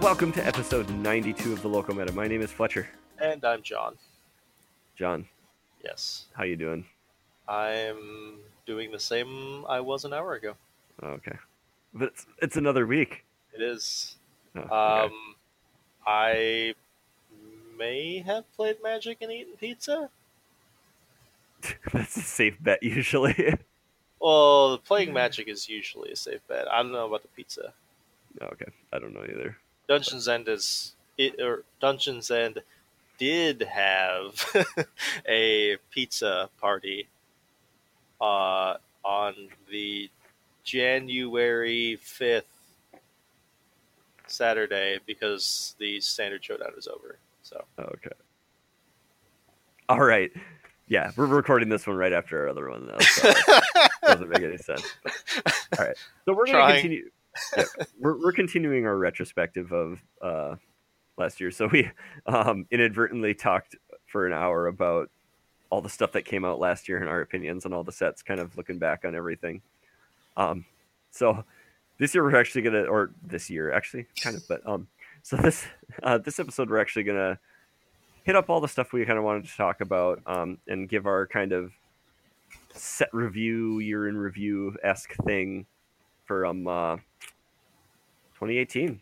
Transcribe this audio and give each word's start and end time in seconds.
Welcome 0.00 0.32
to 0.32 0.46
episode 0.46 0.88
92 0.90 1.52
of 1.52 1.62
the 1.62 1.68
Local 1.68 1.94
Meta. 1.94 2.12
My 2.12 2.26
name 2.26 2.40
is 2.42 2.50
Fletcher. 2.50 2.88
And 3.18 3.44
I'm 3.44 3.62
John. 3.62 3.96
John, 4.96 5.26
Yes. 5.84 6.26
how 6.34 6.44
you 6.44 6.56
doing? 6.56 6.84
I'm 7.48 8.38
doing 8.66 8.90
the 8.92 8.98
same 9.00 9.64
I 9.68 9.80
was 9.80 10.04
an 10.04 10.12
hour 10.12 10.34
ago. 10.34 10.54
Oh, 11.02 11.08
okay, 11.08 11.36
but 11.94 12.08
it's, 12.08 12.26
it's 12.42 12.56
another 12.56 12.86
week. 12.86 13.24
It 13.54 13.62
is. 13.62 14.16
Oh, 14.56 14.60
okay. 14.60 14.74
Um, 15.14 15.34
I 16.06 16.74
may 17.78 18.20
have 18.20 18.44
played 18.56 18.76
Magic 18.82 19.18
and 19.22 19.32
eaten 19.32 19.54
pizza. 19.58 20.08
That's 21.92 22.16
a 22.16 22.20
safe 22.22 22.56
bet 22.60 22.82
usually. 22.82 23.54
Well, 24.22 24.76
playing 24.76 25.14
Magic 25.14 25.48
is 25.48 25.66
usually 25.66 26.12
a 26.12 26.16
safe 26.16 26.40
bet. 26.46 26.70
I 26.70 26.82
don't 26.82 26.92
know 26.92 27.06
about 27.06 27.22
the 27.22 27.28
pizza. 27.28 27.72
Oh, 28.42 28.48
okay, 28.52 28.66
I 28.92 28.98
don't 28.98 29.14
know 29.14 29.22
either. 29.22 29.56
Dungeons 29.90 30.28
End 30.28 30.46
is 30.46 30.94
it 31.18 31.40
or 31.40 31.64
Dungeons 31.80 32.30
End 32.30 32.62
did 33.18 33.62
have 33.62 34.46
a 35.28 35.78
pizza 35.90 36.48
party 36.60 37.08
uh, 38.20 38.74
on 39.04 39.34
the 39.68 40.08
January 40.62 41.96
fifth 41.96 42.46
Saturday 44.28 45.00
because 45.06 45.74
the 45.80 46.00
standard 46.00 46.44
showdown 46.44 46.70
is 46.78 46.86
over. 46.86 47.18
So 47.42 47.64
okay. 47.80 48.10
All 49.88 50.00
right. 50.04 50.30
Yeah, 50.86 51.10
we're 51.16 51.26
recording 51.26 51.68
this 51.68 51.84
one 51.84 51.96
right 51.96 52.12
after 52.12 52.42
our 52.42 52.48
other 52.48 52.70
one, 52.70 52.86
though. 52.86 52.98
So 53.00 53.28
it 53.28 53.90
doesn't 54.02 54.28
make 54.28 54.42
any 54.42 54.56
sense. 54.56 54.84
But- 55.02 55.12
all 55.78 55.84
right. 55.84 55.96
So 56.24 56.32
we're 56.32 56.46
going 56.46 56.46
to 56.46 56.52
Trying. 56.52 56.74
continue. 56.80 57.10
Yeah, 57.56 57.64
we're, 57.98 58.18
we're 58.18 58.32
continuing 58.32 58.86
our 58.86 58.96
retrospective 58.96 59.72
of 59.72 60.00
uh, 60.20 60.56
last 61.16 61.40
year. 61.40 61.50
So 61.50 61.66
we 61.66 61.90
um, 62.26 62.66
inadvertently 62.70 63.34
talked 63.34 63.76
for 64.06 64.26
an 64.26 64.32
hour 64.32 64.66
about 64.66 65.10
all 65.70 65.80
the 65.80 65.88
stuff 65.88 66.12
that 66.12 66.24
came 66.24 66.44
out 66.44 66.58
last 66.58 66.88
year 66.88 66.98
and 66.98 67.08
our 67.08 67.20
opinions 67.20 67.64
on 67.64 67.72
all 67.72 67.84
the 67.84 67.92
sets, 67.92 68.22
kind 68.22 68.40
of 68.40 68.56
looking 68.56 68.78
back 68.78 69.04
on 69.04 69.14
everything. 69.14 69.62
Um, 70.36 70.64
so 71.12 71.44
this 71.98 72.14
year 72.14 72.24
we're 72.24 72.38
actually 72.38 72.62
gonna, 72.62 72.84
or 72.84 73.10
this 73.22 73.48
year 73.50 73.72
actually, 73.72 74.06
kind 74.20 74.36
of, 74.36 74.42
but 74.48 74.66
um, 74.66 74.88
so 75.22 75.36
this 75.36 75.64
uh, 76.02 76.18
this 76.18 76.40
episode 76.40 76.70
we're 76.70 76.80
actually 76.80 77.04
gonna 77.04 77.38
hit 78.24 78.34
up 78.34 78.50
all 78.50 78.60
the 78.60 78.68
stuff 78.68 78.92
we 78.92 79.04
kind 79.04 79.18
of 79.18 79.24
wanted 79.24 79.44
to 79.44 79.56
talk 79.56 79.80
about 79.80 80.20
um, 80.26 80.58
and 80.66 80.88
give 80.88 81.06
our 81.06 81.26
kind 81.26 81.52
of 81.52 81.72
set 82.72 83.12
review, 83.12 83.78
year 83.78 84.08
in 84.08 84.16
review 84.16 84.76
esque 84.82 85.14
thing 85.24 85.66
for 86.24 86.46
um 86.46 86.66
uh, 86.66 86.96
2018, 88.40 89.00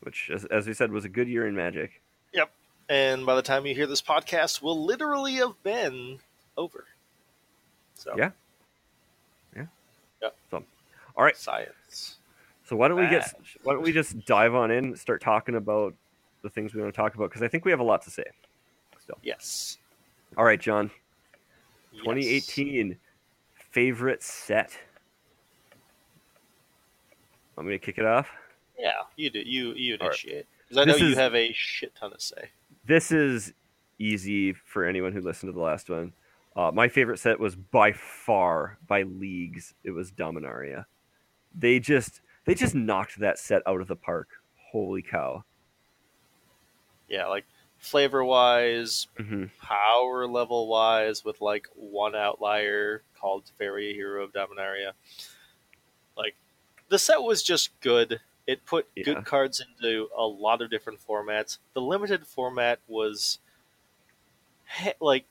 which, 0.00 0.28
as, 0.34 0.44
as 0.46 0.66
we 0.66 0.74
said, 0.74 0.90
was 0.90 1.04
a 1.04 1.08
good 1.08 1.28
year 1.28 1.46
in 1.46 1.54
Magic. 1.54 2.00
Yep. 2.34 2.50
And 2.88 3.24
by 3.24 3.36
the 3.36 3.42
time 3.42 3.64
you 3.64 3.74
hear 3.74 3.86
this 3.86 4.02
podcast, 4.02 4.60
will 4.60 4.84
literally 4.84 5.34
have 5.34 5.60
been 5.62 6.18
over. 6.56 6.84
So 7.94 8.12
Yeah. 8.16 8.30
Yeah, 9.56 9.66
yeah. 10.20 10.28
So, 10.50 10.64
all 11.16 11.24
right, 11.24 11.36
science. 11.36 12.16
so 12.64 12.74
why 12.74 12.88
don't 12.88 12.98
we 12.98 13.06
get 13.08 13.32
why 13.62 13.74
don't 13.74 13.82
we 13.82 13.92
just 13.92 14.24
dive 14.26 14.54
on 14.54 14.72
in, 14.72 14.96
start 14.96 15.20
talking 15.22 15.54
about 15.54 15.94
the 16.42 16.50
things 16.50 16.74
we 16.74 16.82
want 16.82 16.92
to 16.92 16.96
talk 17.00 17.14
about 17.14 17.30
because 17.30 17.42
I 17.42 17.48
think 17.48 17.64
we 17.64 17.70
have 17.70 17.80
a 17.80 17.84
lot 17.84 18.02
to 18.02 18.10
say. 18.10 18.24
Still, 19.00 19.18
Yes. 19.22 19.78
all 20.36 20.44
right, 20.44 20.60
John. 20.60 20.90
Yes. 21.92 22.02
2018 22.04 22.96
favorite 23.54 24.22
set. 24.24 24.76
Want 27.56 27.68
me 27.68 27.74
to 27.74 27.78
kick 27.84 27.98
it 27.98 28.04
off? 28.06 28.28
Yeah, 28.78 28.92
you 29.16 29.30
do. 29.30 29.40
You 29.40 29.72
you 29.74 29.94
initiate 30.00 30.46
because 30.64 30.78
I 30.78 30.84
know 30.84 30.92
This 30.94 31.02
you 31.02 31.08
is- 31.08 31.16
have 31.18 31.34
a 31.34 31.52
shit 31.52 31.94
ton 31.94 32.10
to 32.12 32.20
say. 32.20 32.50
This 32.84 33.12
is 33.12 33.52
easy 33.98 34.52
for 34.52 34.84
anyone 34.84 35.12
who 35.12 35.20
listened 35.20 35.52
to 35.52 35.56
the 35.56 35.62
last 35.64 35.88
one. 35.88 36.12
Uh, 36.56 36.70
my 36.72 36.88
favorite 36.88 37.18
set 37.18 37.38
was 37.38 37.54
by 37.54 37.92
far, 37.92 38.78
by 38.86 39.02
leagues, 39.02 39.74
it 39.84 39.90
was 39.92 40.10
Dominaria. 40.10 40.84
They 41.54 41.78
just 41.78 42.20
they 42.44 42.54
just 42.54 42.74
knocked 42.74 43.18
that 43.20 43.38
set 43.38 43.62
out 43.66 43.80
of 43.80 43.86
the 43.88 43.96
park. 43.96 44.28
Holy 44.72 45.02
cow! 45.02 45.44
Yeah, 47.08 47.26
like 47.26 47.44
flavor 47.78 48.24
wise, 48.24 49.06
hmm 49.18 49.44
power 49.60 50.26
level 50.26 50.66
wise, 50.68 51.24
with 51.24 51.40
like 51.40 51.68
one 51.74 52.14
outlier 52.14 53.02
called 53.18 53.44
Teferi 53.60 53.94
Hero 53.94 54.24
of 54.24 54.32
Dominaria. 54.32 54.92
The 56.92 56.98
set 56.98 57.22
was 57.22 57.42
just 57.42 57.70
good. 57.80 58.20
It 58.46 58.66
put 58.66 58.86
Yeah. 58.94 59.04
good 59.04 59.24
cards 59.24 59.60
into 59.66 60.10
a 60.14 60.26
lot 60.26 60.60
of 60.60 60.68
different 60.68 61.00
formats. 61.00 61.56
The 61.72 61.80
limited 61.80 62.26
format 62.26 62.80
was 62.86 63.38
he- 64.78 64.92
like 65.00 65.24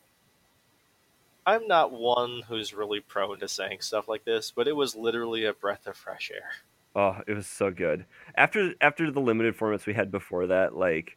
I'm 1.46 1.68
not 1.68 1.92
one 1.92 2.42
who's 2.48 2.74
really 2.74 3.00
prone 3.00 3.40
to 3.42 3.48
saying 3.48 3.82
stuff 3.82 4.08
like 4.08 4.26
this, 4.26 4.50
but 4.50 4.68
it 4.68 4.76
was 4.76 4.96
literally 4.96 5.46
a 5.46 5.54
breath 5.54 5.86
of 5.86 5.96
fresh 5.96 6.32
air. 6.32 6.50
Oh, 6.96 7.22
it 7.28 7.34
was 7.34 7.46
so 7.46 7.70
good. 7.70 8.08
After 8.34 8.74
after 8.82 9.12
the 9.12 9.22
limited 9.22 9.56
formats 9.56 9.86
we 9.86 9.94
had 9.94 10.10
before 10.10 10.48
that, 10.48 10.76
like 10.76 11.16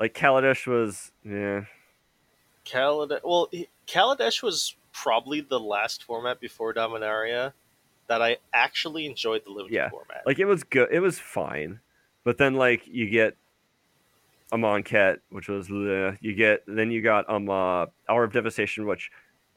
like 0.00 0.14
Kaladesh 0.14 0.66
was 0.66 1.12
yeah. 1.26 1.66
Kaladesh. 2.64 3.20
Well, 3.22 3.48
he- 3.50 3.68
Kaladesh 3.86 4.42
was 4.42 4.76
probably 4.92 5.42
the 5.42 5.60
last 5.60 6.04
format 6.04 6.40
before 6.40 6.72
Dominaria 6.72 7.52
that 8.12 8.20
I 8.20 8.36
actually 8.52 9.06
enjoyed 9.06 9.42
the 9.46 9.50
limited 9.50 9.74
Yeah, 9.74 9.88
format. 9.88 10.20
like 10.26 10.38
it 10.38 10.44
was 10.44 10.62
good 10.64 10.88
it 10.92 11.00
was 11.00 11.18
fine 11.18 11.80
but 12.24 12.36
then 12.36 12.54
like 12.54 12.86
you 12.86 13.08
get 13.08 13.36
Amonkhet, 14.52 15.20
which 15.30 15.48
was 15.48 15.68
bleh. 15.68 16.18
you 16.20 16.34
get 16.34 16.62
then 16.66 16.90
you 16.90 17.00
got 17.00 17.28
um 17.30 17.48
uh, 17.48 17.86
hour 18.08 18.22
of 18.24 18.32
devastation 18.34 18.86
which 18.86 19.10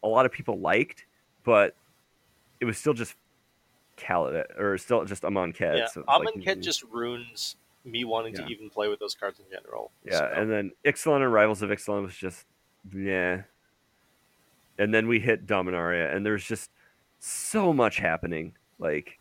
a 0.03 0.07
lot 0.07 0.25
of 0.25 0.31
people 0.31 0.57
liked 0.59 1.05
but 1.43 1.75
it 2.61 2.65
was 2.65 2.77
still 2.77 2.93
just 2.93 3.15
Khaled 3.97 4.45
or 4.57 4.77
still 4.77 5.03
just 5.03 5.23
Amonkhet. 5.23 5.77
yeah, 5.77 5.87
so 5.87 6.05
it's 6.07 6.45
like- 6.45 6.61
just 6.61 6.83
ruins 6.83 7.57
me 7.83 8.05
wanting 8.05 8.33
Yeah. 8.35 8.45
to 8.45 8.47
even 8.47 8.69
play 8.69 8.87
with 8.87 8.99
those 8.99 9.13
cards 9.15 9.39
in 9.39 9.45
general. 9.51 9.91
yeah 10.05 10.19
So, 10.19 10.31
and 10.33 10.49
then 10.49 10.71
Ixalan 10.85 11.21
and 11.23 11.31
Rivals 11.33 11.61
of 11.61 11.69
Ixalan 11.71 12.03
was 12.03 12.15
just 12.15 12.45
yeah 12.93 13.41
and 14.77 14.93
then 14.93 15.07
we 15.07 15.19
hit 15.19 15.45
Dominaria 15.45 16.13
and 16.15 16.25
there's 16.25 16.45
just 16.45 16.71
so 17.25 17.73
much 17.73 17.97
happening 17.97 18.53
like 18.79 19.17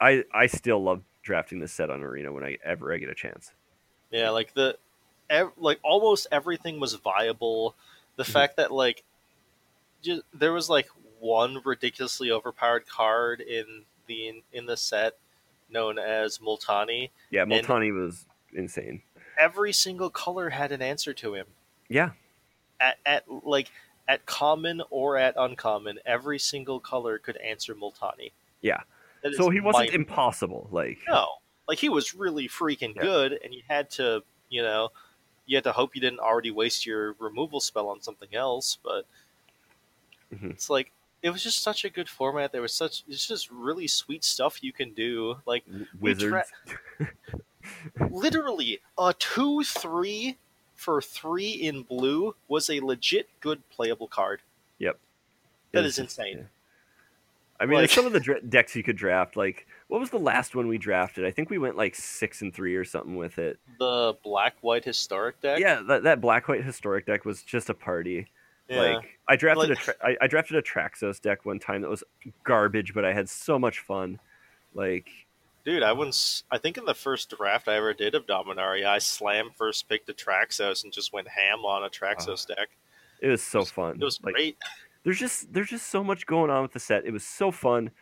I 0.00 0.24
I 0.32 0.46
still 0.46 0.82
love 0.82 1.02
drafting 1.22 1.60
this 1.60 1.72
set 1.72 1.90
on 1.90 2.02
Arena 2.02 2.32
when 2.32 2.44
I 2.44 2.58
ever 2.64 2.92
I 2.92 2.98
get 2.98 3.08
a 3.08 3.14
chance. 3.14 3.52
yeah, 4.10 4.30
like 4.30 4.54
the 4.54 4.76
ev- 5.28 5.52
like 5.56 5.78
almost 5.82 6.26
everything 6.32 6.80
was 6.80 6.94
viable. 6.94 7.74
The 8.16 8.24
Mhm. 8.24 8.32
fact 8.32 8.56
that 8.56 8.70
like 8.70 9.02
just, 10.02 10.22
there 10.32 10.52
was 10.52 10.68
like 10.68 10.88
one 11.18 11.60
ridiculously 11.64 12.30
overpowered 12.30 12.86
card 12.86 13.40
in 13.40 13.84
the 14.06 14.42
in 14.52 14.66
the 14.66 14.76
set 14.76 15.16
known 15.68 15.98
as 15.98 16.38
Multani. 16.38 17.10
Yeah, 17.30 17.44
Multani 17.44 17.92
was 17.94 18.26
insane. 18.52 19.02
Every 19.38 19.72
single 19.72 20.10
color 20.10 20.50
had 20.50 20.72
an 20.72 20.82
answer 20.82 21.14
to 21.14 21.34
him. 21.34 21.46
Yeah, 21.88 22.10
at, 22.80 22.98
at 23.06 23.24
like 23.28 23.70
at 24.10 24.26
common 24.26 24.82
or 24.90 25.16
at 25.16 25.34
uncommon, 25.36 25.98
every 26.04 26.38
single 26.38 26.80
color 26.80 27.18
could 27.18 27.36
answer 27.36 27.74
Multani. 27.74 28.32
Yeah. 28.60 28.80
That 29.22 29.34
so 29.34 29.50
he 29.50 29.60
wasn't 29.60 29.84
mind- 29.90 29.94
impossible. 29.94 30.68
Like, 30.72 30.98
no, 31.08 31.26
like 31.68 31.78
he 31.78 31.88
was 31.88 32.14
really 32.14 32.48
freaking 32.48 32.94
Yeah. 32.96 33.02
good, 33.02 33.38
and 33.44 33.54
you 33.54 33.62
had 33.68 33.88
to, 33.92 34.22
you 34.48 34.62
know, 34.62 34.90
you 35.46 35.56
had 35.56 35.64
to 35.64 35.72
hope 35.72 35.94
you 35.94 36.00
didn't 36.00 36.18
already 36.20 36.50
waste 36.50 36.86
your 36.86 37.12
removal 37.18 37.60
spell 37.60 37.88
on 37.88 38.00
something 38.02 38.34
else. 38.34 38.78
But 38.82 39.06
Mhm. 40.34 40.50
it's 40.50 40.68
like 40.70 40.90
it 41.22 41.30
was 41.30 41.42
just 41.42 41.60
such 41.62 41.84
a 41.84 41.90
good 41.90 42.08
format. 42.08 42.50
There 42.52 42.62
was 42.62 42.72
such 42.74 43.04
it's 43.08 43.26
just 43.28 43.50
really 43.50 43.86
sweet 43.86 44.24
stuff 44.24 44.62
you 44.64 44.72
can 44.72 44.92
do. 44.94 45.40
Like 45.46 45.64
w- 45.66 45.86
We 46.00 46.14
tra- 46.14 46.44
wizards. 46.98 47.10
literally 48.10 48.80
a 48.98 49.14
two 49.18 49.62
three 49.64 50.36
for 50.80 51.02
three 51.02 51.50
in 51.50 51.82
blue 51.82 52.34
was 52.48 52.70
a 52.70 52.80
legit 52.80 53.28
good 53.40 53.60
playable 53.68 54.08
card. 54.08 54.40
Yep. 54.78 54.98
that 55.72 55.84
is, 55.84 55.92
is 55.94 55.98
insane. 55.98 56.38
yeah. 56.38 56.44
I 57.60 57.66
mean, 57.66 57.80
Like- 57.80 57.90
some 57.90 58.06
of 58.06 58.14
the 58.14 58.20
dra- 58.20 58.40
decks 58.40 58.74
you 58.74 58.82
could 58.82 58.96
draft. 58.96 59.36
Like, 59.36 59.66
what 59.88 60.00
was 60.00 60.08
the 60.08 60.18
last 60.18 60.54
one 60.56 60.68
we 60.68 60.78
drafted? 60.78 61.26
I 61.26 61.30
think 61.32 61.50
we 61.50 61.58
went 61.58 61.76
like 61.76 61.94
six 61.94 62.40
and 62.40 62.54
three 62.54 62.74
or 62.76 62.84
something 62.86 63.16
with 63.16 63.38
it. 63.38 63.58
The 63.78 64.14
black 64.24 64.54
white 64.62 64.82
historic 64.86 65.38
deck. 65.42 65.58
Yeah, 65.60 65.82
that, 65.86 66.04
that 66.04 66.22
black 66.22 66.48
white 66.48 66.64
historic 66.64 67.04
deck 67.04 67.26
was 67.26 67.42
just 67.42 67.68
a 67.68 67.74
party. 67.74 68.28
Yeah. 68.70 68.80
Like, 68.80 69.18
I 69.28 69.36
drafted 69.36 69.68
Like- 69.68 69.78
a 69.78 69.82
tra- 69.82 69.94
I, 70.02 70.16
I 70.22 70.26
drafted 70.28 70.56
a 70.56 70.62
Traxos 70.62 71.20
deck 71.20 71.44
one 71.44 71.58
time 71.58 71.82
that 71.82 71.90
was 71.90 72.02
garbage, 72.42 72.94
but 72.94 73.04
I 73.04 73.12
had 73.12 73.28
so 73.28 73.58
much 73.58 73.80
fun. 73.80 74.18
Like, 74.72 75.10
Dude, 75.70 75.84
I 75.84 75.92
once 75.92 76.42
I 76.50 76.58
think 76.58 76.78
in 76.78 76.84
the 76.84 76.96
first 76.96 77.30
draft 77.30 77.68
I 77.68 77.76
ever 77.76 77.94
did 77.94 78.16
of 78.16 78.26
Dominaria, 78.26 78.86
I 78.86 78.98
slam 78.98 79.50
first 79.54 79.88
picked 79.88 80.08
a 80.08 80.12
Traxos 80.12 80.82
and 80.82 80.92
just 80.92 81.12
went 81.12 81.28
ham 81.28 81.60
on 81.60 81.84
a 81.84 81.88
Traxos 81.88 82.44
deck. 82.44 82.70
it 83.22 83.28
was 83.28 83.40
so 83.40 83.64
fun. 83.64 83.94
It 84.00 84.04
was 84.04 84.20
like, 84.20 84.34
great. 84.34 84.56
there's 85.04 85.20
just 85.20 85.52
there's 85.52 85.68
just 85.68 85.86
so 85.86 86.02
much 86.02 86.26
going 86.26 86.50
on 86.50 86.62
with 86.62 86.72
the 86.72 86.80
set. 86.80 87.04
It 87.04 87.12
was 87.12 87.22
so 87.22 87.52
fun. 87.52 87.92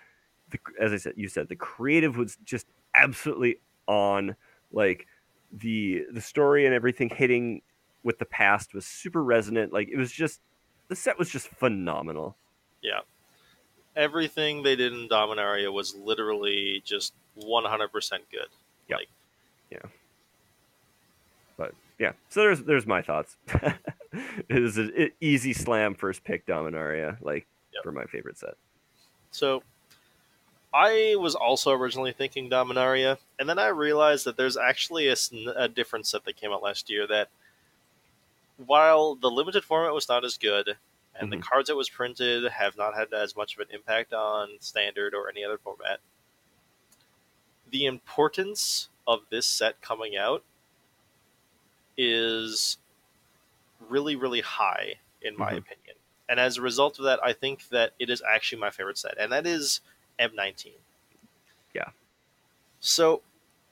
The, 0.49 0.59
as 0.81 0.95
I 0.95 0.97
said, 0.97 1.13
you 1.17 1.29
said 1.29 1.51
the 1.51 1.57
creative 1.57 2.17
was 2.17 2.39
just 2.43 2.65
absolutely 2.95 3.59
on. 3.87 4.35
Like 4.73 5.07
the 5.53 6.07
the 6.11 6.23
story 6.23 6.65
and 6.65 6.75
everything 6.75 7.11
hitting 7.11 7.61
with 8.03 8.19
the 8.19 8.25
past 8.25 8.73
was 8.73 8.87
super 8.87 9.23
resonant. 9.23 9.75
Like 9.75 9.91
it 9.91 9.99
was 9.99 10.11
just 10.11 10.41
the 10.89 10.97
set 10.97 11.19
was 11.19 11.29
just 11.29 11.49
phenomenal. 11.49 12.35
Yeah. 12.81 13.01
Everything 13.95 14.63
they 14.63 14.75
did 14.75 14.95
in 14.95 15.07
Dominaria 15.07 15.71
was 15.71 15.95
literally 15.95 16.81
just 16.83 17.13
100% 17.45 17.91
good. 18.31 18.49
Yep. 18.89 18.99
Like, 18.99 19.09
yeah. 19.71 19.79
But 21.57 21.75
yeah, 21.99 22.13
so 22.29 22.41
there's 22.41 22.63
there's 22.63 22.87
my 22.87 23.03
thoughts. 23.03 23.37
it 24.49 24.63
was 24.63 24.79
an 24.79 25.11
easy 25.21 25.53
slam 25.53 25.95
first 25.95 26.25
pick 26.25 26.47
Dominaria, 26.47 27.17
like 27.21 27.47
yep. 27.75 27.83
for 27.83 27.93
my 27.93 28.05
favorite 28.05 28.39
set. 28.39 28.55
So 29.33 29.63
I 30.73 31.17
was 31.19 31.35
also 31.35 31.73
originally 31.73 32.13
thinking 32.13 32.51
Dominaria, 32.51 33.19
and 33.39 33.49
then 33.49 33.59
I 33.59 33.69
realized 33.69 34.27
that 34.27 34.37
there's 34.37 34.57
actually 34.57 35.09
a, 35.09 35.17
a 35.57 35.69
different 35.69 36.07
set 36.07 36.25
that 36.25 36.37
came 36.37 36.53
out 36.53 36.63
last 36.63 36.91
year 36.91 37.07
that, 37.07 37.29
while 38.65 39.15
the 39.15 39.31
limited 39.31 39.65
format 39.65 39.95
was 39.95 40.09
not 40.09 40.25
as 40.25 40.37
good, 40.37 40.77
and 41.15 41.31
mm-hmm. 41.31 41.41
the 41.41 41.45
cards 41.45 41.69
that 41.69 41.77
was 41.77 41.89
printed 41.89 42.51
have 42.53 42.77
not 42.77 42.95
had 42.95 43.13
as 43.13 43.35
much 43.35 43.55
of 43.55 43.61
an 43.61 43.75
impact 43.75 44.13
on 44.13 44.51
standard 44.61 45.15
or 45.15 45.29
any 45.29 45.43
other 45.43 45.59
format, 45.59 46.01
the 47.71 47.87
importance 47.87 48.89
of 49.07 49.21
this 49.31 49.47
set 49.47 49.81
coming 49.81 50.17
out 50.17 50.43
is 51.97 52.79
really, 53.89 54.17
really 54.17 54.41
high, 54.41 54.95
in 55.23 55.37
my 55.37 55.49
mm-hmm. 55.49 55.59
opinion. 55.59 55.97
And 56.29 56.39
as 56.39 56.59
a 56.59 56.63
result 56.63 56.99
of 56.99 57.05
that, 57.07 57.21
I 57.25 57.33
think 57.33 57.69
that 57.71 57.93
it 57.99 58.11
is 58.11 58.23
actually 58.29 58.61
my 58.61 58.71
favorite 58.71 58.99
set, 58.99 59.17
and 59.19 59.33
that 59.33 59.47
is 59.47 59.81
M19. 60.19 60.73
Yeah. 61.75 61.89
So, 62.81 63.23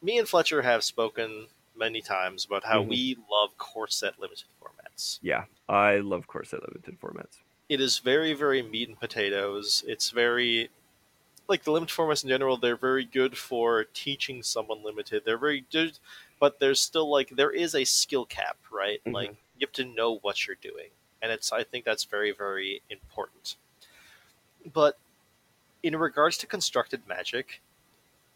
me 0.02 0.18
and 0.18 0.28
Fletcher 0.28 0.62
have 0.62 0.82
spoken 0.82 1.46
many 1.76 2.00
times 2.00 2.44
about 2.44 2.64
how 2.64 2.80
mm-hmm. 2.80 2.90
we 2.90 3.16
love 3.30 3.56
core 3.58 3.88
set 3.88 4.18
limited 4.18 4.46
formats. 4.62 5.18
Yeah, 5.22 5.44
I 5.68 5.96
love 5.96 6.26
core 6.26 6.44
set 6.44 6.60
limited 6.62 6.98
formats. 7.00 7.38
It 7.68 7.80
is 7.80 7.98
very, 7.98 8.32
very 8.32 8.62
meat 8.62 8.88
and 8.88 8.98
potatoes. 8.98 9.84
It's 9.86 10.10
very 10.10 10.70
like 11.48 11.64
the 11.64 11.70
limited 11.70 11.94
formats 11.94 12.22
in 12.22 12.28
general. 12.28 12.56
They're 12.56 12.76
very 12.76 13.04
good 13.04 13.36
for 13.36 13.84
teaching 13.94 14.42
someone 14.42 14.84
limited. 14.84 15.22
They're 15.24 15.38
very 15.38 15.64
good, 15.72 15.98
but 16.40 16.58
there's 16.58 16.80
still 16.80 17.10
like 17.10 17.30
there 17.30 17.50
is 17.50 17.74
a 17.74 17.84
skill 17.84 18.24
cap, 18.24 18.56
right? 18.72 19.00
Mm-hmm. 19.00 19.14
Like 19.14 19.30
you 19.58 19.66
have 19.66 19.72
to 19.72 19.84
know 19.84 20.18
what 20.22 20.46
you're 20.46 20.56
doing, 20.60 20.90
and 21.22 21.32
it's 21.32 21.52
I 21.52 21.64
think 21.64 21.84
that's 21.84 22.04
very, 22.04 22.32
very 22.32 22.82
important. 22.90 23.56
But 24.72 24.98
in 25.82 25.96
regards 25.96 26.38
to 26.38 26.46
constructed 26.46 27.02
magic, 27.08 27.60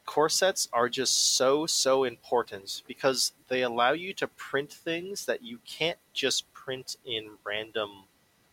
core 0.07 0.29
sets 0.29 0.69
are 0.73 0.89
just 0.89 1.37
so 1.37 1.67
so 1.67 2.05
important 2.05 2.83
because 2.87 3.33
they 3.49 3.63
allow 3.63 3.93
you 3.93 4.13
to 4.15 4.27
print 4.29 4.73
things 4.73 5.27
that 5.27 5.43
you 5.43 5.59
can't 5.67 5.99
just 6.13 6.53
print 6.53 6.97
in 7.05 7.31
random 7.45 8.05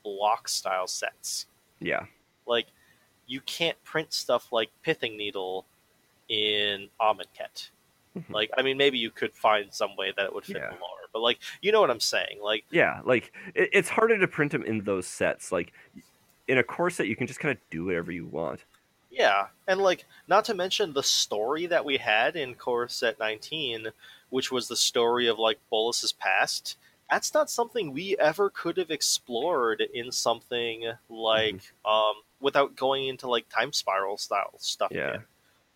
block 0.03 0.47
style 0.47 0.87
sets. 0.87 1.45
Yeah. 1.79 2.05
Like 2.45 2.67
you 3.27 3.41
can't 3.41 3.81
print 3.83 4.13
stuff 4.13 4.51
like 4.51 4.69
Pithing 4.83 5.17
Needle 5.17 5.65
in 6.29 6.89
Amonkhet. 6.99 7.69
Mm-hmm. 8.17 8.33
like 8.33 8.49
I 8.57 8.63
mean 8.63 8.77
maybe 8.77 8.97
you 8.97 9.11
could 9.11 9.33
find 9.33 9.71
some 9.71 9.95
way 9.95 10.11
that 10.17 10.25
it 10.25 10.33
would 10.33 10.45
fit 10.45 10.57
yeah. 10.57 10.69
the 10.69 10.75
lore, 10.75 11.07
but 11.13 11.21
like 11.21 11.39
you 11.61 11.71
know 11.71 11.81
what 11.81 11.91
I'm 11.91 11.99
saying. 11.99 12.39
Like 12.41 12.63
Yeah, 12.71 13.01
like 13.05 13.31
it, 13.53 13.69
it's 13.73 13.89
harder 13.89 14.17
to 14.17 14.27
print 14.27 14.53
them 14.53 14.63
in 14.63 14.83
those 14.83 15.05
sets. 15.05 15.51
Like 15.51 15.71
in 16.47 16.57
a 16.57 16.63
core 16.63 16.89
set 16.89 17.07
you 17.07 17.15
can 17.15 17.27
just 17.27 17.39
kind 17.39 17.51
of 17.51 17.59
do 17.69 17.85
whatever 17.85 18.11
you 18.11 18.25
want. 18.25 18.63
Yeah, 19.11 19.47
and 19.67 19.81
like 19.81 20.05
not 20.27 20.45
to 20.45 20.53
mention 20.53 20.93
the 20.93 21.03
story 21.03 21.65
that 21.67 21.85
we 21.85 21.97
had 21.97 22.35
in 22.35 22.55
Core 22.55 22.87
Set 22.87 23.19
19, 23.19 23.87
which 24.29 24.51
was 24.51 24.67
the 24.67 24.75
story 24.75 25.27
of 25.27 25.39
like 25.39 25.59
Bolas's 25.69 26.11
past. 26.11 26.77
That's 27.09 27.33
not 27.33 27.49
something 27.49 27.93
we 27.93 28.17
ever 28.17 28.49
could 28.49 28.77
have 28.77 28.91
explored 28.91 29.81
in 29.81 30.11
something 30.11 30.91
like 31.09 31.55
mm-hmm. 31.55 31.89
um, 31.89 32.15
without 32.39 32.75
going 32.75 33.07
into 33.07 33.29
like 33.29 33.47
time 33.49 33.73
spiral 33.73 34.17
style 34.17 34.53
stuff. 34.57 34.91
Yeah, 34.91 35.09
again. 35.09 35.23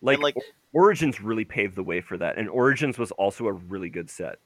like 0.00 0.14
and, 0.14 0.22
like 0.22 0.36
Origins 0.72 1.20
really 1.20 1.44
paved 1.44 1.76
the 1.76 1.82
way 1.82 2.00
for 2.00 2.16
that, 2.18 2.38
and 2.38 2.48
Origins 2.48 2.98
was 2.98 3.10
also 3.12 3.46
a 3.46 3.52
really 3.52 3.88
good 3.88 4.10
set. 4.10 4.38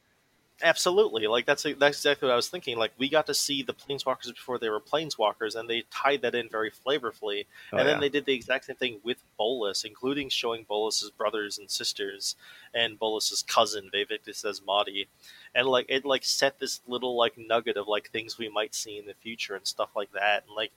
Absolutely, 0.62 1.26
like 1.26 1.44
that's 1.44 1.64
that's 1.78 1.98
exactly 1.98 2.26
what 2.26 2.32
I 2.32 2.36
was 2.36 2.48
thinking. 2.48 2.78
Like 2.78 2.92
we 2.96 3.10
got 3.10 3.26
to 3.26 3.34
see 3.34 3.62
the 3.62 3.74
planeswalkers 3.74 4.34
before 4.34 4.58
they 4.58 4.70
were 4.70 4.80
planeswalkers, 4.80 5.54
and 5.54 5.68
they 5.68 5.84
tied 5.90 6.22
that 6.22 6.34
in 6.34 6.48
very 6.48 6.70
flavorfully. 6.70 7.44
Oh, 7.74 7.76
and 7.76 7.86
then 7.86 7.96
yeah. 7.96 8.00
they 8.00 8.08
did 8.08 8.24
the 8.24 8.32
exact 8.32 8.64
same 8.64 8.76
thing 8.76 9.00
with 9.04 9.18
Bolas, 9.36 9.84
including 9.84 10.30
showing 10.30 10.64
Bolas's 10.64 11.10
brothers 11.10 11.58
and 11.58 11.70
sisters 11.70 12.36
and 12.72 12.98
Bolas's 12.98 13.42
cousin 13.42 13.90
Vaevictis 13.92 14.46
Asmadi, 14.46 15.08
and 15.54 15.68
like 15.68 15.84
it 15.90 16.06
like 16.06 16.24
set 16.24 16.58
this 16.58 16.80
little 16.86 17.18
like 17.18 17.36
nugget 17.36 17.76
of 17.76 17.86
like 17.86 18.08
things 18.08 18.38
we 18.38 18.48
might 18.48 18.74
see 18.74 18.96
in 18.96 19.04
the 19.04 19.14
future 19.14 19.56
and 19.56 19.66
stuff 19.66 19.90
like 19.94 20.12
that. 20.12 20.44
And 20.46 20.56
like 20.56 20.72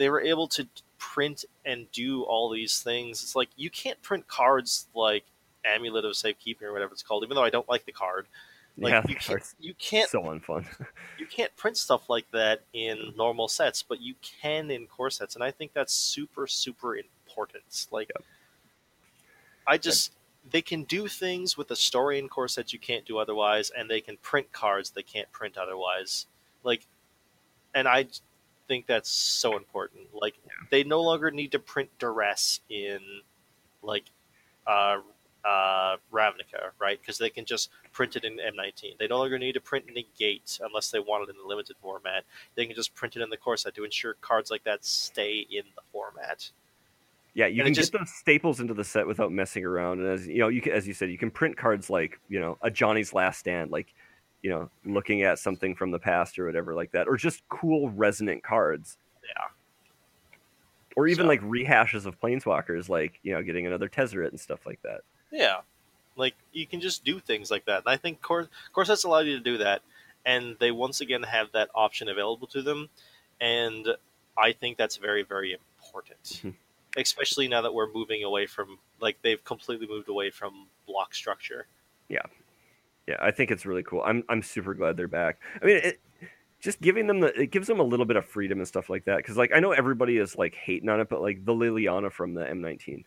they 0.00 0.08
were 0.08 0.20
able 0.20 0.48
to 0.48 0.66
print 0.98 1.44
and 1.64 1.90
do 1.92 2.22
all 2.22 2.50
these 2.50 2.82
things. 2.82 3.22
It's 3.22 3.36
like 3.36 3.50
you 3.56 3.70
can't 3.70 4.00
print 4.02 4.26
cards 4.26 4.88
like 4.94 5.24
Amulet 5.64 6.04
of 6.04 6.16
Safekeeping 6.16 6.66
or 6.66 6.72
whatever 6.72 6.92
it's 6.92 7.02
called, 7.02 7.22
even 7.22 7.34
though 7.34 7.44
I 7.44 7.50
don't 7.50 7.68
like 7.68 7.84
the 7.84 7.92
card 7.92 8.26
like 8.80 8.92
yeah, 8.92 9.02
you 9.06 9.16
can't, 9.16 9.54
you 9.60 9.74
can't 9.74 10.10
so 10.10 10.22
unfun. 10.22 10.64
you 11.18 11.26
can't 11.26 11.54
print 11.56 11.76
stuff 11.76 12.08
like 12.08 12.30
that 12.32 12.62
in 12.72 13.12
normal 13.16 13.46
sets, 13.46 13.82
but 13.82 14.00
you 14.00 14.14
can 14.22 14.70
in 14.70 14.86
core 14.86 15.10
sets, 15.10 15.34
and 15.34 15.44
I 15.44 15.50
think 15.50 15.72
that's 15.74 15.92
super 15.92 16.46
super 16.46 16.96
important. 16.96 17.86
Like, 17.90 18.10
yep. 18.14 18.24
I 19.66 19.76
just 19.76 20.12
they 20.50 20.62
can 20.62 20.84
do 20.84 21.08
things 21.08 21.58
with 21.58 21.70
a 21.70 21.76
story 21.76 22.18
in 22.18 22.28
core 22.28 22.48
sets 22.48 22.72
you 22.72 22.78
can't 22.78 23.04
do 23.04 23.18
otherwise, 23.18 23.70
and 23.76 23.90
they 23.90 24.00
can 24.00 24.16
print 24.18 24.50
cards 24.52 24.90
they 24.90 25.02
can't 25.02 25.30
print 25.30 25.58
otherwise. 25.58 26.26
Like, 26.64 26.86
and 27.74 27.86
I 27.86 28.06
think 28.70 28.86
that's 28.86 29.10
so 29.10 29.56
important. 29.56 30.04
Like, 30.14 30.34
they 30.70 30.84
no 30.84 31.02
longer 31.02 31.32
need 31.32 31.50
to 31.52 31.58
print 31.58 31.90
duress 31.98 32.60
in 32.68 33.00
like 33.82 34.04
uh, 34.64 34.98
uh, 35.44 35.96
Ravnica, 36.12 36.70
right? 36.78 37.00
Because 37.00 37.18
they 37.18 37.30
can 37.30 37.44
just 37.44 37.70
print 37.92 38.14
it 38.14 38.24
in 38.24 38.36
M19. 38.36 38.96
They 38.96 39.08
no 39.08 39.18
longer 39.18 39.40
need 39.40 39.54
to 39.54 39.60
print 39.60 39.86
negate 39.92 40.60
unless 40.62 40.92
they 40.92 41.00
want 41.00 41.28
it 41.28 41.32
in 41.32 41.36
the 41.42 41.48
limited 41.48 41.74
format. 41.82 42.22
They 42.54 42.64
can 42.64 42.76
just 42.76 42.94
print 42.94 43.16
it 43.16 43.22
in 43.22 43.30
the 43.30 43.36
core 43.36 43.56
set 43.56 43.74
to 43.74 43.82
ensure 43.82 44.14
cards 44.20 44.52
like 44.52 44.62
that 44.62 44.84
stay 44.84 45.44
in 45.50 45.64
the 45.74 45.82
format. 45.90 46.48
Yeah, 47.34 47.46
you 47.46 47.62
and 47.62 47.66
can 47.66 47.74
just... 47.74 47.90
get 47.90 47.98
those 47.98 48.14
staples 48.14 48.60
into 48.60 48.74
the 48.74 48.84
set 48.84 49.04
without 49.04 49.32
messing 49.32 49.64
around. 49.64 49.98
And 49.98 50.08
as 50.08 50.28
you 50.28 50.38
know, 50.38 50.48
you 50.48 50.60
can, 50.60 50.72
as 50.74 50.86
you 50.86 50.94
said, 50.94 51.10
you 51.10 51.18
can 51.18 51.32
print 51.32 51.56
cards 51.56 51.90
like 51.90 52.20
you 52.28 52.38
know 52.38 52.56
a 52.62 52.70
Johnny's 52.70 53.12
Last 53.12 53.40
Stand, 53.40 53.72
like 53.72 53.92
you 54.42 54.50
know 54.50 54.70
looking 54.84 55.22
at 55.22 55.38
something 55.38 55.74
from 55.74 55.90
the 55.90 55.98
past 55.98 56.38
or 56.38 56.46
whatever 56.46 56.74
like 56.74 56.92
that, 56.92 57.08
or 57.08 57.16
just 57.16 57.46
cool 57.48 57.90
resonant 57.90 58.42
cards. 58.42 58.96
Yeah. 59.22 59.48
Or 60.96 61.06
even 61.06 61.24
so... 61.24 61.28
like 61.28 61.40
rehashes 61.42 62.06
of 62.06 62.20
planeswalkers, 62.20 62.88
like 62.88 63.18
you 63.22 63.32
know 63.32 63.42
getting 63.42 63.66
another 63.66 63.88
Tezzeret 63.88 64.30
and 64.30 64.40
stuff 64.40 64.66
like 64.66 64.80
that. 64.82 65.02
Yeah, 65.30 65.58
like 66.16 66.34
you 66.52 66.66
can 66.66 66.80
just 66.80 67.04
do 67.04 67.20
things 67.20 67.50
like 67.50 67.66
that, 67.66 67.78
and 67.78 67.88
I 67.88 67.96
think 67.96 68.20
Core 68.22 68.48
Core 68.72 68.84
sets 68.84 69.04
allow 69.04 69.20
you 69.20 69.36
to 69.36 69.42
do 69.42 69.58
that, 69.58 69.82
and 70.24 70.56
they 70.58 70.70
once 70.70 71.00
again 71.00 71.22
have 71.22 71.52
that 71.52 71.70
option 71.74 72.08
available 72.08 72.46
to 72.48 72.62
them, 72.62 72.88
and 73.40 73.88
I 74.36 74.52
think 74.52 74.76
that's 74.76 74.96
very 74.96 75.22
very 75.22 75.52
important, 75.52 76.22
mm-hmm. 76.24 76.50
especially 76.96 77.48
now 77.48 77.62
that 77.62 77.74
we're 77.74 77.92
moving 77.92 78.24
away 78.24 78.46
from 78.46 78.78
like 79.00 79.16
they've 79.22 79.42
completely 79.44 79.86
moved 79.86 80.08
away 80.08 80.30
from 80.30 80.66
block 80.86 81.14
structure. 81.14 81.66
Yeah, 82.08 82.22
yeah, 83.10 83.16
I 83.20 83.30
think 83.30 83.50
it's 83.50 83.66
really 83.66 83.82
cool. 83.82 84.02
I'm 84.04 84.24
I'm 84.28 84.42
super 84.42 84.74
glad 84.74 84.96
they're 84.96 85.08
back. 85.08 85.40
I 85.62 85.66
mean, 85.66 85.76
it, 85.76 86.00
just 86.60 86.80
giving 86.80 87.06
them 87.06 87.20
the 87.20 87.28
it 87.40 87.50
gives 87.50 87.66
them 87.66 87.80
a 87.80 87.84
little 87.84 88.06
bit 88.06 88.16
of 88.16 88.24
freedom 88.24 88.58
and 88.58 88.68
stuff 88.68 88.90
like 88.90 89.04
that 89.06 89.18
because 89.18 89.36
like 89.36 89.50
I 89.54 89.60
know 89.60 89.72
everybody 89.72 90.18
is 90.18 90.36
like 90.36 90.54
hating 90.54 90.88
on 90.88 91.00
it, 91.00 91.08
but 91.08 91.22
like 91.22 91.44
the 91.44 91.52
Liliana 91.52 92.12
from 92.12 92.34
the 92.34 92.42
M19 92.42 93.04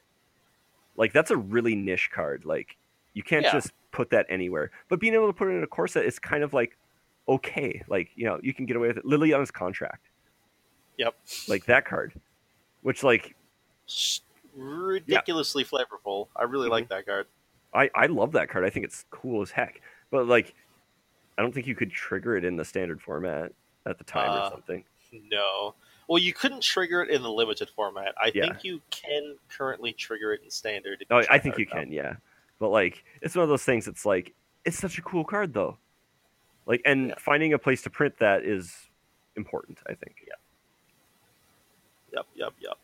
like 0.96 1.14
that's 1.14 1.32
a 1.32 1.38
really 1.38 1.76
niche 1.76 2.10
card. 2.14 2.46
Like 2.46 2.78
you 3.14 3.24
can't 3.24 3.44
yeah. 3.44 3.52
just 3.52 3.72
put 3.92 4.10
that 4.12 4.26
anywhere. 4.30 4.72
But 4.90 5.00
being 5.00 5.14
able 5.14 5.28
to 5.28 5.34
put 5.34 5.48
it 5.48 5.52
in 5.52 5.64
a 5.64 5.68
core 5.68 5.88
set 5.88 6.06
is 6.06 6.20
kind 6.20 6.44
of 6.44 6.54
like 6.54 6.78
okay. 7.28 7.82
Like 7.88 8.10
you 8.16 8.26
know 8.26 8.40
you 8.42 8.54
can 8.54 8.66
get 8.66 8.76
away 8.76 8.90
with 8.90 8.98
it. 8.98 9.06
Liliana's 9.06 9.52
contract. 9.52 10.10
Yep. 10.98 11.16
Like 11.48 11.66
that 11.66 11.86
card, 11.86 12.14
which 12.82 13.04
like 13.04 13.36
ridiculously 14.56 15.64
yeah. 15.64 15.80
flavorful. 15.80 16.28
I 16.36 16.44
really 16.44 16.66
mm-hmm. 16.66 16.72
like 16.72 16.90
that 16.90 17.06
card. 17.06 17.28
I 17.74 17.90
I 17.96 18.06
love 18.08 18.34
that 18.34 18.50
card. 18.50 18.66
I 18.66 18.70
think 18.70 18.86
it's 18.86 19.06
cool 19.10 19.42
as 19.42 19.52
heck. 19.52 19.82
But 20.14 20.28
like, 20.28 20.54
I 21.40 21.42
don't 21.42 21.52
think 21.52 21.66
you 21.66 21.74
could 21.74 21.92
trigger 21.92 22.38
it 22.38 22.46
in 22.46 22.56
the 22.56 22.64
standard 22.64 23.02
format 23.02 23.52
at 23.88 23.98
the 23.98 24.04
time 24.04 24.30
uh, 24.30 24.46
or 24.46 24.52
something. 24.52 24.84
No. 25.12 25.74
Well, 26.08 26.20
you 26.20 26.34
couldn't 26.34 26.62
trigger 26.62 27.02
it 27.02 27.10
in 27.10 27.24
the 27.24 27.32
limited 27.32 27.68
format. 27.76 28.14
I 28.22 28.32
yeah. 28.36 28.44
think 28.44 28.64
you 28.64 28.80
can 28.92 29.38
currently 29.50 29.92
trigger 29.92 30.32
it 30.34 30.42
in 30.44 30.52
standard. 30.52 31.04
Oh, 31.10 31.24
I 31.32 31.40
think 31.40 31.58
you 31.58 31.66
can, 31.66 31.92
yeah. 31.92 32.18
But 32.60 32.70
like, 32.70 33.04
it's 33.24 33.36
one 33.36 33.42
of 33.42 33.50
those 33.50 33.64
things. 33.64 33.88
It's 33.88 34.06
like 34.06 34.36
it's 34.66 34.78
such 34.78 35.00
a 35.00 35.02
cool 35.02 35.24
card, 35.24 35.52
though. 35.52 35.78
Like, 36.68 36.84
and 36.86 37.08
yeah. 37.08 37.16
finding 37.18 37.54
a 37.54 37.58
place 37.58 37.82
to 37.82 37.90
print 37.90 38.20
that 38.20 38.44
is 38.44 38.72
important. 39.36 39.80
I 39.88 39.96
think. 39.96 40.18
Yeah. 40.28 40.34
Yep. 42.14 42.26
Yep. 42.36 42.54
Yep. 42.60 42.78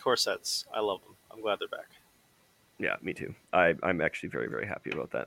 Core 0.00 0.16
sets. 0.16 0.64
I 0.72 0.78
love 0.78 1.00
them. 1.02 1.16
I'm 1.32 1.42
glad 1.42 1.58
they're 1.58 1.66
back. 1.66 1.88
Yeah, 2.78 2.94
me 3.02 3.14
too. 3.14 3.34
I 3.52 3.74
I'm 3.82 4.00
actually 4.00 4.28
very 4.28 4.48
very 4.48 4.66
happy 4.66 4.90
about 4.92 5.10
that. 5.10 5.26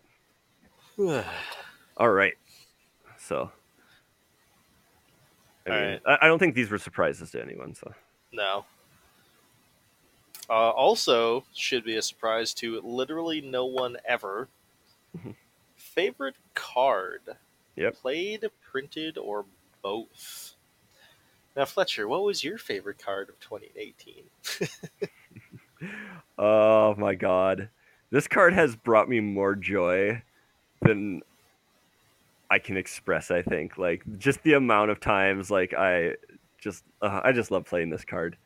All 1.98 2.10
right, 2.10 2.34
so. 3.18 3.52
I, 5.66 5.70
mean, 5.70 5.80
right. 5.80 6.02
I, 6.06 6.18
I 6.24 6.28
don't 6.28 6.40
think 6.40 6.56
these 6.56 6.70
were 6.70 6.78
surprises 6.78 7.32
to 7.32 7.42
anyone. 7.42 7.74
So 7.74 7.94
No. 8.32 8.66
Uh, 10.50 10.72
also, 10.72 11.46
should 11.54 11.86
be 11.86 11.96
a 11.96 12.02
surprise 12.02 12.54
to 12.56 12.82
literally 12.82 13.40
no 13.40 13.66
one 13.66 13.96
ever. 14.06 14.50
Mhm. 15.18 15.36
Favorite 15.78 16.36
card? 16.54 17.22
Yep. 17.76 17.96
Played, 17.96 18.46
printed, 18.62 19.18
or 19.18 19.46
both? 19.82 20.56
Now, 21.56 21.66
Fletcher, 21.66 22.08
what 22.08 22.24
was 22.24 22.44
your 22.44 22.58
favorite 22.58 22.98
card 23.00 23.30
of 23.30 23.40
2018? 23.40 24.24
Oh 26.38 26.96
my 26.98 27.14
god. 27.16 27.70
This 28.10 28.28
card 28.28 28.54
has 28.54 28.76
brought 28.76 29.10
me 29.10 29.20
more 29.20 29.56
joy 29.56 30.22
than 30.84 31.22
I 32.50 32.60
can 32.60 32.78
express, 32.78 33.32
I 33.32 33.42
think. 33.42 33.78
Like 33.78 34.04
just 34.18 34.44
the 34.44 34.54
amount 34.54 34.92
of 34.92 35.00
times 35.00 35.50
like 35.50 35.74
I 35.74 36.16
just 36.62 36.84
uh, 37.02 37.22
I 37.24 37.32
just 37.32 37.52
love 37.52 37.66
playing 37.66 37.90
this 37.90 38.06
card. 38.06 38.38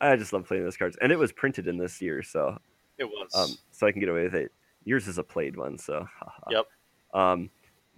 I 0.00 0.16
just 0.16 0.32
love 0.32 0.46
playing 0.46 0.64
this 0.64 0.76
cards. 0.76 0.96
And 1.00 1.10
it 1.10 1.18
was 1.18 1.32
printed 1.32 1.66
in 1.66 1.78
this 1.78 2.00
year, 2.02 2.22
so 2.22 2.58
It 2.98 3.04
was. 3.04 3.34
um 3.34 3.56
so 3.70 3.86
I 3.86 3.92
can 3.92 4.00
get 4.00 4.08
away 4.08 4.24
with 4.24 4.34
it. 4.34 4.52
Yours 4.84 5.08
is 5.08 5.18
a 5.18 5.22
played 5.24 5.56
one, 5.56 5.78
so. 5.78 6.06
Yep. 6.50 6.66
Um 7.14 7.50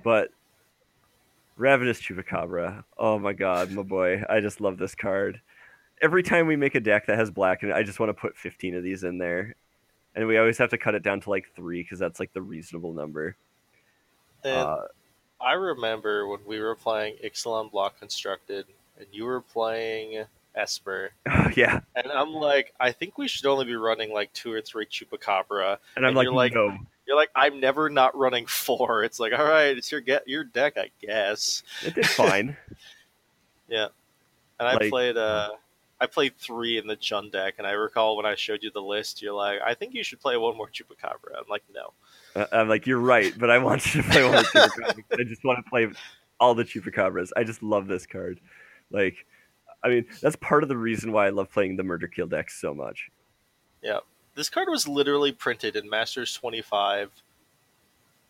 but 0.04 0.30
Ravenous 1.56 2.00
Chupacabra. 2.00 2.84
Oh 2.96 3.18
my 3.18 3.32
god, 3.32 3.72
my 3.72 3.82
boy. 3.82 4.22
I 4.28 4.40
just 4.40 4.60
love 4.60 4.78
this 4.78 4.94
card. 4.94 5.40
Every 6.00 6.22
time 6.22 6.46
we 6.46 6.54
make 6.54 6.76
a 6.76 6.80
deck 6.80 7.06
that 7.06 7.18
has 7.18 7.30
black 7.30 7.64
in 7.64 7.70
it, 7.70 7.74
I 7.74 7.82
just 7.82 7.98
want 7.98 8.10
to 8.10 8.14
put 8.14 8.36
15 8.36 8.76
of 8.76 8.84
these 8.84 9.02
in 9.02 9.18
there. 9.18 9.56
And 10.14 10.28
we 10.28 10.38
always 10.38 10.56
have 10.58 10.70
to 10.70 10.78
cut 10.78 10.94
it 10.94 11.02
down 11.02 11.20
to 11.22 11.30
like 11.30 11.46
three 11.56 11.82
because 11.82 11.98
that's 11.98 12.20
like 12.20 12.32
the 12.32 12.42
reasonable 12.42 12.92
number. 12.92 13.36
And 14.44 14.54
Uh, 14.68 14.82
I 15.40 15.52
remember 15.52 16.26
when 16.26 16.40
we 16.46 16.58
were 16.60 16.74
playing 16.74 17.16
Ixalan 17.24 17.70
Block 17.70 17.98
Constructed, 17.98 18.66
and 18.98 19.06
you 19.12 19.24
were 19.24 19.40
playing 19.40 20.24
Esper, 20.54 21.10
yeah. 21.56 21.80
and 21.94 22.10
I'm 22.10 22.32
like, 22.32 22.72
I 22.80 22.90
think 22.90 23.16
we 23.18 23.28
should 23.28 23.46
only 23.46 23.64
be 23.66 23.76
running 23.76 24.12
like 24.12 24.32
two 24.32 24.52
or 24.52 24.60
three 24.60 24.86
Chupacabra. 24.86 25.78
And 25.96 26.04
I'm 26.04 26.08
And 26.08 26.16
like, 26.16 26.24
you're 26.24 26.32
like- 26.34 26.54
no. 26.54 26.76
You're 27.06 27.16
like, 27.16 27.30
I'm 27.34 27.58
never 27.58 27.88
not 27.88 28.14
running 28.18 28.44
four. 28.46 29.02
It's 29.08 29.18
like, 29.18 29.32
all 29.32 29.44
right, 29.46 29.74
it's 29.76 29.90
your 29.90 30.02
get 30.02 30.28
your 30.28 30.44
deck, 30.44 30.76
I 30.76 30.90
guess. 31.00 31.62
It 31.84 31.94
did 31.94 32.06
fine. 32.06 32.56
Yeah. 33.68 33.88
And 34.58 34.68
I 34.68 34.74
Like- 34.74 34.90
played 34.90 35.16
uh 35.16 35.50
I 36.00 36.06
played 36.06 36.36
three 36.36 36.78
in 36.78 36.86
the 36.86 36.96
Chun 36.96 37.30
deck, 37.30 37.54
and 37.58 37.66
I 37.66 37.72
recall 37.72 38.16
when 38.16 38.26
I 38.26 38.36
showed 38.36 38.62
you 38.62 38.70
the 38.70 38.80
list, 38.82 39.20
you're 39.20 39.34
like, 39.34 39.58
I 39.64 39.74
think 39.74 39.94
you 39.94 40.04
should 40.04 40.20
play 40.20 40.36
one 40.36 40.56
more 40.56 40.68
Chupacabra. 40.68 41.36
I'm 41.36 41.48
like, 41.50 41.64
no. 41.74 41.92
Uh, 42.36 42.46
I'm 42.52 42.68
like, 42.68 42.86
you're 42.86 43.00
right, 43.00 43.32
but 43.36 43.50
I 43.50 43.58
want 43.58 43.94
you 43.94 44.02
to 44.02 44.08
play 44.08 44.22
one 44.22 44.32
more 44.32 44.42
Chupacabra. 44.42 45.04
I 45.18 45.24
just 45.24 45.44
want 45.44 45.64
to 45.64 45.68
play 45.68 45.88
all 46.38 46.54
the 46.54 46.64
Chupacabras. 46.64 47.30
I 47.36 47.42
just 47.42 47.62
love 47.62 47.88
this 47.88 48.06
card. 48.06 48.40
Like, 48.90 49.26
I 49.82 49.88
mean, 49.88 50.06
that's 50.20 50.36
part 50.36 50.62
of 50.62 50.68
the 50.68 50.76
reason 50.76 51.10
why 51.12 51.26
I 51.26 51.30
love 51.30 51.50
playing 51.50 51.76
the 51.76 51.82
Murder 51.82 52.06
Kill 52.06 52.26
deck 52.26 52.50
so 52.50 52.72
much. 52.74 53.10
Yeah, 53.82 53.98
this 54.34 54.48
card 54.48 54.68
was 54.68 54.86
literally 54.86 55.32
printed 55.32 55.74
in 55.76 55.88
Masters 55.90 56.32
25 56.34 57.10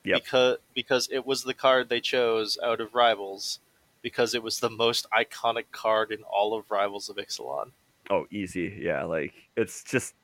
Yep. 0.04 0.22
because 0.24 0.56
because 0.74 1.08
it 1.12 1.26
was 1.26 1.42
the 1.42 1.52
card 1.52 1.88
they 1.88 2.00
chose 2.00 2.56
out 2.62 2.80
of 2.80 2.94
Rivals 2.94 3.58
because 4.02 4.34
it 4.34 4.42
was 4.42 4.60
the 4.60 4.70
most 4.70 5.06
iconic 5.10 5.64
card 5.72 6.12
in 6.12 6.22
all 6.22 6.56
of 6.56 6.70
Rivals 6.70 7.08
of 7.08 7.16
Ixalan. 7.16 7.70
Oh, 8.10 8.26
easy. 8.30 8.78
Yeah, 8.80 9.04
like 9.04 9.34
it's 9.56 9.84
just 9.84 10.14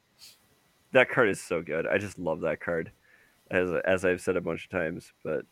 that 0.92 1.10
card 1.10 1.28
is 1.28 1.40
so 1.40 1.60
good. 1.60 1.86
I 1.86 1.98
just 1.98 2.18
love 2.18 2.40
that 2.40 2.60
card, 2.60 2.90
as 3.50 3.70
as 3.84 4.04
I've 4.04 4.20
said 4.20 4.36
a 4.36 4.40
bunch 4.40 4.64
of 4.64 4.70
times. 4.70 5.12
But 5.22 5.44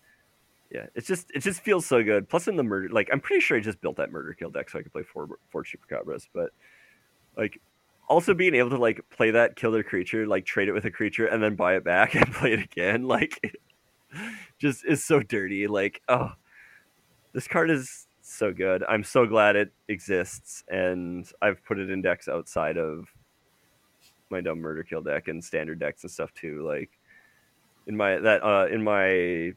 yeah, 0.71 0.87
it's 0.95 1.07
just 1.07 1.31
it 1.35 1.41
just 1.41 1.61
feels 1.61 1.85
so 1.85 2.03
good. 2.03 2.29
Plus, 2.29 2.49
in 2.49 2.57
the 2.57 2.63
murder, 2.63 2.89
like 2.89 3.11
I'm 3.13 3.21
pretty 3.21 3.41
sure 3.41 3.57
I 3.57 3.61
just 3.61 3.81
built 3.81 3.97
that 3.97 4.11
murder 4.11 4.33
kill 4.33 4.51
deck 4.51 4.71
so 4.71 4.79
I 4.79 4.83
could 4.83 4.93
play 4.93 5.03
four 5.03 5.29
four 5.51 5.65
chupacabras. 5.65 6.29
But 6.33 6.51
like 7.37 7.61
also 8.09 8.33
being 8.33 8.55
able 8.55 8.71
to 8.71 8.79
like 8.79 9.01
play 9.11 9.33
that 9.33 9.57
kill 9.57 9.73
their 9.73 9.83
creature, 9.83 10.27
like 10.27 10.47
trade 10.47 10.69
it 10.69 10.73
with 10.73 10.87
a 10.87 10.91
creature, 10.91 11.27
and 11.27 11.43
then 11.43 11.57
buy 11.57 11.77
it 11.77 11.85
back 11.85 12.15
and 12.15 12.33
play 12.33 12.55
it 12.55 12.61
again, 12.61 13.07
like 13.07 13.55
just 14.59 14.85
is 14.87 15.05
so 15.05 15.21
dirty. 15.21 15.67
Like 15.67 16.01
oh, 16.09 16.33
this 17.35 17.47
card 17.47 17.71
is 17.71 18.07
so 18.33 18.53
good. 18.53 18.85
I'm 18.89 19.05
so 19.05 19.27
glad 19.27 19.57
it 19.57 19.73
exists, 19.89 20.65
and 20.69 21.31
I've 21.41 21.65
put 21.65 21.79
it 21.79 21.91
in 21.91 22.03
decks 22.03 22.29
outside 22.29 22.79
of 22.79 23.07
my 24.31 24.41
dumb 24.41 24.61
murder 24.61 24.83
kill 24.83 25.03
deck 25.03 25.29
and 25.29 25.45
standard 25.45 25.79
decks 25.79 26.03
and 26.03 26.11
stuff 26.11 26.33
too. 26.35 26.67
Like 26.67 26.91
in 27.87 27.97
my 27.97 28.17
that 28.17 28.43
uh 28.43 28.67
in 28.71 28.83
my 28.83 29.53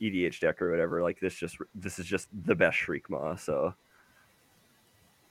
EDH 0.00 0.40
deck 0.40 0.60
or 0.60 0.70
whatever. 0.70 1.02
Like 1.02 1.20
this 1.20 1.34
just 1.34 1.56
this 1.74 1.98
is 1.98 2.06
just 2.06 2.28
the 2.44 2.54
best 2.54 2.76
Shriek 2.76 3.08
Maw. 3.08 3.36
So 3.36 3.74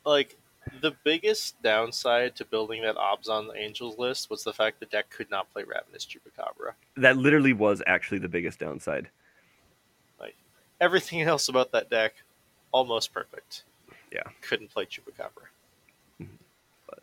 Like 0.06 0.38
the 0.82 0.94
biggest 1.04 1.62
downside 1.62 2.36
to 2.38 2.46
building 2.46 2.82
that 2.84 2.96
obs 2.96 3.28
on 3.28 3.48
the 3.48 3.56
Angels 3.56 3.98
list 3.98 4.30
was 4.30 4.44
the 4.44 4.54
fact 4.54 4.80
the 4.80 4.86
deck 4.86 5.10
could 5.10 5.30
not 5.30 5.52
play 5.52 5.64
Ravenous 5.64 6.06
Chupacabra. 6.06 6.74
that 6.98 7.18
literally 7.18 7.54
was 7.54 7.82
actually 7.86 8.20
the 8.20 8.30
biggest 8.30 8.60
downside. 8.60 9.10
Like 10.20 10.36
everything 10.80 11.22
else 11.24 11.50
about 11.50 11.72
that 11.74 11.90
deck, 11.90 12.14
almost 12.74 13.14
perfect. 13.14 13.64
Yeah. 14.12 14.24
Couldn't 14.42 14.70
play 14.72 14.86
Chupacabra. 14.86 15.48
But. 16.90 17.00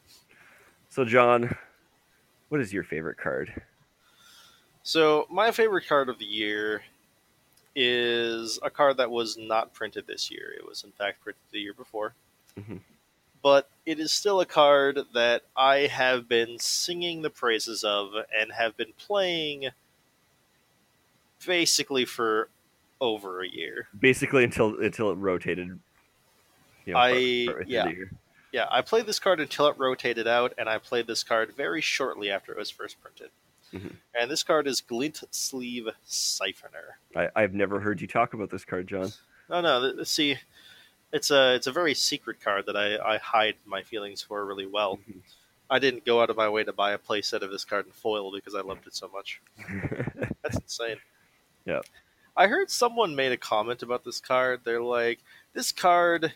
So 0.90 1.06
John, 1.06 1.56
what 2.50 2.60
is 2.60 2.72
your 2.72 2.84
favorite 2.84 3.16
card? 3.16 3.62
So 4.82 5.26
my 5.30 5.50
favorite 5.50 5.86
card 5.88 6.10
of 6.10 6.18
the 6.18 6.26
year 6.26 6.82
is 7.74 8.58
a 8.62 8.70
card 8.70 8.96
that 8.98 9.10
was 9.10 9.38
not 9.38 9.72
printed 9.72 10.06
this 10.06 10.30
year. 10.30 10.52
It 10.56 10.66
was 10.66 10.84
in 10.84 10.90
fact 10.92 11.22
printed 11.22 11.42
the 11.52 11.60
year 11.60 11.74
before. 11.74 12.14
Mhm. 12.58 12.80
But 13.42 13.70
it 13.86 13.98
is 13.98 14.12
still 14.12 14.40
a 14.40 14.46
card 14.46 14.98
that 15.14 15.44
I 15.56 15.86
have 15.86 16.28
been 16.28 16.58
singing 16.58 17.22
the 17.22 17.30
praises 17.30 17.84
of 17.84 18.12
and 18.34 18.52
have 18.52 18.76
been 18.76 18.92
playing 18.98 19.70
basically 21.46 22.04
for 22.04 22.48
over 23.00 23.42
a 23.42 23.48
year. 23.48 23.88
Basically 23.98 24.44
until 24.44 24.78
until 24.80 25.10
it 25.10 25.14
rotated. 25.16 25.78
You 26.86 26.96
I- 26.96 27.46
partway 27.46 27.46
through 27.46 27.64
yeah. 27.66 27.92
Yeah, 28.52 28.66
I 28.68 28.82
played 28.82 29.06
this 29.06 29.20
card 29.20 29.38
until 29.38 29.68
it 29.68 29.78
rotated 29.78 30.26
out, 30.26 30.54
and 30.58 30.68
I 30.68 30.78
played 30.78 31.06
this 31.06 31.22
card 31.22 31.54
very 31.56 31.80
shortly 31.80 32.30
after 32.32 32.50
it 32.50 32.58
was 32.58 32.68
first 32.68 33.00
printed. 33.00 33.30
Mhm. 33.72 33.94
And 34.12 34.28
this 34.28 34.42
card 34.42 34.66
is 34.66 34.80
Glint 34.80 35.22
Sleeve 35.30 35.86
Siphoner. 36.04 36.94
I, 37.14 37.28
I've 37.36 37.54
never 37.54 37.78
heard 37.78 38.00
you 38.00 38.08
talk 38.08 38.34
about 38.34 38.50
this 38.50 38.64
card, 38.64 38.88
John. 38.88 39.12
Oh 39.48 39.60
no! 39.60 39.92
th- 39.92 40.06
See, 40.08 40.36
it's 41.12 41.30
a 41.30 41.54
it's 41.54 41.68
a 41.68 41.72
very 41.72 41.94
secret 41.94 42.40
card 42.40 42.66
that 42.66 42.76
I, 42.76 42.96
I 43.14 43.18
hide 43.18 43.54
my 43.64 43.82
feelings 43.84 44.22
for 44.22 44.44
really 44.44 44.66
well. 44.66 44.96
Mhm. 45.08 45.20
I 45.72 45.78
didn't 45.78 46.04
go 46.04 46.20
out 46.20 46.30
of 46.30 46.36
my 46.36 46.48
way 46.48 46.64
to 46.64 46.72
buy 46.72 46.90
a 46.90 46.98
playset 46.98 47.42
of 47.42 47.52
this 47.52 47.64
card 47.64 47.86
in 47.86 47.92
foil 47.92 48.32
because 48.32 48.56
I 48.56 48.60
loved 48.62 48.88
it 48.88 48.94
so 48.96 49.08
much. 49.14 49.40
That's 50.42 50.56
insane. 50.58 50.96
Yep. 51.66 51.84
I 52.36 52.46
heard 52.46 52.70
someone 52.70 53.14
made 53.16 53.32
a 53.32 53.36
comment 53.36 53.82
about 53.82 54.04
this 54.04 54.20
card. 54.20 54.60
They're 54.64 54.82
like, 54.82 55.20
this 55.52 55.72
card 55.72 56.32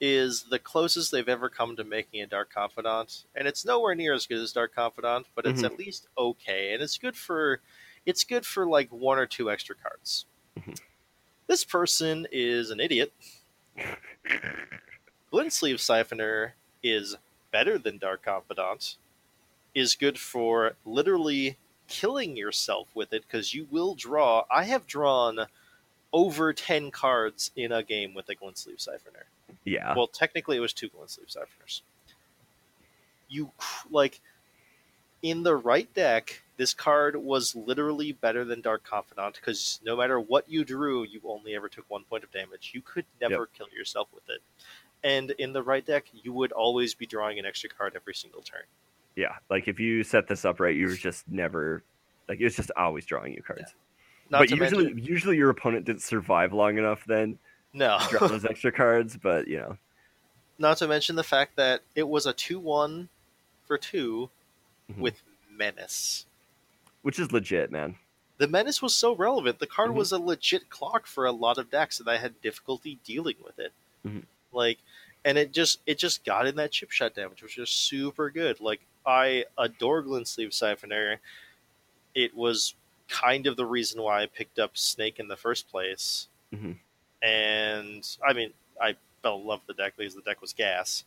is 0.00 0.44
the 0.50 0.58
closest 0.58 1.10
they've 1.10 1.28
ever 1.28 1.48
come 1.48 1.74
to 1.76 1.84
making 1.84 2.20
a 2.22 2.26
Dark 2.26 2.52
Confidant, 2.52 3.24
and 3.34 3.48
it's 3.48 3.64
nowhere 3.64 3.94
near 3.94 4.12
as 4.12 4.26
good 4.26 4.38
as 4.42 4.52
Dark 4.52 4.74
Confidant, 4.74 5.26
but 5.34 5.46
it's 5.46 5.62
Mhm. 5.62 5.64
at 5.66 5.78
least 5.78 6.06
okay, 6.18 6.72
and 6.74 6.82
it's 6.82 6.98
good 6.98 7.16
for 7.16 7.60
it's 8.04 8.22
good 8.22 8.46
for 8.46 8.68
like 8.68 8.88
one 8.92 9.18
or 9.18 9.26
two 9.26 9.50
extra 9.50 9.74
cards. 9.74 10.26
Mhm. 10.56 10.78
This 11.48 11.64
person 11.64 12.26
is 12.30 12.70
an 12.70 12.78
idiot. 12.78 13.12
Glint 15.30 15.52
Sleeve 15.52 15.78
Siphoner 15.78 16.52
is 16.84 17.16
better 17.50 17.78
than 17.78 17.98
Dark 17.98 18.22
Confidant, 18.22 18.96
is 19.74 19.96
good 19.96 20.20
for 20.20 20.76
literally 20.84 21.56
killing 21.88 22.36
yourself 22.36 22.88
with 22.94 23.12
it 23.12 23.22
because 23.22 23.54
you 23.54 23.66
will 23.70 23.94
draw. 23.94 24.44
I 24.50 24.64
have 24.64 24.86
drawn 24.86 25.46
over 26.12 26.52
10 26.52 26.90
cards 26.90 27.50
in 27.56 27.72
a 27.72 27.82
game 27.82 28.14
with 28.14 28.28
a 28.28 28.34
Glint 28.34 28.58
Sleeve 28.58 28.78
Siphoner. 28.78 29.24
yeah. 29.64 29.94
Well, 29.94 30.06
technically, 30.06 30.56
it 30.56 30.60
was 30.60 30.72
two 30.72 30.88
Glint 30.88 31.10
Sleeve 31.10 31.28
Siphoners. 31.28 31.82
You, 33.28 33.50
like, 33.90 34.20
in 35.22 35.42
the 35.42 35.56
right 35.56 35.92
deck, 35.94 36.42
this 36.56 36.72
card 36.72 37.16
was 37.16 37.54
literally 37.54 38.12
better 38.12 38.44
than 38.44 38.60
Dark 38.60 38.84
Confidant 38.84 39.34
because 39.34 39.80
no 39.84 39.96
matter 39.96 40.18
what 40.18 40.48
you 40.48 40.64
drew, 40.64 41.04
you 41.04 41.20
only 41.24 41.54
ever 41.54 41.68
took 41.68 41.84
one 41.88 42.04
point 42.04 42.24
of 42.24 42.32
damage. 42.32 42.70
You 42.74 42.80
could 42.82 43.04
never 43.20 43.46
kill 43.46 43.66
yourself 43.76 44.08
with 44.14 44.28
it. 44.28 44.40
And 45.04 45.32
in 45.32 45.52
the 45.52 45.62
right 45.62 45.84
deck, 45.84 46.06
you 46.12 46.32
would 46.32 46.52
always 46.52 46.94
be 46.94 47.06
drawing 47.06 47.38
an 47.38 47.46
extra 47.46 47.68
card 47.68 47.92
every 47.94 48.14
single 48.14 48.42
turn. 48.42 48.62
Yeah. 49.16 49.34
Like 49.50 49.66
if 49.68 49.80
you 49.80 50.02
set 50.04 50.28
this 50.28 50.44
up 50.44 50.60
right, 50.60 50.76
you 50.76 50.86
were 50.86 50.94
just 50.94 51.26
never 51.28 51.82
like 52.28 52.40
it 52.40 52.44
was 52.44 52.54
just 52.56 52.70
always 52.76 53.04
drawing 53.06 53.32
you 53.34 53.42
cards. 53.42 53.74
Not 54.30 54.40
but 54.40 54.50
usually 54.50 54.84
mention, 54.86 55.04
usually 55.04 55.36
your 55.36 55.50
opponent 55.50 55.84
didn't 55.86 56.02
survive 56.02 56.52
long 56.52 56.78
enough 56.78 57.04
then 57.06 57.38
no. 57.72 57.98
to 57.98 58.08
draw 58.18 58.28
those 58.28 58.44
extra 58.44 58.72
cards, 58.72 59.16
but 59.16 59.48
you 59.48 59.58
know. 59.58 59.78
Not 60.58 60.78
to 60.78 60.88
mention 60.88 61.16
the 61.16 61.22
fact 61.22 61.56
that 61.56 61.82
it 61.94 62.08
was 62.08 62.24
a 62.26 62.32
2 62.32 62.58
1 62.58 63.08
for 63.66 63.76
2 63.76 64.30
Mhm. 64.90 64.98
with 64.98 65.22
Menace. 65.50 66.24
which 67.02 67.18
is 67.20 67.30
legit, 67.30 67.70
man. 67.70 67.96
The 68.38 68.48
Menace 68.48 68.82
was 68.82 68.94
so 68.94 69.14
relevant. 69.14 69.58
The 69.60 69.66
card 69.66 69.90
Mhm. 69.90 69.94
was 69.94 70.12
a 70.12 70.18
legit 70.18 70.68
clock 70.70 71.06
for 71.06 71.24
a 71.24 71.30
lot 71.32 71.56
of 71.58 71.70
decks, 71.70 72.00
and 72.00 72.08
I 72.10 72.16
had 72.16 72.40
difficulty 72.42 72.98
dealing 73.04 73.36
with 73.44 73.58
it. 73.60 73.72
Mhm. 74.04 74.24
Like, 74.52 74.78
and 75.24 75.38
it 75.38 75.52
just 75.52 75.80
it 75.86 75.98
just 75.98 76.24
got 76.24 76.46
in 76.46 76.56
that 76.56 76.72
chip 76.72 76.90
shot 76.90 77.14
damage, 77.14 77.42
which 77.42 77.56
was 77.58 77.70
super 77.70 78.28
good. 78.30 78.60
Like, 78.60 78.80
I 79.06 79.44
adore 79.56 80.02
Glint 80.02 80.28
Sleeve 80.28 80.50
Siphoner. 80.50 81.18
It 82.14 82.34
was 82.34 82.74
kind 83.08 83.46
of 83.46 83.56
the 83.56 83.66
reason 83.66 84.02
why 84.02 84.22
I 84.22 84.26
picked 84.26 84.58
up 84.58 84.76
Snake 84.76 85.18
in 85.20 85.28
the 85.28 85.36
first 85.36 85.68
place. 85.68 86.28
Mhm. 86.52 86.76
And 87.22 88.16
I 88.26 88.32
mean, 88.32 88.52
I 88.80 88.96
fell 89.22 89.38
in 89.38 89.46
love 89.46 89.60
with 89.66 89.76
the 89.76 89.82
deck 89.82 89.94
because 89.96 90.14
the 90.14 90.22
deck 90.22 90.40
was 90.40 90.52
gas. 90.52 91.04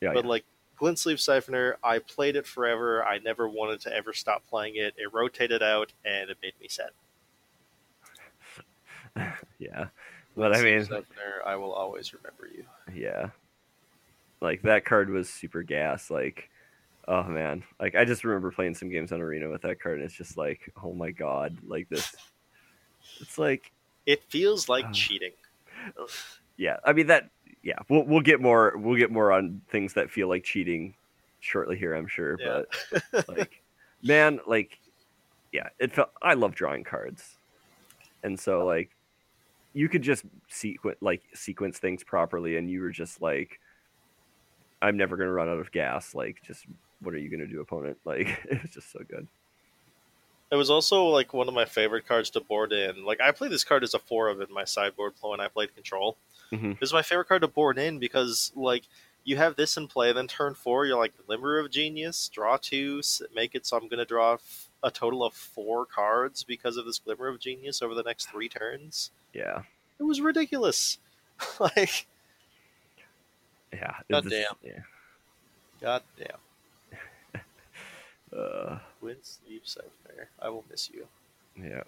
Yeah, 0.00 0.12
but 0.14 0.24
like 0.24 0.44
Glint 0.76 0.98
Sleeve 0.98 1.18
Siphoner, 1.18 1.74
I 1.82 1.98
played 1.98 2.36
it 2.36 2.46
forever. 2.46 3.04
I 3.04 3.18
never 3.18 3.48
wanted 3.48 3.80
to 3.82 3.94
ever 3.94 4.12
stop 4.12 4.46
playing 4.48 4.76
it. 4.76 4.94
It 4.96 5.12
rotated 5.12 5.62
out, 5.62 5.92
and 6.04 6.30
it 6.30 6.38
made 6.42 6.54
me 6.60 6.68
sad. 6.68 6.90
yeah. 9.16 9.34
yeah. 9.58 9.86
But 10.36 10.56
I 10.56 10.62
mean, 10.62 10.80
Siphoner, 10.80 11.44
I 11.44 11.56
will 11.56 11.72
always 11.72 12.14
remember 12.14 12.48
you. 12.54 12.64
yeah. 12.94 13.30
Like 14.40 14.62
that 14.62 14.84
card 14.86 15.10
was 15.10 15.28
super 15.28 15.62
gas. 15.62 16.10
Like, 16.10 16.48
oh 17.08 17.24
man. 17.24 17.62
Like 17.78 17.94
I 17.94 18.04
just 18.04 18.24
remember 18.24 18.50
playing 18.50 18.74
some 18.74 18.88
games 18.90 19.12
on 19.12 19.20
Arena 19.20 19.48
with 19.48 19.62
that 19.62 19.80
card, 19.80 19.96
and 19.96 20.04
it's 20.04 20.14
just 20.14 20.36
like, 20.36 20.72
oh 20.82 20.92
my 20.92 21.10
god, 21.10 21.56
like 21.66 21.88
this. 21.88 22.14
It's 23.20 23.38
like, 23.38 23.72
It 24.06 24.22
feels 24.24 24.68
like 24.68 24.84
Uh, 24.86 24.92
cheating. 24.92 25.32
yeah. 26.56 26.76
I 26.84 26.92
mean 26.92 27.06
that. 27.08 27.30
Yeah, 27.62 27.76
we'll 27.90 28.04
we'll 28.04 28.20
get 28.22 28.40
more 28.40 28.74
we'll 28.78 28.96
get 28.96 29.10
more 29.10 29.32
on 29.32 29.60
things 29.68 29.92
that 29.94 30.10
feel 30.10 30.28
like 30.28 30.44
cheating 30.44 30.94
shortly 31.40 31.76
here, 31.76 31.94
I'm 31.94 32.06
sure. 32.06 32.38
Yeah. 32.40 32.62
But 33.12 33.28
like, 33.28 33.62
man, 34.02 34.40
like, 34.46 34.78
yeah, 35.52 35.68
it 35.78 35.92
felt. 35.92 36.10
I 36.22 36.34
love 36.34 36.54
drawing 36.54 36.84
cards, 36.84 37.36
and 38.22 38.38
so 38.40 38.64
like, 38.64 38.90
you 39.74 39.90
could 39.90 40.00
just 40.00 40.24
sequence 40.48 40.96
like 41.02 41.22
sequence 41.34 41.78
things 41.78 42.02
properly, 42.02 42.56
and 42.56 42.70
you 42.70 42.80
were 42.80 42.90
just 42.90 43.20
like, 43.20 43.60
I'm 44.80 44.96
never 44.96 45.18
gonna 45.18 45.32
run 45.32 45.50
out 45.50 45.58
of 45.58 45.70
gas. 45.72 46.14
Like, 46.14 46.40
just 46.42 46.64
what 47.02 47.14
are 47.14 47.18
you 47.18 47.28
gonna 47.30 47.46
do, 47.46 47.60
opponent? 47.60 47.98
Like, 48.04 48.28
it 48.50 48.62
was 48.62 48.70
just 48.72 48.92
so 48.92 49.00
good. 49.08 49.26
It 50.52 50.56
was 50.56 50.68
also 50.70 51.04
like 51.04 51.32
one 51.32 51.46
of 51.48 51.54
my 51.54 51.64
favorite 51.64 52.08
cards 52.08 52.30
to 52.30 52.40
board 52.40 52.72
in. 52.72 53.04
Like 53.04 53.20
I 53.20 53.30
played 53.30 53.52
this 53.52 53.62
card 53.64 53.84
as 53.84 53.94
a 53.94 53.98
four 54.00 54.28
of 54.28 54.40
in 54.40 54.52
my 54.52 54.64
sideboard 54.64 55.14
play 55.16 55.30
when 55.30 55.40
I 55.40 55.46
played 55.48 55.72
control. 55.74 56.16
Mhm. 56.50 56.78
This 56.80 56.88
is 56.88 56.92
my 56.92 57.02
favorite 57.02 57.28
card 57.28 57.42
to 57.42 57.48
board 57.48 57.78
in 57.78 58.00
because 58.00 58.50
like 58.56 58.82
you 59.22 59.36
have 59.36 59.54
this 59.54 59.76
in 59.76 59.86
play, 59.86 60.12
then 60.12 60.26
turn 60.26 60.54
four, 60.54 60.86
you're 60.86 60.98
like 60.98 61.12
Glimmer 61.26 61.58
of 61.60 61.70
Genius, 61.70 62.28
draw 62.30 62.56
two, 62.56 63.00
make 63.32 63.54
it 63.54 63.64
so 63.64 63.76
I'm 63.76 63.86
gonna 63.86 64.04
draw 64.04 64.34
f- 64.34 64.68
a 64.82 64.90
total 64.90 65.22
of 65.22 65.34
four 65.34 65.86
cards 65.86 66.42
because 66.42 66.76
of 66.76 66.84
this 66.84 66.98
Glimmer 66.98 67.28
of 67.28 67.38
Genius 67.38 67.80
over 67.80 67.94
the 67.94 68.02
next 68.02 68.28
three 68.30 68.48
turns. 68.48 69.12
Yeah, 69.32 69.62
It 70.00 70.02
was 70.02 70.20
ridiculous. 70.20 70.98
like 71.60 72.06
yeah. 73.72 73.92
God 74.10 74.26
it's 74.26 74.34
just- 74.34 74.56
Yeah. 74.64 74.82
God 75.80 76.02
damn. 76.18 76.38
Uh, 78.36 78.78
Glint 79.00 79.24
Sleeve 79.24 79.62
Siphoner. 79.64 80.26
I 80.40 80.48
will 80.48 80.64
miss 80.70 80.90
you. 80.90 81.06
Yeah. 81.60 81.82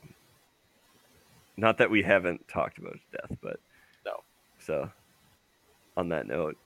Not 1.56 1.78
that 1.78 1.90
we 1.90 2.02
haven't 2.02 2.48
talked 2.48 2.78
about 2.78 2.98
death, 3.12 3.36
but 3.42 3.60
No. 4.04 4.22
So, 4.58 4.90
on 5.96 6.08
that 6.08 6.26
note, 6.26 6.56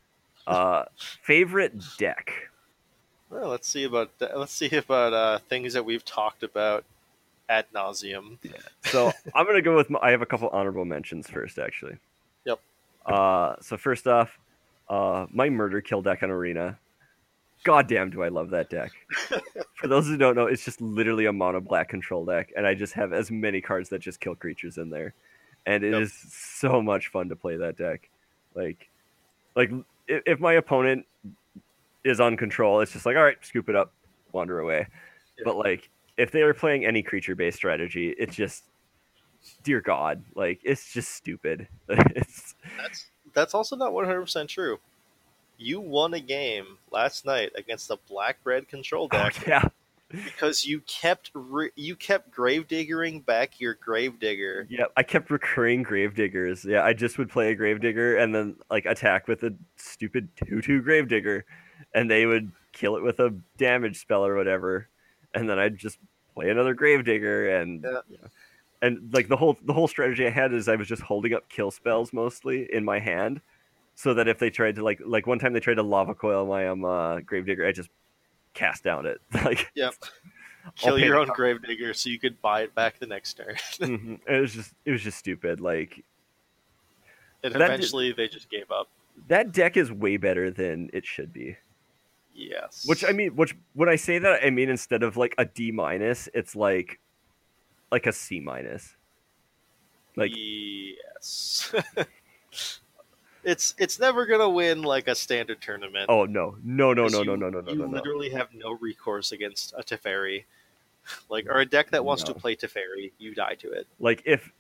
uh, 0.47 0.85
favorite 1.23 1.75
deck. 1.99 2.33
Well, 3.31 3.49
let's 3.49 3.69
see 3.69 3.85
about 3.85 4.11
let's 4.35 4.53
see 4.53 4.75
about 4.77 5.13
uh, 5.13 5.39
things 5.49 5.73
that 5.75 5.85
we've 5.85 6.05
talked 6.05 6.43
about 6.43 6.85
ad 7.49 7.67
nauseum. 7.75 8.39
So 8.85 9.13
I'm 9.35 9.47
gonna 9.47 9.63
go 9.63 9.77
with. 9.77 9.91
My, 9.91 9.99
I 10.01 10.11
have 10.13 10.23
a 10.23 10.27
couple 10.27 10.49
honorable 10.49 10.85
mentions 10.85 11.29
first, 11.29 11.59
actually. 11.59 11.99
Yep. 12.45 12.61
Uh, 13.05 13.57
so 13.61 13.77
first 13.77 14.07
off, 14.07 14.39
uh, 14.89 15.27
my 15.33 15.51
murder 15.51 15.81
kill 15.81 16.03
deck 16.03 16.23
on 16.23 16.31
Arena. 16.31 16.79
God 17.67 17.89
damn, 17.89 18.11
do 18.11 18.23
I 18.23 18.29
love 18.29 18.51
that 18.51 18.71
deck. 18.71 18.93
For 19.75 19.89
those 19.89 20.07
who 20.07 20.17
don't 20.17 20.37
know, 20.37 20.47
it's 20.47 20.65
just 20.65 20.81
literally 20.81 21.27
a 21.27 21.33
mono 21.33 21.61
black 21.61 21.89
control 21.89 22.25
deck, 22.25 22.53
and 22.57 22.65
I 22.65 22.75
just 22.75 22.93
have 22.93 23.13
as 23.13 23.29
many 23.29 23.61
cards 23.61 23.89
that 23.89 23.99
just 23.99 24.21
kill 24.21 24.37
creatures 24.37 24.79
in 24.79 24.89
there, 24.89 25.15
and 25.67 25.83
it 25.83 25.93
is 25.93 26.13
Yep. 26.23 26.33
so 26.33 26.81
much 26.81 27.09
fun 27.09 27.29
to 27.31 27.35
play 27.35 27.57
that 27.57 27.77
deck. 27.77 28.09
Like, 28.55 28.89
like 29.57 29.73
if, 30.07 30.23
if 30.27 30.39
my 30.41 30.53
opponent 30.53 31.07
is 32.05 32.21
on 32.21 32.37
control, 32.37 32.81
it's 32.83 32.93
just 32.93 33.05
like, 33.05 33.17
all 33.17 33.25
right, 33.25 33.45
scoop 33.45 33.69
it 33.69 33.75
up, 33.75 33.93
wander 34.31 34.61
away. 34.61 34.87
Yeah. 35.37 35.43
But 35.45 35.57
like, 35.57 35.91
if 36.17 36.31
they 36.31 36.43
are 36.43 36.55
playing 36.55 36.85
any 36.87 37.03
creature 37.03 37.35
based 37.35 37.57
strategy, 37.57 38.15
it's 38.17 38.37
just, 38.37 38.63
dear 39.65 39.81
God, 39.81 40.23
like 40.37 40.61
it's 40.63 40.93
just 40.93 41.17
stupid. 41.17 41.67
it's 41.89 42.55
That's 42.79 43.07
that's 43.35 43.55
also 43.55 43.75
not 43.75 43.93
one 43.93 44.05
hundred 44.05 44.21
percent 44.21 44.49
true. 44.49 44.79
You 45.59 45.81
won 45.81 46.15
a 46.15 46.21
game 46.21 46.79
last 46.91 47.25
night 47.25 47.53
against 47.57 47.91
a 47.91 47.99
black 48.09 48.39
red 48.45 48.69
control 48.69 49.09
oh, 49.11 49.17
deck 49.17 49.47
yeah, 49.47 49.69
because 50.11 50.65
you 50.65 50.81
kept 50.81 51.31
re- 51.35 51.71
you 51.77 51.97
kept 51.97 52.31
gravediggering 52.31 53.25
back 53.25 53.61
your 53.61 53.75
gravedigger. 53.75 54.67
yeah. 54.71 54.85
I 54.97 55.03
kept 55.03 55.31
recurring 55.31 55.83
gravediggers. 55.83 56.65
Yeah, 56.65 56.83
I 56.83 56.93
just 56.93 57.19
would 57.19 57.31
play 57.31 57.51
a 57.51 57.55
gravedigger 57.55 58.17
and 58.17 58.35
then 58.35 58.57
like 58.71 58.87
attack 58.87 59.29
with 59.29 59.43
a 59.43 59.55
stupid 59.77 60.29
two 60.37 60.61
two 60.61 60.83
gravedigger, 60.83 61.45
and 61.95 62.11
they 62.11 62.27
would 62.27 62.53
kill 62.73 62.97
it 62.97 63.03
with 63.03 63.19
a 63.21 63.35
damage 63.57 63.99
spell 63.99 64.25
or 64.25 64.37
whatever, 64.37 64.89
and 65.35 65.49
then 65.49 65.59
I'd 65.59 65.79
just 65.79 65.99
play 66.35 66.51
another 66.51 66.75
gravedigger 66.75 67.57
and. 67.57 67.83
Yeah. 67.85 68.01
yeah. 68.09 68.29
And 68.83 69.11
like 69.15 69.29
the 69.29 69.37
whole 69.37 69.57
the 69.65 69.73
whole 69.73 69.89
strategy 69.89 70.27
I 70.27 70.31
had 70.31 70.53
is 70.53 70.69
I 70.69 70.77
was 70.77 70.87
just 70.87 71.01
holding 71.01 71.33
up 71.33 71.49
kill 71.49 71.71
spells 71.71 72.13
mostly 72.13 72.69
in 72.71 72.85
my 72.85 72.99
hand, 72.99 73.41
so 73.97 74.15
that 74.15 74.29
if 74.29 74.39
they 74.39 74.51
tried 74.51 74.77
to 74.77 74.85
like 74.85 75.01
like 75.05 75.27
one 75.27 75.39
time 75.41 75.53
they 75.53 75.61
tried 75.61 75.75
to 75.75 75.83
lava 75.83 76.15
coil 76.15 76.47
my 76.47 76.69
um 76.69 76.85
uh, 76.85 77.19
gravedigger, 77.21 77.67
I 77.67 77.73
just 77.73 77.91
cast 78.55 78.85
down 78.85 79.07
it 79.07 79.21
like 79.45 79.73
Yep. 79.75 79.95
Kill 80.77 80.99
your 80.99 81.17
own 81.19 81.29
gravedigger 81.29 81.95
so 81.95 82.09
you 82.11 82.19
could 82.19 82.41
buy 82.43 82.63
it 82.63 82.75
back 82.75 82.99
the 82.99 83.07
next 83.07 83.35
turn. 83.35 83.55
Mhm. 83.81 84.21
it 84.27 84.41
was 84.41 84.53
just 84.55 84.73
it 84.85 84.91
was 84.93 85.03
just 85.03 85.19
stupid. 85.19 85.61
Like 85.61 86.05
and 87.43 87.55
eventually 87.55 88.13
they 88.13 88.29
just 88.29 88.51
gave 88.51 88.71
up. 88.71 88.89
that 89.29 89.53
deck 89.53 89.77
is 89.77 89.91
way 89.93 90.17
better 90.17 90.51
than 90.51 90.91
it 90.93 91.05
should 91.07 91.33
be. 91.33 91.57
Yes. 92.35 92.85
Which 92.87 93.05
I 93.05 93.13
mean, 93.13 93.35
which 93.37 93.57
when 93.75 93.89
I 93.89 93.97
say 93.97 94.19
that, 94.19 94.45
I 94.45 94.51
mean 94.51 94.69
instead 94.69 95.03
of 95.03 95.17
like 95.17 95.35
a 95.39 95.45
D 95.47 95.71
minus, 95.73 96.29
it's 96.35 96.55
like 96.57 96.99
like 97.93 98.07
a 98.07 98.13
C 98.13 98.41
minus. 98.41 98.95
Like 100.17 100.33
yes. 100.35 101.73
It's 103.47 103.75
it's 103.79 103.99
never 103.99 104.27
gonna 104.27 104.49
win 104.51 104.83
like 104.83 105.09
a 105.09 105.15
standard 105.15 105.61
tournament. 105.63 106.07
oh 106.11 106.25
no 106.27 106.57
no 106.63 106.93
no 106.93 107.07
no 107.07 107.23
no 107.23 107.35
no 107.37 107.49
no 107.49 107.61
no 107.61 107.71
You 107.73 107.79
no 107.79 107.87
no. 107.87 107.91
literally 107.93 108.29
have 108.31 108.53
no 108.53 108.73
recourse 108.73 109.33
against 109.33 109.73
a 109.77 109.83
Teferi. 109.83 110.45
Like, 111.31 111.47
or 111.49 111.61
a 111.61 111.65
deck 111.65 111.91
that 111.93 112.05
wants 112.05 112.27
No. 112.27 112.33
to 112.33 112.41
play 112.41 112.57
Teferi, 112.57 113.13
you 113.19 113.33
die 113.33 113.55
to 113.61 113.71
it. 113.71 113.87
Like 114.01 114.23
if 114.27 114.51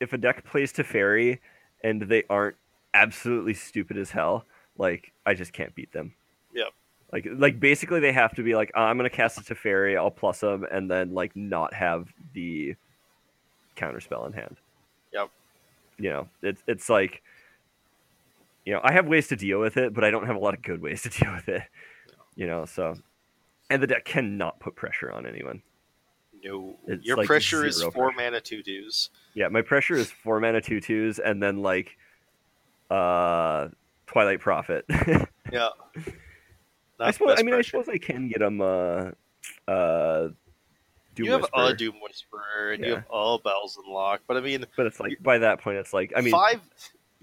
if 0.00 0.12
a 0.12 0.18
deck 0.18 0.44
plays 0.44 0.72
Teferi 0.72 1.38
and 1.84 2.02
they 2.02 2.24
aren't 2.28 2.56
absolutely 2.92 3.54
stupid 3.54 3.96
as 3.96 4.10
hell, 4.10 4.44
like 4.76 5.12
I 5.24 5.34
just 5.34 5.52
can't 5.52 5.72
beat 5.76 5.92
them. 5.92 6.12
Yep. 6.54 6.68
Like 7.12 7.28
like 7.36 7.60
basically 7.60 8.00
they 8.00 8.10
have 8.12 8.34
to 8.34 8.42
be 8.42 8.56
like 8.56 8.72
"Ah, 8.74 8.86
I'm 8.86 8.96
gonna 8.96 9.10
cast 9.10 9.38
a 9.38 9.42
Teferi, 9.42 9.96
I'll 9.96 10.10
plus 10.10 10.40
them, 10.40 10.66
and 10.72 10.90
then 10.90 11.14
like 11.14 11.36
not 11.36 11.72
have 11.72 12.08
the 12.34 12.74
counterspell 13.76 14.26
in 14.26 14.32
hand. 14.32 14.56
Yep. 15.12 15.30
You 15.98 16.10
know, 16.10 16.28
it's 16.42 16.62
it's 16.66 16.88
like 16.88 17.22
you 18.64 18.72
know, 18.72 18.80
I 18.82 18.92
have 18.92 19.06
ways 19.06 19.28
to 19.28 19.36
deal 19.36 19.60
with 19.60 19.76
it, 19.76 19.92
but 19.94 20.04
I 20.04 20.10
don't 20.10 20.26
have 20.26 20.36
a 20.36 20.38
lot 20.38 20.54
of 20.54 20.62
good 20.62 20.80
ways 20.82 21.02
to 21.02 21.08
deal 21.20 21.32
with 21.32 21.48
it. 21.48 21.62
You 22.34 22.46
know, 22.46 22.64
so 22.64 22.94
and 23.70 23.82
the 23.82 23.86
deck 23.86 24.04
cannot 24.04 24.60
put 24.60 24.74
pressure 24.76 25.10
on 25.10 25.26
anyone. 25.26 25.62
No. 26.44 26.76
It's 26.86 27.04
Your 27.04 27.16
like 27.16 27.26
pressure 27.26 27.64
is 27.64 27.82
four 27.82 28.12
pressure. 28.12 28.16
mana 28.30 28.40
two 28.40 28.62
twos. 28.62 29.10
Yeah, 29.34 29.48
my 29.48 29.62
pressure 29.62 29.94
is 29.94 30.10
four 30.10 30.40
mana 30.40 30.60
two 30.60 30.80
twos, 30.80 31.18
and 31.18 31.42
then 31.42 31.58
like 31.62 31.96
uh 32.90 33.68
Twilight 34.06 34.40
Prophet. 34.40 34.84
Yeah. 35.52 35.68
I 36.98 37.10
suppose. 37.10 37.36
I 37.38 37.42
mean, 37.42 37.54
I 37.54 37.60
suppose 37.60 37.86
I 37.88 37.98
can 37.98 38.28
get 38.28 38.38
them. 38.38 38.60
Uh, 38.62 39.10
uh, 39.68 40.28
Doom 41.14 41.26
you 41.26 41.32
have 41.32 41.42
Whisperer, 41.42 41.66
a 41.66 41.76
Doom 41.76 41.94
Whisperer 42.02 42.72
and 42.72 42.82
you 42.84 42.90
Yeah. 42.90 42.94
have 42.96 43.06
all 43.10 43.38
bells 43.38 43.76
and 43.76 43.92
Lock, 43.92 44.22
but 44.26 44.38
I 44.38 44.40
mean, 44.40 44.64
but 44.78 44.86
it's 44.86 44.98
like 44.98 45.22
by 45.22 45.38
that 45.38 45.60
point, 45.60 45.76
it's 45.76 45.92
like 45.92 46.12
I 46.16 46.22
mean, 46.22 46.32
five 46.32 46.60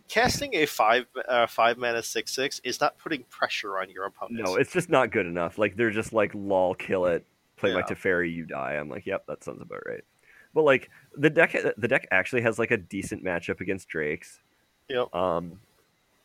casting 0.09 0.53
a 0.55 0.65
five 0.65 1.05
uh, 1.27 1.47
five 1.47 1.77
mana 1.77 2.03
six 2.03 2.33
six 2.33 2.59
is 2.65 2.81
not 2.81 2.97
putting 2.97 3.23
pressure 3.29 3.79
on 3.79 3.89
your 3.89 4.05
opponent. 4.05 4.43
no, 4.43 4.55
it's 4.55 4.73
just 4.73 4.89
not 4.89 5.11
good 5.11 5.25
enough. 5.25 5.57
Like 5.57 5.77
they're 5.77 5.91
just 5.91 6.11
like 6.11 6.33
lol, 6.35 6.75
kill 6.75 7.05
it, 7.05 7.25
play 7.55 7.73
my 7.73 7.79
Yeah. 7.79 7.85
Teferi, 7.85 8.33
you 8.33 8.45
die. 8.45 8.73
I'm 8.73 8.89
like, 8.89 9.05
yep, 9.05 9.25
that 9.27 9.43
sounds 9.43 9.61
about 9.61 9.83
right. 9.87 10.03
But 10.53 10.63
like 10.63 10.89
the 11.15 11.29
deck, 11.29 11.55
the 11.77 11.87
deck 11.87 12.07
actually 12.11 12.41
has 12.41 12.59
like 12.59 12.71
a 12.71 12.77
decent 12.77 13.23
matchup 13.23 13.61
against 13.61 13.87
Drakes. 13.87 14.39
Yep. 14.89 15.13
Um, 15.15 15.59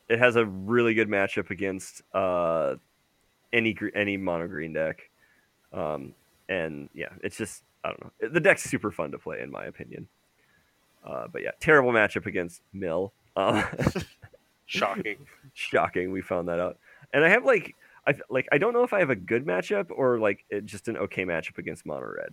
it 0.08 0.18
has 0.18 0.36
a 0.36 0.44
really 0.46 0.94
good 0.94 1.08
matchup 1.08 1.50
against 1.50 2.02
uh 2.12 2.76
any 3.52 3.76
any 3.94 4.16
mono 4.16 4.48
green 4.48 4.72
deck. 4.72 5.10
Um, 5.72 6.14
and 6.48 6.88
yeah, 6.94 7.10
it's 7.22 7.36
just 7.36 7.62
I 7.84 7.88
don't 7.88 8.02
know. 8.02 8.28
The 8.30 8.40
deck's 8.40 8.64
super 8.64 8.90
fun 8.90 9.10
to 9.12 9.18
play 9.18 9.40
in 9.42 9.50
my 9.50 9.66
opinion. 9.66 10.08
Uh, 11.06 11.26
but 11.30 11.42
yeah, 11.42 11.50
terrible 11.60 11.92
matchup 11.92 12.24
against 12.24 12.62
Mill. 12.72 13.12
Uh, 13.36 13.64
Shocking. 14.66 15.26
shocking, 15.52 16.10
we 16.12 16.20
found 16.22 16.48
that 16.48 16.58
out. 16.58 16.78
And 17.12 17.24
I 17.24 17.28
have 17.28 17.44
like 17.44 17.74
I 18.06 18.14
like 18.30 18.48
I 18.50 18.58
don't 18.58 18.72
know 18.72 18.82
if 18.82 18.92
I 18.92 18.98
have 19.00 19.10
a 19.10 19.16
good 19.16 19.44
matchup 19.46 19.86
or 19.90 20.18
like 20.18 20.44
it, 20.50 20.64
just 20.66 20.88
an 20.88 20.96
okay 20.96 21.24
matchup 21.24 21.58
against 21.58 21.84
mono 21.86 22.06
red. 22.16 22.32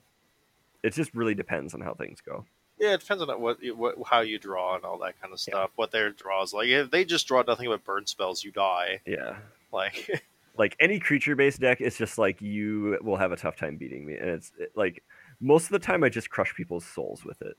It 0.83 0.93
just 0.93 1.13
really 1.13 1.35
depends 1.35 1.73
on 1.73 1.81
how 1.81 1.93
things 1.93 2.19
go. 2.21 2.45
Yeah, 2.79 2.93
it 2.93 3.01
depends 3.01 3.21
on 3.21 3.29
what, 3.41 3.59
what 3.75 3.95
how 4.07 4.21
you 4.21 4.39
draw 4.39 4.75
and 4.75 4.83
all 4.85 4.97
that 4.99 5.21
kind 5.21 5.31
of 5.33 5.39
stuff. 5.39 5.69
What 5.75 5.91
their 5.91 6.09
draws 6.11 6.53
like. 6.53 6.67
If 6.69 6.89
they 6.89 7.05
just 7.05 7.27
draw 7.27 7.43
nothing 7.45 7.67
but 7.69 7.83
burn 7.83 8.07
spells, 8.07 8.43
you 8.43 8.51
die. 8.51 9.01
Yeah. 9.05 9.37
Like 9.71 10.23
Like 10.57 10.75
any 10.79 10.99
creature 10.99 11.35
based 11.35 11.59
deck, 11.61 11.79
it's 11.81 11.97
just 11.97 12.17
like 12.17 12.41
you 12.41 12.97
will 13.01 13.15
have 13.17 13.31
a 13.31 13.37
tough 13.37 13.55
time 13.55 13.77
beating 13.77 14.05
me. 14.05 14.15
And 14.15 14.29
it's 14.29 14.51
it- 14.57 14.71
like 14.75 15.03
most 15.39 15.65
of 15.65 15.71
the 15.71 15.79
time 15.79 16.03
I 16.03 16.09
just 16.09 16.29
crush 16.29 16.53
people's 16.55 16.85
souls 16.85 17.23
with 17.23 17.41
it. 17.41 17.55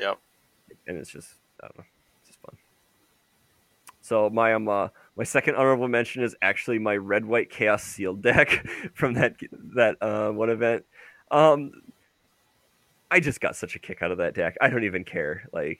Yep. 0.00 0.18
And 0.88 0.96
it's 0.98 1.10
just 1.10 1.28
I 1.62 1.66
don't 1.68 1.78
know. 1.78 1.84
It's 4.04 4.10
just 4.10 4.10
fun. 4.10 4.28
So 4.28 4.30
my 4.30 4.54
um 4.54 4.68
uh, 4.68 4.88
my 5.16 5.24
second 5.24 5.56
honorable 5.56 5.88
mention 5.88 6.22
is 6.22 6.36
actually 6.42 6.78
my 6.78 6.96
red 6.96 7.24
white 7.24 7.50
chaos 7.50 7.82
sealed 7.82 8.22
deck 8.22 8.66
from 8.94 9.14
that 9.14 9.36
that 9.74 9.96
uh, 10.00 10.30
one 10.30 10.50
event. 10.50 10.84
Um 11.30 11.72
I 13.10 13.20
just 13.20 13.40
got 13.40 13.54
such 13.56 13.76
a 13.76 13.78
kick 13.78 14.02
out 14.02 14.10
of 14.10 14.18
that 14.18 14.34
deck. 14.34 14.56
I 14.60 14.70
don't 14.70 14.84
even 14.84 15.04
care. 15.04 15.48
Like 15.52 15.78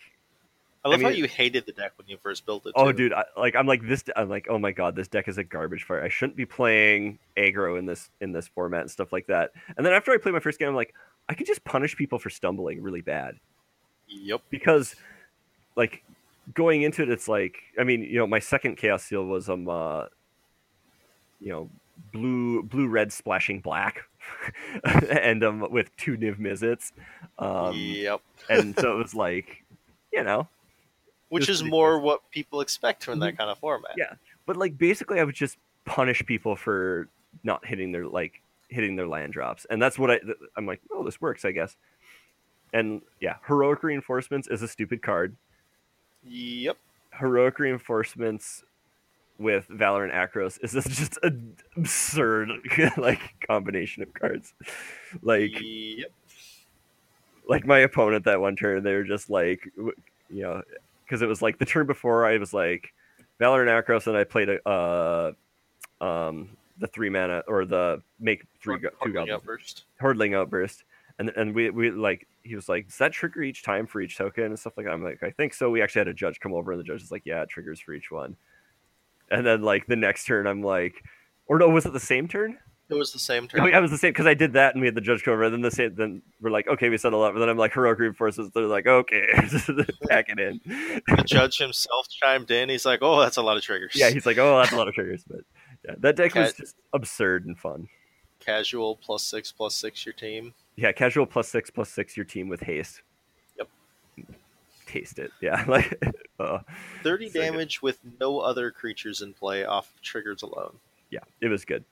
I 0.84 0.90
love 0.90 1.00
how 1.00 1.08
mean- 1.08 1.18
you 1.18 1.26
hated 1.26 1.64
the 1.66 1.72
deck 1.72 1.92
when 1.96 2.06
you 2.08 2.18
first 2.18 2.44
built 2.44 2.66
it. 2.66 2.72
Oh, 2.76 2.92
too. 2.92 3.08
dude! 3.08 3.12
I, 3.14 3.24
like 3.38 3.56
I'm 3.56 3.66
like 3.66 3.86
this. 3.86 4.04
I'm 4.16 4.28
like, 4.28 4.46
oh 4.50 4.58
my 4.58 4.70
god, 4.70 4.94
this 4.94 5.08
deck 5.08 5.28
is 5.28 5.38
a 5.38 5.44
garbage 5.44 5.84
fire. 5.84 6.02
I 6.02 6.10
shouldn't 6.10 6.36
be 6.36 6.44
playing 6.44 7.18
aggro 7.38 7.78
in 7.78 7.86
this 7.86 8.10
in 8.20 8.32
this 8.32 8.48
format 8.48 8.82
and 8.82 8.90
stuff 8.90 9.10
like 9.10 9.26
that. 9.28 9.52
And 9.78 9.86
then 9.86 9.94
after 9.94 10.12
I 10.12 10.18
play 10.18 10.30
my 10.30 10.40
first 10.40 10.58
game, 10.58 10.68
I'm 10.68 10.74
like, 10.74 10.94
I 11.28 11.32
could 11.34 11.46
just 11.46 11.64
punish 11.64 11.96
people 11.96 12.18
for 12.18 12.28
stumbling 12.28 12.82
really 12.82 13.00
bad 13.00 13.36
Yep. 14.08 14.42
because, 14.50 14.94
like, 15.74 16.04
going 16.52 16.82
into 16.82 17.02
it, 17.02 17.08
it's 17.08 17.28
like, 17.28 17.56
I 17.78 17.84
mean, 17.84 18.02
you 18.02 18.18
know, 18.18 18.26
my 18.26 18.38
second 18.38 18.76
chaos 18.76 19.04
seal 19.04 19.24
was 19.24 19.48
um, 19.48 19.68
uh, 19.68 20.06
you 21.40 21.50
know, 21.50 21.70
blue 22.12 22.62
blue 22.62 22.88
red 22.88 23.12
splashing 23.12 23.60
black, 23.60 24.02
and 24.84 25.42
um 25.44 25.66
with 25.70 25.94
two 25.96 26.16
Niv 26.16 26.38
Mizzets, 26.38 26.92
um, 27.38 27.74
yep. 27.76 28.20
and 28.48 28.78
so 28.78 28.92
it 28.92 28.98
was 29.02 29.14
like, 29.14 29.64
you 30.12 30.22
know, 30.22 30.48
Which 31.28 31.48
is 31.48 31.62
more 31.62 31.98
what 31.98 32.28
people 32.30 32.60
expect 32.60 33.04
from 33.04 33.20
that 33.20 33.38
kind 33.38 33.50
of 33.50 33.58
format. 33.58 33.92
Yeah. 33.96 34.14
but 34.46 34.56
like 34.56 34.76
basically 34.76 35.20
i 35.20 35.24
would 35.24 35.34
just 35.34 35.56
punish 35.84 36.24
people 36.26 36.56
for 36.56 37.08
not 37.42 37.64
hitting 37.64 37.92
their 37.92 38.06
like 38.06 38.40
hitting 38.68 38.96
their 38.96 39.06
land 39.06 39.32
drops 39.32 39.66
and 39.70 39.80
that's 39.80 39.98
what 39.98 40.10
i 40.10 40.20
i'm 40.56 40.66
like 40.66 40.80
oh 40.92 41.04
this 41.04 41.20
works 41.20 41.44
i 41.44 41.52
guess 41.52 41.76
and 42.72 43.02
yeah 43.20 43.36
heroic 43.46 43.82
reinforcements 43.82 44.48
is 44.48 44.62
a 44.62 44.68
stupid 44.68 45.02
card 45.02 45.36
Yep. 46.26 46.76
heroic 47.18 47.58
reinforcements 47.58 48.64
with 49.38 49.66
valor 49.68 50.04
and 50.04 50.12
Akros 50.12 50.58
is 50.62 50.72
this 50.72 50.84
just 50.88 51.18
an 51.22 51.56
absurd 51.76 52.50
like 52.96 53.20
combination 53.46 54.02
of 54.02 54.12
cards 54.14 54.52
like 55.22 55.52
Yep. 55.60 56.10
like 57.48 57.66
my 57.66 57.80
opponent 57.80 58.24
that 58.24 58.40
one 58.40 58.56
turn, 58.56 58.82
they 58.82 58.94
were 58.94 59.04
just 59.04 59.28
like, 59.30 59.68
you 59.76 60.42
know, 60.42 60.62
because 61.04 61.20
it 61.20 61.26
was 61.26 61.42
like 61.42 61.58
the 61.58 61.66
turn 61.66 61.86
before 61.86 62.24
I 62.26 62.38
was 62.38 62.54
like 62.54 62.92
Valor 63.38 63.66
and 63.66 63.70
Akros, 63.70 64.06
and 64.06 64.16
I 64.16 64.24
played 64.24 64.48
a, 64.48 64.66
uh, 64.68 65.32
um, 66.00 66.48
the 66.78 66.86
three 66.86 67.10
mana 67.10 67.42
or 67.48 67.64
the 67.64 68.00
make 68.20 68.44
three 68.62 68.78
go- 68.78 68.88
two 69.04 69.12
goblins 69.12 69.30
outburst. 69.34 69.84
Hordeling 70.00 70.34
Outburst, 70.34 70.84
and 71.18 71.30
and 71.36 71.54
we 71.54 71.70
we 71.70 71.90
like 71.90 72.26
he 72.42 72.54
was 72.54 72.68
like, 72.68 72.88
does 72.88 72.98
that 72.98 73.12
trigger 73.12 73.42
each 73.42 73.62
time 73.62 73.86
for 73.86 74.00
each 74.00 74.16
token 74.16 74.44
and 74.44 74.58
stuff 74.58 74.74
like 74.76 74.86
that? 74.86 74.92
I'm 74.92 75.04
like, 75.04 75.22
I 75.22 75.30
think 75.30 75.54
so. 75.54 75.70
We 75.70 75.82
actually 75.82 76.00
had 76.00 76.08
a 76.08 76.14
judge 76.14 76.40
come 76.40 76.54
over, 76.54 76.72
and 76.72 76.80
the 76.80 76.84
judge 76.84 77.02
is 77.02 77.10
like, 77.10 77.22
yeah, 77.24 77.42
it 77.42 77.48
triggers 77.48 77.80
for 77.80 77.92
each 77.92 78.10
one. 78.10 78.36
And 79.30 79.46
then 79.46 79.62
like 79.62 79.86
the 79.86 79.96
next 79.96 80.26
turn, 80.26 80.46
I'm 80.46 80.62
like, 80.62 81.02
or 81.46 81.58
no, 81.58 81.68
was 81.68 81.86
it 81.86 81.92
the 81.92 82.00
same 82.00 82.28
turn? 82.28 82.58
It 82.90 82.94
was 82.94 83.12
the 83.12 83.18
same 83.18 83.44
oh, 83.44 83.46
turn. 83.46 83.60
Oh, 83.62 83.66
yeah, 83.66 83.78
it 83.78 83.80
was 83.82 83.90
the 83.90 83.98
same 83.98 84.10
because 84.10 84.26
I 84.26 84.34
did 84.34 84.52
that 84.52 84.74
and 84.74 84.80
we 84.80 84.86
had 84.86 84.94
the 84.94 85.00
judge 85.00 85.22
come 85.22 85.32
over. 85.32 85.44
And 85.44 85.54
then 85.54 85.62
the 85.62 85.70
same, 85.70 85.94
then 85.94 86.20
we're 86.40 86.50
like, 86.50 86.68
okay, 86.68 86.90
we 86.90 86.98
settle 86.98 87.22
up. 87.22 87.32
And 87.32 87.40
then 87.40 87.48
I'm 87.48 87.56
like, 87.56 87.72
heroic 87.72 87.98
reinforcements. 87.98 88.52
They're 88.52 88.66
like, 88.66 88.86
okay, 88.86 89.26
pack 90.08 90.28
it 90.28 90.38
in. 90.38 90.60
the 90.66 91.24
judge 91.24 91.56
himself 91.56 92.08
chimed 92.08 92.50
in. 92.50 92.68
He's 92.68 92.84
like, 92.84 92.98
"Oh, 93.00 93.20
that's 93.20 93.38
a 93.38 93.42
lot 93.42 93.56
of 93.56 93.62
triggers." 93.62 93.92
Yeah, 93.94 94.10
he's 94.10 94.26
like, 94.26 94.36
oh, 94.36 94.58
that's 94.58 94.72
a 94.72 94.76
lot 94.76 94.88
of 94.88 94.94
triggers. 94.94 95.24
But 95.26 95.40
yeah, 95.84 95.94
that 95.98 96.16
deck 96.16 96.34
was 96.34 96.52
just 96.52 96.76
absurd 96.92 97.46
and 97.46 97.58
fun. 97.58 97.88
casual 98.38 98.96
plus 98.96 99.22
six 99.22 99.50
plus 99.50 99.74
six 99.74 100.04
your 100.04 100.12
team. 100.12 100.52
Yeah, 100.76 100.92
casual 100.92 101.26
plus 101.26 101.48
six 101.48 101.70
plus 101.70 101.88
six 101.88 102.16
your 102.16 102.24
team 102.24 102.48
with 102.48 102.60
haste. 102.60 103.02
Yep. 103.58 103.68
Taste 104.86 105.18
it. 105.18 105.30
Yeah, 105.40 105.64
like, 105.68 106.02
uh, 106.38 106.58
Thirty 107.02 107.28
So 107.28 107.34
good. 107.34 107.40
damage 107.40 107.82
with 107.82 107.98
no 108.20 108.40
other 108.40 108.70
creatures 108.70 109.22
in 109.22 109.32
play 109.34 109.64
off 109.64 109.92
of 109.94 110.02
triggers 110.02 110.42
alone. 110.42 110.76
yeah, 111.10 111.20
it 111.40 111.48
was 111.48 111.64
good. 111.64 111.84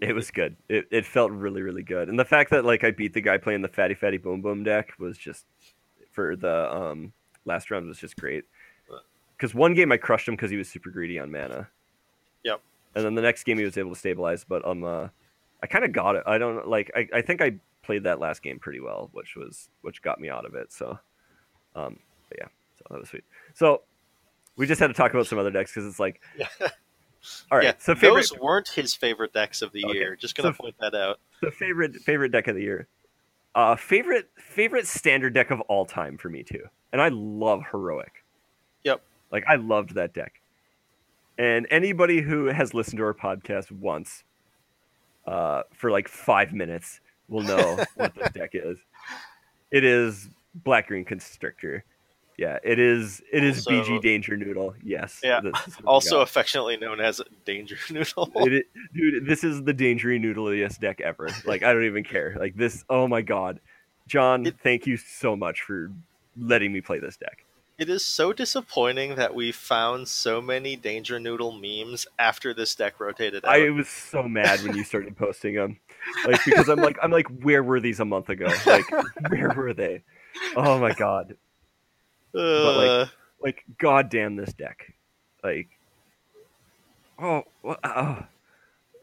It 0.00 0.14
was 0.14 0.30
good. 0.30 0.54
It, 0.68 0.86
it 0.92 1.04
felt 1.04 1.32
really, 1.32 1.62
really 1.62 1.82
good. 1.82 2.08
And 2.08 2.16
the 2.18 2.24
fact 2.24 2.50
that 2.50 2.64
like 2.64 2.84
I 2.84 2.92
beat 2.92 3.12
the 3.12 3.20
guy 3.20 3.38
playing 3.38 3.62
the 3.62 3.68
fatty 3.68 3.94
fatty 3.94 4.18
boom 4.18 4.40
boom 4.40 4.62
deck 4.62 4.92
was 5.00 5.18
just 5.18 5.46
for 6.12 6.36
the 6.36 6.72
um 6.72 7.12
last 7.44 7.70
round 7.72 7.88
was 7.88 7.98
just 7.98 8.16
great. 8.16 8.44
Because 9.36 9.54
one 9.54 9.74
game 9.74 9.90
I 9.90 9.96
crushed 9.96 10.28
him 10.28 10.34
because 10.36 10.50
he 10.50 10.56
was 10.56 10.68
super 10.68 10.90
greedy 10.90 11.18
on 11.18 11.32
mana. 11.32 11.68
Yep. 12.44 12.60
And 12.94 13.04
then 13.04 13.14
the 13.14 13.22
next 13.22 13.42
game 13.44 13.58
he 13.58 13.64
was 13.64 13.76
able 13.78 13.94
to 13.94 13.98
stabilize, 13.98 14.44
but 14.44 14.64
um 14.64 14.84
uh, 14.84 15.08
I 15.62 15.66
kind 15.66 15.84
of 15.84 15.90
got 15.92 16.14
it. 16.14 16.22
I 16.26 16.38
don't 16.38 16.68
like 16.68 16.90
I, 16.94 17.08
I 17.14 17.20
think 17.22 17.42
I 17.42 17.54
played 17.82 18.04
that 18.04 18.20
last 18.20 18.42
game 18.42 18.58
pretty 18.58 18.80
well, 18.80 19.08
which 19.12 19.36
was 19.36 19.68
which 19.82 20.02
got 20.02 20.20
me 20.20 20.28
out 20.28 20.44
of 20.44 20.54
it. 20.54 20.72
So 20.72 20.98
um 21.74 21.98
but 22.28 22.38
yeah, 22.38 22.48
so 22.78 22.84
that 22.90 23.00
was 23.00 23.08
sweet. 23.08 23.24
So 23.54 23.82
we 24.56 24.66
just 24.66 24.80
had 24.80 24.88
to 24.88 24.94
talk 24.94 25.12
about 25.12 25.26
some 25.26 25.38
other 25.38 25.50
decks 25.50 25.72
because 25.72 25.86
it's 25.88 26.00
like 26.00 26.20
Yeah. 26.38 26.46
all 27.50 27.58
right. 27.58 27.64
yeah, 27.64 27.72
so 27.78 27.94
favorite 27.94 28.28
those 28.30 28.38
weren't 28.38 28.68
his 28.68 28.94
favorite 28.94 29.32
decks 29.32 29.62
of 29.62 29.72
the 29.72 29.84
Okay. 29.84 29.98
year. 29.98 30.16
Just 30.16 30.34
gonna 30.36 30.52
So- 30.54 30.62
point 30.62 30.76
that 30.80 30.94
out. 30.94 31.18
the 31.42 31.50
favorite 31.50 31.96
favorite 31.96 32.30
deck 32.32 32.48
of 32.48 32.54
the 32.56 32.62
year. 32.62 32.88
Uh, 33.54 33.74
favorite 33.74 34.30
favorite 34.38 34.86
standard 34.86 35.34
deck 35.34 35.50
of 35.50 35.60
all 35.62 35.84
time 35.84 36.16
for 36.16 36.28
me 36.28 36.42
too, 36.44 36.64
and 36.92 37.02
I 37.02 37.08
love 37.08 37.62
heroic. 37.72 38.24
Yep. 38.84 39.02
Like 39.32 39.44
I 39.48 39.56
loved 39.56 39.94
that 39.96 40.14
deck, 40.14 40.40
and 41.36 41.66
anybody 41.68 42.20
who 42.20 42.46
has 42.46 42.74
listened 42.74 42.98
to 42.98 43.04
our 43.04 43.12
podcast 43.14 43.72
once, 43.72 44.22
uh, 45.26 45.62
for 45.74 45.90
like 45.90 46.06
five 46.06 46.52
minutes, 46.52 47.00
will 47.30 47.42
know 47.42 47.82
what 47.94 48.14
this 48.14 48.30
deck 48.32 48.50
is. 48.52 48.76
It 49.70 49.84
is 49.84 50.28
black 50.54 50.88
green 50.88 51.04
constrictor. 51.04 51.84
Yeah, 52.36 52.58
it 52.64 52.78
is. 52.78 53.22
It 53.32 53.44
is 53.44 53.66
Also- 53.66 53.82
BG 53.82 54.02
Danger 54.02 54.36
Noodle. 54.36 54.74
Yes. 54.82 55.20
Yeah, 55.22 55.40
this 55.40 55.52
is 55.66 55.74
what 55.76 55.82
we 55.82 55.86
Also 55.86 56.20
affectionately 56.20 56.76
known 56.76 57.00
as 57.00 57.20
Danger 57.44 57.76
Noodle. 57.90 58.30
It 58.36 58.66
dude, 58.94 59.26
this 59.26 59.44
is 59.44 59.62
the 59.62 59.72
dangery 59.74 60.18
noodliest 60.18 60.80
deck 60.80 61.00
ever. 61.00 61.28
Like, 61.44 61.62
I 61.62 61.72
don't 61.72 61.84
even 61.84 62.04
care. 62.04 62.36
Like 62.38 62.56
this. 62.56 62.84
Oh 62.90 63.06
my 63.06 63.22
god, 63.22 63.60
John, 64.08 64.46
It- 64.46 64.56
thank 64.62 64.86
you 64.86 64.96
so 64.96 65.36
much 65.36 65.62
for 65.62 65.90
letting 66.36 66.72
me 66.72 66.80
play 66.80 66.98
this 66.98 67.16
deck. 67.16 67.44
It 67.78 67.88
is 67.88 68.04
so 68.04 68.32
disappointing 68.34 69.14
that 69.14 69.34
we 69.34 69.52
found 69.52 70.06
so 70.06 70.42
many 70.42 70.76
Danger 70.76 71.18
Noodle 71.18 71.52
memes 71.52 72.06
after 72.18 72.52
this 72.52 72.74
deck 72.74 73.00
rotated 73.00 73.42
out. 73.44 73.54
I 73.54 73.70
was 73.70 73.88
so 73.88 74.22
mad 74.24 74.60
when 74.62 74.76
you 74.76 74.84
started 74.84 75.16
posting 75.18 75.54
them, 75.54 75.78
like 76.26 76.44
because 76.44 76.68
I'm 76.68 76.80
like 76.80 76.98
I'm 77.02 77.10
like, 77.10 77.26
where 77.42 77.62
were 77.62 77.80
these 77.80 78.00
a 78.00 78.04
month 78.04 78.28
ago? 78.28 78.48
Like, 78.66 78.84
where 79.28 79.52
were 79.56 79.74
they? 79.74 80.02
Oh 80.56 80.78
my 80.78 80.92
god, 80.92 81.36
but, 82.32 82.76
like, 82.76 82.88
Uh, 82.88 83.06
like 83.42 83.64
goddamn 83.78 84.36
this 84.36 84.52
deck, 84.52 84.94
like, 85.42 85.68
oh, 87.18 87.44
oh, 87.64 88.22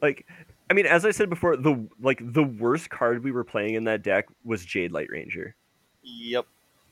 like. 0.02 0.26
I 0.70 0.74
mean, 0.74 0.86
as 0.86 1.06
I 1.06 1.12
said 1.12 1.30
before, 1.30 1.56
the 1.56 1.88
like 2.02 2.20
the 2.22 2.44
worst 2.44 2.90
card 2.90 3.24
we 3.24 3.32
were 3.32 3.46
playing 3.46 3.76
in 3.76 3.86
that 3.86 4.04
deck 4.04 4.28
was 4.44 4.66
Jadelight 4.66 5.10
Ranger. 5.10 5.56
yep. 6.04 6.46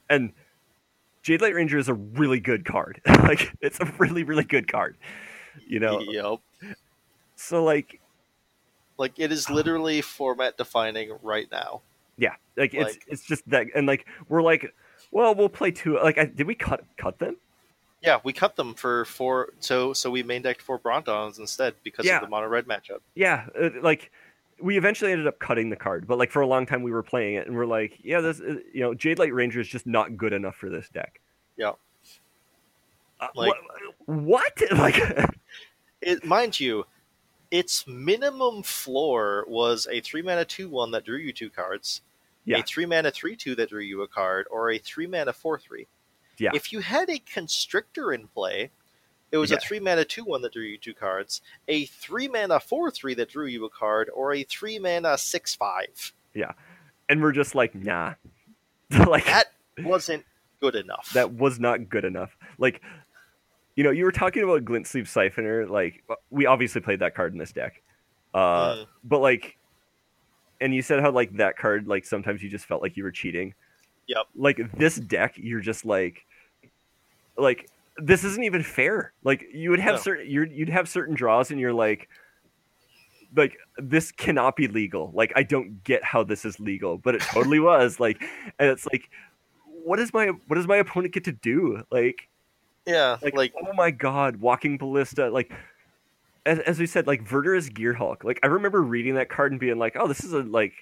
and 0.10 0.32
Jadelight 1.26 1.56
Ranger 1.56 1.78
is 1.78 1.90
a 1.90 1.94
really 1.94 2.40
good 2.40 2.66
card. 2.66 3.02
like 3.08 3.52
it's 3.60 3.80
a 3.80 3.86
really 3.98 4.24
really 4.24 4.44
good 4.44 4.72
card. 4.72 4.96
You 5.68 5.80
know. 5.80 6.00
Yep. 6.00 6.76
So 7.36 7.64
like 7.64 8.00
Like 8.98 9.14
it 9.20 9.32
is 9.32 9.50
literally 9.50 10.02
format 10.02 10.58
defining 10.58 11.12
right 11.22 11.48
now. 11.52 11.82
yeah, 12.18 12.36
like 12.56 12.74
it's 12.74 12.94
Like- 12.94 13.04
it's 13.08 13.24
just 13.26 13.48
that 13.50 13.68
and 13.76 13.86
like 13.88 14.06
we're 14.30 14.42
like 14.42 14.74
well 15.12 15.36
we'll 15.36 15.50
play 15.50 15.72
two 15.72 15.96
like 16.02 16.18
I, 16.18 16.26
did 16.26 16.48
we 16.48 16.56
cut 16.56 16.84
cut 16.98 17.20
them? 17.20 17.38
Yeah, 18.02 18.20
we 18.24 18.34
cut 18.34 18.56
them 18.56 18.74
for 18.76 19.06
four. 19.06 19.50
So 19.60 19.92
so 19.94 20.10
we 20.12 20.24
main 20.24 20.42
decked 20.44 20.62
four 20.62 20.80
Brontodons 20.80 21.40
instead 21.40 21.74
because 21.84 22.06
Yeah. 22.06 22.18
of 22.18 22.22
the 22.22 22.28
mono 22.30 22.48
red 22.48 22.66
matchup. 22.68 23.00
Yeah, 23.16 23.48
uh, 23.60 23.70
like 23.82 24.12
we 24.62 24.78
eventually 24.78 25.12
ended 25.12 25.28
up 25.28 25.40
cutting 25.40 25.70
the 25.70 25.76
card, 25.76 26.08
but 26.08 26.18
like 26.18 26.32
for 26.32 26.42
a 26.42 26.48
long 26.48 26.66
time 26.66 26.82
we 26.84 26.92
were 26.92 27.04
playing 27.04 27.36
it 27.36 27.48
and 27.48 27.56
we're 27.56 27.66
like 27.66 28.00
yeah 28.04 28.22
this 28.22 28.40
is, 28.40 28.60
you 28.74 28.82
know 28.82 28.94
Jadelight 28.94 29.34
Ranger 29.34 29.60
is 29.60 29.68
just 29.68 29.86
not 29.88 30.16
good 30.16 30.32
enough 30.34 30.56
for 30.56 30.70
this 30.70 30.88
deck. 30.90 31.20
Yeah. 31.58 31.72
Uh, 33.20 33.28
Like- 33.36 33.54
what? 34.06 34.54
what? 34.60 34.62
Like 34.78 35.30
It 36.02 36.24
mind 36.26 36.60
you, 36.60 36.86
its 37.58 37.88
minimum 37.88 38.64
floor 38.64 39.46
was 39.48 39.88
a 39.92 40.02
three 40.02 40.22
mana 40.22 40.44
two 40.46 40.70
one 40.70 40.92
that 40.92 41.06
drew 41.06 41.18
you 41.18 41.32
two 41.32 41.50
cards, 41.50 42.02
Yeah. 42.44 42.58
a 42.60 42.64
three 42.64 42.86
mana 42.86 43.12
three 43.12 43.36
two 43.36 43.56
that 43.56 43.70
drew 43.70 43.82
you 43.82 44.02
a 44.02 44.08
card, 44.08 44.48
or 44.52 44.70
a 44.72 44.78
three 44.78 45.08
mana 45.08 45.32
four 45.34 45.58
three. 45.60 45.88
Yeah. 46.38 46.52
If 46.54 46.74
you 46.74 46.82
had 46.82 47.10
a 47.10 47.20
constrictor 47.20 48.12
in 48.12 48.28
play, 48.28 48.72
it 49.32 49.38
was 49.38 49.52
Yeah. 49.52 49.58
a 49.58 49.60
three 49.62 49.80
mana 49.80 50.04
two 50.04 50.26
one 50.26 50.42
that 50.42 50.52
drew 50.54 50.64
you 50.64 50.78
two 50.78 50.94
cards, 50.94 51.42
a 51.68 51.86
three 51.86 52.28
mana 52.28 52.60
four 52.60 52.92
three 52.92 53.14
that 53.16 53.30
drew 53.30 53.46
you 53.48 53.64
a 53.66 53.70
card, 53.70 54.10
or 54.14 54.34
a 54.34 54.44
three 54.44 54.78
mana 54.80 55.18
six 55.18 55.56
five. 55.56 56.12
Yeah. 56.34 56.52
and 57.08 57.22
we're 57.22 57.32
just 57.32 57.56
like, 57.56 57.74
nah. 57.76 58.16
like 59.08 59.26
That 59.26 59.48
wasn't 59.80 60.26
good 60.60 60.76
enough. 60.76 61.12
that 61.14 61.34
was 61.34 61.60
not 61.60 61.88
good 61.90 62.04
enough. 62.04 62.36
Like, 62.58 62.82
you 63.76 63.84
know, 63.84 63.92
you 63.92 64.06
were 64.06 64.12
talking 64.12 64.44
about 64.44 64.64
Glint 64.66 64.88
Sleeve 64.88 65.06
Siphoner. 65.06 65.70
Like, 65.70 66.04
we 66.30 66.46
obviously 66.46 66.82
played 66.82 67.00
that 67.00 67.14
card 67.16 67.34
in 67.34 67.40
this 67.40 67.52
deck, 67.52 67.82
uh, 68.34 68.76
Mm. 68.76 68.88
but 69.04 69.20
like, 69.20 69.58
and 70.62 70.74
you 70.74 70.82
said 70.82 71.02
how 71.02 71.12
like 71.12 71.36
that 71.38 71.58
card, 71.58 71.88
like 71.88 72.06
sometimes 72.06 72.42
you 72.42 72.50
just 72.50 72.66
felt 72.66 72.82
like 72.82 72.96
you 72.96 73.04
were 73.04 73.12
cheating. 73.12 73.54
Yep. 74.08 74.26
Like 74.36 74.72
this 74.78 74.96
deck, 74.96 75.34
you're 75.38 75.60
just 75.60 75.86
like, 75.86 76.26
like 77.38 77.70
this 77.98 78.24
isn't 78.24 78.44
even 78.44 78.64
fair. 78.64 79.12
Like 79.24 79.46
you 79.54 79.70
would 79.72 79.80
have 79.80 79.96
No. 79.96 80.02
certain, 80.02 80.30
you're, 80.30 80.46
you'd 80.46 80.70
have 80.70 80.88
certain 80.88 81.16
draws, 81.16 81.52
and 81.52 81.60
you're 81.60 81.74
like. 81.74 82.10
Like 83.36 83.58
this 83.78 84.14
cannot 84.14 84.56
be 84.56 84.70
legal. 84.70 85.12
Like 85.14 85.34
I 85.36 85.44
don't 85.44 85.84
get 85.84 86.02
how 86.06 86.24
this 86.24 86.46
is 86.46 86.58
legal, 86.58 86.98
but 86.98 87.16
it 87.16 87.22
totally 87.22 87.60
was. 87.72 88.00
Like, 88.00 88.22
and 88.60 88.70
it's 88.70 88.86
like, 88.86 89.10
what 89.84 90.00
is 90.00 90.14
my 90.14 90.28
what 90.48 90.56
does 90.56 90.68
my 90.68 90.78
opponent 90.78 91.14
get 91.14 91.26
to 91.26 91.34
do? 91.34 91.84
Like, 91.92 92.30
yeah, 92.86 93.18
like, 93.22 93.36
like 93.36 93.54
oh 93.62 93.74
my 93.74 93.92
god, 93.92 94.38
walking 94.38 94.78
ballista. 94.78 95.30
Like, 95.30 95.52
as, 96.46 96.60
as 96.60 96.80
we 96.80 96.86
said, 96.86 97.08
like 97.08 97.24
Verdurous 97.28 97.70
Gearhulk. 97.72 98.24
Like, 98.24 98.40
I 98.44 98.48
remember 98.48 98.82
reading 98.82 99.16
that 99.16 99.30
card 99.30 99.52
and 99.52 99.60
being 99.60 99.78
like, 99.78 99.96
oh, 100.00 100.08
this 100.08 100.24
is 100.24 100.34
a 100.34 100.44
like 100.44 100.74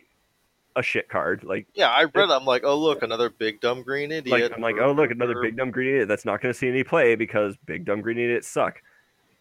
a 0.76 0.82
shit 0.84 1.08
card. 1.08 1.44
Like, 1.44 1.68
yeah, 1.76 1.90
I 1.90 2.04
read. 2.06 2.30
I'm 2.32 2.46
like, 2.46 2.64
oh 2.64 2.78
look, 2.78 3.04
another 3.04 3.30
big 3.30 3.62
dumb 3.62 3.84
green 3.84 4.12
idiot. 4.12 4.32
like 4.32 4.52
I'm 4.56 4.62
like, 4.62 4.78
oh 4.80 4.92
look, 4.92 5.12
another 5.12 5.42
big 5.42 5.56
dumb 5.56 5.72
green 5.72 5.90
idiot 5.90 6.08
that's 6.08 6.26
not 6.26 6.42
going 6.42 6.52
to 6.54 6.58
see 6.58 6.68
any 6.68 6.84
play 6.84 7.16
because 7.16 7.56
big 7.66 7.86
dumb 7.86 8.02
green 8.02 8.18
idiots 8.18 8.48
suck. 8.48 8.82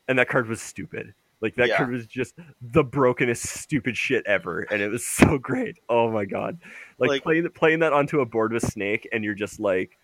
And 0.09 0.19
that 0.19 0.29
card 0.29 0.49
was 0.49 0.61
stupid. 0.61 1.15
Like 1.41 1.57
that 1.57 1.69
Yeah. 1.69 1.79
card 1.79 1.91
was 1.91 2.07
just 2.07 2.35
the 2.61 2.85
brokenest 2.85 3.45
stupid 3.45 3.97
shit 3.97 4.25
ever, 4.27 4.61
and 4.71 4.81
it 4.81 4.89
was 4.91 5.05
so 5.07 5.39
great. 5.39 5.77
Oh 5.89 6.11
my 6.11 6.25
god, 6.25 6.59
like, 6.99 7.09
Like- 7.09 7.23
playing 7.25 7.49
playing 7.51 7.81
that 7.81 7.93
onto 7.93 8.21
a 8.21 8.27
board 8.27 8.53
with 8.53 8.63
Snake, 8.63 9.09
and 9.13 9.25
you're 9.25 9.35
just 9.35 9.59
like, 9.59 9.97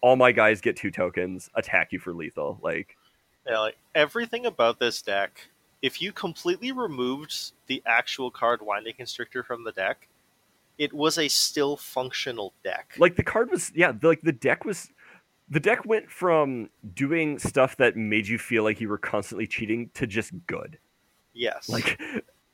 all 0.00 0.16
my 0.16 0.32
guys 0.32 0.60
get 0.60 0.76
two 0.76 0.90
tokens, 0.90 1.50
attack 1.54 1.92
you 1.92 1.98
for 1.98 2.12
lethal. 2.12 2.58
Like, 2.62 2.96
Yeah, 3.46 3.60
like 3.60 3.76
everything 3.94 4.46
about 4.46 4.78
this 4.78 5.02
deck, 5.02 5.48
if 5.82 6.00
you 6.02 6.12
completely 6.12 6.72
removed 6.72 7.52
the 7.66 7.82
actual 7.86 8.30
card 8.30 8.62
Winding 8.62 8.94
Constrictor 8.94 9.42
from 9.42 9.64
the 9.64 9.72
deck, 9.72 10.08
it 10.78 10.92
was 10.92 11.18
a 11.18 11.28
still 11.28 11.76
functional 11.76 12.52
deck. 12.62 12.94
like 12.98 13.16
the 13.16 13.22
card 13.22 13.50
was 13.50 13.72
yeah 13.74 13.90
the, 13.90 14.06
like 14.06 14.20
the 14.22 14.32
deck 14.32 14.64
was 14.64 14.90
the 15.50 15.58
deck 15.58 15.84
went 15.84 16.10
from 16.10 16.70
doing 16.94 17.38
stuff 17.38 17.76
that 17.78 17.96
made 17.96 18.28
you 18.28 18.38
feel 18.38 18.62
like 18.62 18.80
you 18.80 18.88
were 18.88 18.98
constantly 18.98 19.46
cheating 19.46 19.90
to 19.94 20.06
just 20.06 20.32
good 20.46 20.78
yes. 21.32 21.68
like 21.68 22.00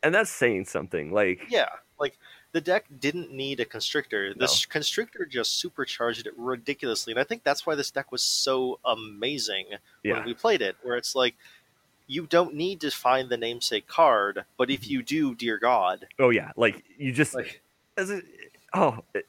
and 0.03 0.15
that's 0.15 0.31
saying 0.31 0.65
something 0.65 1.13
like 1.13 1.41
yeah, 1.49 1.69
like 1.99 2.19
the 2.55 2.61
deck 2.61 2.87
didn't 3.01 3.33
need 3.33 3.59
a 3.59 3.65
Constrictor. 3.65 4.29
No. 4.29 4.35
This 4.39 4.65
Constrictor 4.65 5.27
just 5.27 5.59
supercharged 5.59 6.27
it 6.27 6.35
ridiculously, 6.39 7.13
and 7.13 7.21
I 7.21 7.25
think 7.25 7.43
that's 7.43 7.67
why 7.67 7.75
this 7.75 7.91
deck 7.91 8.13
was 8.13 8.23
so 8.23 8.79
amazing 8.85 9.67
yeah 10.03 10.15
when 10.15 10.25
we 10.25 10.35
played 10.35 10.63
it. 10.63 10.77
Where 10.83 10.97
it's 10.97 11.15
like. 11.15 11.35
You 12.07 12.27
don't 12.27 12.55
need 12.55 12.83
to 12.83 12.91
find 12.91 13.31
the 13.31 13.39
namesake 13.39 13.87
card, 13.87 14.45
but 14.59 14.69
if 14.69 14.87
you 14.87 15.03
do, 15.03 15.35
dear 15.35 15.57
God, 15.57 16.07
oh 16.19 16.29
yeah 16.29 16.53
like 16.55 16.85
you 16.99 17.15
just 17.15 17.35
like 17.35 17.63
as 17.97 18.11
it, 18.11 18.27
oh 18.75 18.99
it, 19.15 19.27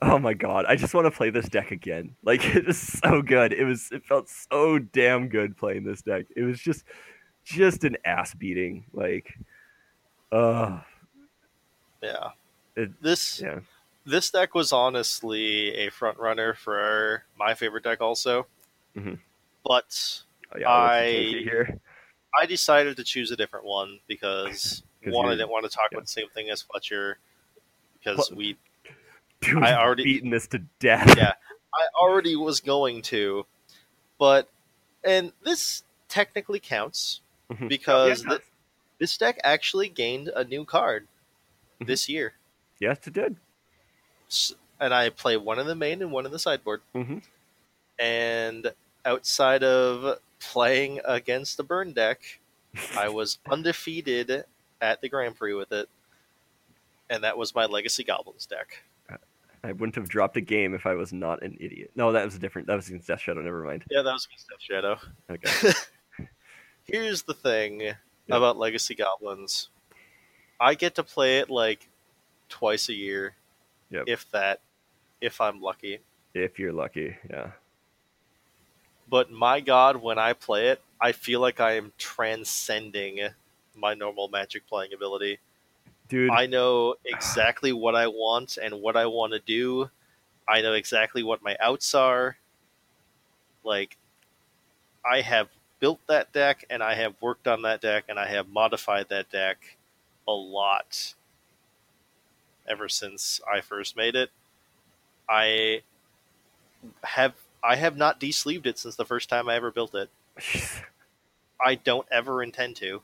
oh 0.00 0.18
my 0.18 0.34
god 0.34 0.64
i 0.66 0.76
just 0.76 0.94
want 0.94 1.06
to 1.06 1.10
play 1.10 1.30
this 1.30 1.48
deck 1.48 1.70
again 1.70 2.14
like 2.24 2.44
it 2.44 2.66
was 2.66 2.78
so 2.78 3.22
good 3.22 3.52
it 3.52 3.64
was 3.64 3.88
it 3.92 4.04
felt 4.04 4.28
so 4.28 4.78
damn 4.78 5.28
good 5.28 5.56
playing 5.56 5.84
this 5.84 6.02
deck 6.02 6.26
it 6.36 6.42
was 6.42 6.60
just 6.60 6.84
just 7.44 7.84
an 7.84 7.96
ass 8.04 8.34
beating 8.34 8.84
like 8.92 9.38
uh 10.30 10.80
yeah, 12.02 12.30
It- 12.76 13.00
this 13.02 13.40
yeah 13.40 13.60
this 14.04 14.30
deck 14.30 14.54
was 14.54 14.72
honestly 14.72 15.74
a 15.76 15.88
front 15.90 16.18
runner 16.18 16.54
for 16.54 17.24
my 17.38 17.54
favorite 17.54 17.84
deck 17.84 18.00
also 18.00 18.46
Mhm. 18.96 19.18
but 19.64 20.22
oh, 20.54 20.58
yeah 20.58 20.68
I'll 20.68 20.90
let 21.00 21.12
you 21.14 21.44
take 21.44 21.70
I- 21.70 21.78
i 22.42 22.46
decided 22.46 22.96
to 22.96 23.04
choose 23.04 23.30
a 23.30 23.36
different 23.36 23.64
one 23.66 24.00
because 24.08 24.82
one 25.04 25.26
i 25.28 25.32
didn't 25.32 25.50
want 25.50 25.64
to 25.64 25.70
talk 25.70 25.88
yeah. 25.92 25.98
about 25.98 26.04
the 26.06 26.10
same 26.12 26.28
thing 26.34 26.50
as 26.50 26.62
fletcher 26.62 27.18
because 27.98 28.30
Well- 28.30 28.38
we 28.38 28.56
Dude, 29.40 29.62
I 29.62 29.74
already- 29.74 30.04
beaten 30.04 30.30
this 30.30 30.46
to 30.48 30.58
death 30.80 31.16
Yeah. 31.16 31.34
i 31.74 31.86
already 32.00 32.34
was 32.36 32.60
going 32.60 33.02
to 33.02 33.46
but 34.18 34.50
and 35.04 35.32
this 35.44 35.84
technically 36.08 36.60
counts 36.60 37.20
Mhm. 37.50 37.68
because 37.68 38.22
Yeah, 38.24 38.30
th- 38.30 38.42
this 38.98 39.16
deck 39.18 39.38
actually 39.44 39.88
gained 39.88 40.28
a 40.28 40.44
new 40.44 40.64
card. 40.64 41.08
This 41.86 42.08
year 42.08 42.34
yes 42.78 42.98
it 43.06 43.12
did 43.12 43.36
S- 44.28 44.54
and 44.80 44.92
i 44.92 45.10
play 45.10 45.36
one 45.36 45.58
in 45.58 45.66
the 45.66 45.74
main 45.74 46.02
and 46.02 46.12
one 46.12 46.26
in 46.26 46.32
the 46.32 46.38
sideboard 46.38 46.80
hmm 46.94 47.18
and 47.98 48.72
outside 49.04 49.62
of 49.62 50.18
playing 50.40 51.00
against 51.04 51.56
the 51.56 51.62
burn 51.62 51.92
deck, 51.92 52.40
I 52.96 53.08
was 53.10 53.38
undefeated 53.48 54.44
at 54.80 55.00
the 55.00 55.08
Grand 55.08 55.36
Prix 55.36 55.54
with 55.54 55.72
it, 55.72 55.88
and 57.08 57.22
that 57.24 57.38
was 57.38 57.54
my 57.54 57.66
Legacy 57.66 58.04
Goblins 58.04 58.46
deck. 58.46 58.82
I 59.64 59.70
wouldn't 59.70 59.94
have 59.94 60.08
dropped 60.08 60.36
a 60.36 60.40
game 60.40 60.74
if 60.74 60.86
I 60.86 60.94
was 60.94 61.12
not 61.12 61.40
an 61.44 61.56
idiot. 61.60 61.92
No, 61.94 62.10
that 62.10 62.24
was 62.24 62.34
a 62.34 62.38
different. 62.40 62.66
That 62.66 62.74
was 62.74 62.88
against 62.88 63.06
Death 63.06 63.20
Shadow. 63.20 63.42
Never 63.42 63.62
mind. 63.62 63.84
Yeah, 63.88 64.02
that 64.02 64.12
was 64.12 64.26
against 64.26 64.48
Death 64.48 64.60
Shadow. 64.60 64.98
Okay. 65.30 65.72
Here's 66.84 67.22
the 67.22 67.34
thing 67.34 67.92
about 68.28 68.56
Legacy 68.58 68.96
Goblins: 68.96 69.68
I 70.62 70.74
get 70.74 70.94
to 70.94 71.02
play 71.02 71.38
it 71.40 71.50
like 71.50 71.88
twice 72.48 72.88
a 72.88 72.94
year, 72.94 73.34
Yep. 73.90 74.04
if 74.06 74.30
that, 74.30 74.60
if 75.20 75.40
I'm 75.40 75.60
lucky. 75.60 75.98
if 76.34 76.58
you're 76.58 76.72
lucky, 76.72 77.16
yeah. 77.28 77.50
But 79.10 79.30
my 79.30 79.60
God, 79.60 79.96
when 79.96 80.18
I 80.18 80.32
play 80.32 80.68
it, 80.68 80.80
I 81.00 81.12
feel 81.12 81.40
like 81.40 81.60
I 81.60 81.72
am 81.72 81.92
transcending 81.98 83.18
my 83.74 83.92
normal 83.94 84.28
Magic 84.28 84.66
playing 84.68 84.94
ability. 84.94 85.40
Dude, 86.08 86.30
I 86.30 86.46
know 86.46 86.94
exactly 87.04 87.72
what 87.72 87.94
I 87.94 88.06
want 88.06 88.56
and 88.62 88.80
what 88.80 88.96
I 88.96 89.06
want 89.06 89.32
to 89.32 89.40
do. 89.40 89.90
I 90.48 90.62
know 90.62 90.74
exactly 90.74 91.22
what 91.22 91.42
my 91.42 91.56
outs 91.60 91.94
are. 91.94 92.36
Like, 93.64 93.96
I 95.04 95.20
have 95.22 95.48
built 95.80 96.00
that 96.06 96.32
deck 96.32 96.64
and 96.70 96.82
I 96.82 96.94
have 96.94 97.14
worked 97.20 97.48
on 97.48 97.62
that 97.62 97.80
deck 97.80 98.04
and 98.08 98.18
I 98.18 98.28
have 98.28 98.48
modified 98.48 99.08
that 99.08 99.30
deck 99.30 99.58
a 100.28 100.32
lot 100.32 101.14
ever 102.68 102.88
since 102.88 103.40
I 103.50 103.60
first 103.60 103.96
made 103.96 104.14
it. 104.14 104.30
I 105.28 105.82
have 107.04 107.34
I 107.64 107.76
have 107.76 107.96
not 107.96 108.18
de-sleeved 108.18 108.66
it 108.66 108.78
since 108.78 108.96
the 108.96 109.04
first 109.04 109.28
time 109.28 109.48
I 109.48 109.54
ever 109.54 109.70
built 109.70 109.94
it. 109.94 110.10
I 111.64 111.76
don't 111.76 112.06
ever 112.10 112.42
intend 112.42 112.76
to. 112.76 113.02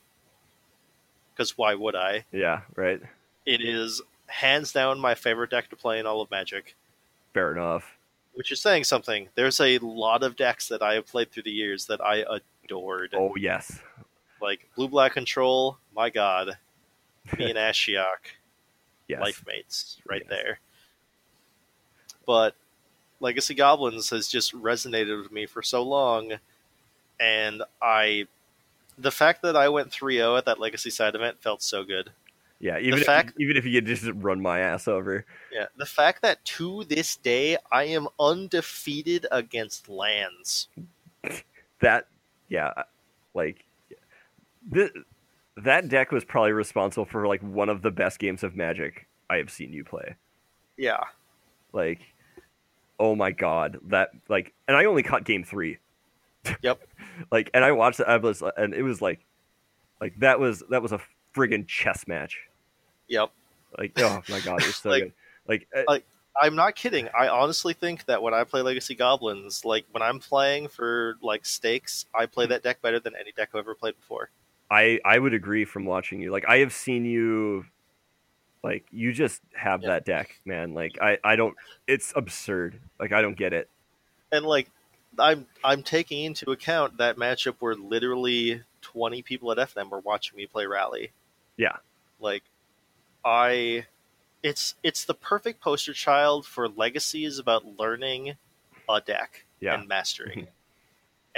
Because 1.35 1.57
why 1.57 1.75
would 1.75 1.95
I? 1.95 2.25
yeah, 2.33 2.63
right. 2.75 3.01
It 3.47 3.61
is 3.63 4.03
hands 4.27 4.73
down 4.73 4.99
my 4.99 5.15
favorite 5.15 5.51
deck 5.51 5.71
to 5.71 5.77
play 5.77 5.99
in 6.01 6.07
all 6.07 6.21
of 6.21 6.31
Magic, 6.31 6.75
Fair 7.33 7.53
enough. 7.53 7.97
which 8.35 8.51
is 8.53 8.61
saying 8.61 8.85
something. 8.85 9.29
There's 9.37 9.61
a 9.61 9.79
lot 9.79 10.23
of 10.25 10.37
decks 10.37 10.69
that 10.69 10.83
I 10.83 10.95
have 10.95 11.07
played 11.07 11.31
through 11.31 11.45
the 11.45 11.51
years 11.53 11.87
that 11.87 12.01
I 12.01 12.25
adored. 12.65 13.15
Oh 13.17 13.37
yes. 13.37 13.79
Like 14.43 14.69
Blue 14.75 14.89
Black 14.89 15.13
Control, 15.13 15.79
my 15.95 16.11
god. 16.11 16.59
Me 17.37 17.51
and 17.51 17.59
Ashiok, 17.59 18.33
Yes. 19.09 19.21
life 19.21 19.45
mates, 19.47 19.99
right 20.09 20.23
Yes. 20.23 20.31
there. 20.31 20.61
But 22.27 22.55
Legacy 23.21 23.55
Goblins 23.55 24.11
has 24.11 24.29
just 24.29 24.53
resonated 24.55 25.21
with 25.23 25.33
me 25.33 25.47
for 25.47 25.62
so 25.62 25.83
long, 25.83 26.35
and 27.19 27.62
I. 27.83 28.27
The 29.01 29.11
fact 29.12 29.43
that 29.43 29.55
I 29.57 29.69
went 29.69 29.93
3 29.93 30.17
0 30.17 30.37
at 30.37 30.45
that 30.47 30.59
Legacy 30.59 30.91
side 30.91 31.14
event 31.14 31.41
felt 31.41 31.62
so 31.62 31.85
good. 31.85 32.11
Yeah, 32.61 32.79
even 32.81 32.99
fact- 32.99 33.31
if, 33.37 33.41
even 33.41 33.57
if 33.57 33.64
you 33.64 33.73
could 33.81 33.87
just 33.87 34.05
run 34.17 34.41
my 34.41 34.59
ass 34.59 34.88
over. 34.88 35.25
Yeah, 35.53 35.67
the 35.77 35.87
fact 35.87 36.23
that 36.23 36.45
to 36.47 36.83
this 36.85 37.14
day 37.17 37.57
I 37.71 37.85
am 37.85 38.09
undefeated 38.19 39.27
against 39.31 39.88
lands. 39.88 40.69
That 41.81 42.09
yeah, 42.49 42.73
like 43.35 43.64
th- 44.75 44.91
that 45.64 45.88
deck 45.88 46.12
was 46.12 46.25
probably 46.25 46.53
responsible 46.53 47.05
for 47.05 47.27
like 47.27 47.40
one 47.42 47.68
of 47.68 47.83
the 47.83 47.90
best 47.90 48.18
games 48.18 48.42
of 48.42 48.55
Magic 48.57 49.07
I 49.31 49.37
have 49.37 49.51
seen 49.51 49.73
you 49.73 49.85
play. 49.85 50.14
Yeah, 50.77 51.01
Like 51.73 52.01
oh 53.01 53.14
my 53.14 53.31
god, 53.31 53.79
that 53.88 54.11
like 54.29 54.53
and 54.66 54.77
I 54.77 54.85
only 54.87 55.03
caught 55.03 55.25
game 55.25 55.44
3. 55.44 55.79
Yep. 56.62 56.81
like 57.31 57.51
and 57.53 57.64
I 57.64 57.73
watched 57.73 58.01
it 58.01 58.07
I 58.09 58.16
was 58.16 58.42
and 58.57 58.73
it 58.73 58.83
was 58.83 59.03
like 59.03 59.21
Like 60.01 60.18
that 60.21 60.38
was 60.40 60.62
that 60.71 60.83
was 60.83 60.92
a 60.92 61.01
friggin' 61.35 61.66
chess 61.66 62.07
match. 62.07 62.38
Yep. 63.09 63.31
Like 63.77 63.92
oh 63.99 64.23
my 64.29 64.40
god, 64.40 64.61
it 64.62 64.66
was 64.66 64.77
so 64.77 64.90
Like- 64.90 65.03
good. 65.05 65.12
Like, 65.47 65.66
uh, 65.77 65.83
like- 65.88 66.05
I'm 66.40 66.55
not 66.55 66.77
kidding. 66.77 67.09
I 67.18 67.27
honestly 67.27 67.73
think 67.75 68.05
that 68.05 68.23
when 68.23 68.33
I 68.33 68.44
play 68.44 68.61
Legacy 68.62 68.94
Goblins, 68.94 69.64
like 69.64 69.85
when 69.90 70.03
I'm 70.03 70.21
playing 70.21 70.68
for 70.68 71.16
like 71.21 71.44
stakes, 71.44 72.07
I 72.14 72.27
play 72.27 72.47
that 72.47 72.62
deck 72.62 72.81
better 72.81 73.01
than 73.01 73.14
any 73.18 73.33
deck 73.33 73.49
I've 73.55 73.59
ever 73.59 73.75
played 73.75 73.97
before. 73.97 74.31
I 74.71 75.01
I 75.05 75.19
would 75.19 75.35
agree 75.35 75.65
from 75.65 75.85
watching 75.85 76.21
you. 76.21 76.31
Like 76.31 76.45
I 76.49 76.59
have 76.59 76.73
seen 76.73 77.05
you 77.05 77.65
like 78.63 78.85
you 78.91 79.13
just 79.13 79.41
have 79.55 79.83
Yeah. 79.83 79.89
that 79.91 80.05
deck, 80.05 80.41
man. 80.45 80.75
Like 80.75 80.99
I 81.01 81.19
I 81.25 81.37
don't 81.37 81.55
it's 81.87 82.13
absurd. 82.17 82.81
Like 82.99 83.13
I 83.13 83.23
don't 83.23 83.37
get 83.37 83.53
it. 83.53 83.69
And 84.33 84.45
like 84.45 84.71
I'm 85.19 85.47
I'm 85.65 85.83
taking 85.83 86.25
into 86.25 86.51
account 86.51 86.99
that 86.99 87.17
matchup 87.17 87.57
where 87.61 87.75
literally 87.75 88.63
20 88.83 89.23
people 89.23 89.51
at 89.53 89.59
FNM 89.59 89.91
were 89.91 90.01
watching 90.01 90.37
me 90.37 90.47
play 90.47 90.67
Rally. 90.67 91.13
Yeah. 91.57 91.77
Like 92.21 92.43
I 93.25 93.87
it's 94.43 94.75
it's 94.83 95.05
the 95.05 95.15
perfect 95.15 95.61
poster 95.61 95.93
child 95.93 96.47
for 96.47 96.69
legacies 96.69 97.39
about 97.39 97.65
learning 97.79 98.35
a 98.89 99.01
deck 99.01 99.45
Yeah. 99.61 99.75
and 99.79 99.89
mastering. 99.89 100.41
Mm-hmm. 100.41 100.51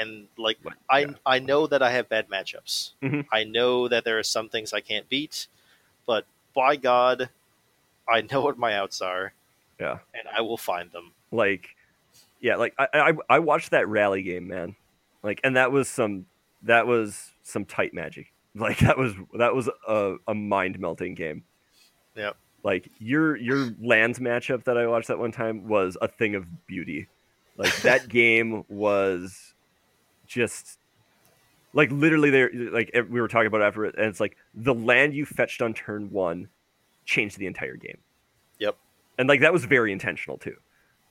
And 0.01 0.29
like 0.39 0.59
But, 0.63 0.75
I. 0.89 1.07
I 1.27 1.39
know 1.39 1.67
that 1.67 1.83
I 1.83 1.91
have 1.91 2.09
bad 2.09 2.29
matchups. 2.29 2.93
Mhm. 3.03 3.27
I 3.33 3.45
know 3.45 3.89
that 3.89 4.05
there 4.05 4.19
are 4.19 4.23
some 4.23 4.49
things 4.49 4.73
I 4.73 4.81
can't 4.81 5.09
beat, 5.09 5.47
but 6.07 6.25
by 6.55 6.77
God, 6.77 7.29
I 8.09 8.23
know 8.23 8.41
what 8.41 8.59
my 8.59 8.77
outs 8.77 9.01
are. 9.01 9.33
Yeah. 9.79 9.99
and 10.15 10.29
I 10.37 10.41
will 10.43 10.57
find 10.59 10.91
them. 10.93 11.13
Like 11.31 11.69
yeah, 12.41 12.57
like 12.57 12.75
I 12.79 12.89
I 12.95 13.13
I 13.29 13.39
watched 13.39 13.71
that 13.71 13.89
rally 13.89 14.23
game, 14.23 14.49
man. 14.49 14.77
Like 15.23 15.41
and 15.45 15.57
that 15.57 15.73
was 15.73 15.89
some 15.89 16.27
that 16.63 16.87
was 16.87 17.31
some 17.43 17.65
tight 17.65 17.95
magic. 17.95 18.33
Like 18.57 18.79
that 18.81 18.99
was 18.99 19.15
that 19.39 19.55
was 19.55 19.71
a, 19.87 20.17
a 20.27 20.35
mind 20.35 20.81
melting 20.81 21.15
game. 21.15 21.45
Yep. 22.17 22.37
Like 22.65 22.91
your 22.99 23.37
your 23.37 23.71
lands 23.81 24.19
matchup 24.19 24.65
that 24.65 24.77
I 24.77 24.89
watched 24.89 25.07
that 25.09 25.21
one 25.21 25.31
time 25.31 25.69
was 25.69 25.97
a 26.03 26.09
thing 26.09 26.35
of 26.35 26.67
beauty. 26.67 27.07
Like 27.57 27.75
that 27.83 28.09
game 28.21 28.65
was 28.69 29.50
just 30.31 30.79
like 31.73 31.91
literally 31.91 32.31
there 32.31 32.51
like 32.73 32.91
we 33.11 33.21
were 33.21 33.29
talking 33.29 33.47
about 33.49 33.61
it 33.61 33.65
after 33.65 33.85
it 33.85 33.95
and 33.97 34.07
it's 34.07 34.21
like 34.21 34.37
the 34.55 34.75
land 34.75 35.15
you 35.15 35.27
fetched 35.27 35.61
on 35.61 35.75
turn 35.75 36.11
1 36.11 36.49
changed 37.05 37.39
the 37.39 37.47
entire 37.47 37.77
game. 37.77 37.99
Yep. 38.59 38.77
And 39.19 39.29
like 39.29 39.41
that 39.41 39.53
was 39.53 39.65
very 39.65 39.93
intentional 39.93 40.39
too. 40.39 40.57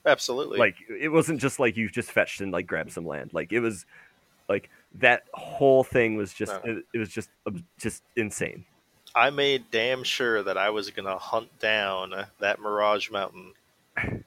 Absolutely. 0.06 0.58
Like 0.58 0.76
it 0.88 1.10
wasn't 1.10 1.40
just 1.40 1.60
like 1.60 1.76
you 1.76 1.88
just 1.90 2.10
fetched 2.10 2.40
and 2.40 2.50
like 2.52 2.66
grabbed 2.66 2.92
some 2.92 3.06
land. 3.06 3.32
Like 3.32 3.52
it 3.52 3.60
was 3.60 3.84
like 4.48 4.70
that 4.94 5.24
whole 5.34 5.84
thing 5.84 6.16
was 6.16 6.32
just 6.32 6.52
No. 6.64 6.72
it, 6.72 6.84
it 6.94 6.98
was 6.98 7.10
just 7.10 7.28
um, 7.46 7.64
just 7.78 8.02
insane. 8.16 8.64
I 9.14 9.30
made 9.30 9.64
damn 9.70 10.04
sure 10.04 10.42
that 10.42 10.56
I 10.56 10.70
was 10.70 10.90
gonna 10.90 11.18
hunt 11.18 11.58
down 11.58 12.14
that 12.38 12.60
Mirage 12.60 13.10
Mountain 13.10 13.52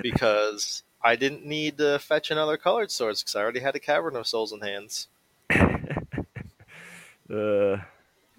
because 0.00 0.82
I 1.06 1.14
didn't 1.14 1.46
need 1.46 1.78
to 1.78 2.00
fetch 2.00 2.32
another 2.32 2.56
colored 2.56 2.90
swords 2.90 3.22
because 3.22 3.36
I 3.36 3.40
already 3.40 3.60
had 3.60 3.76
a 3.76 3.78
Cavern 3.78 4.16
of 4.16 4.26
Souls 4.26 4.52
in 4.52 4.60
hands. 4.60 5.06
uh, 5.50 7.76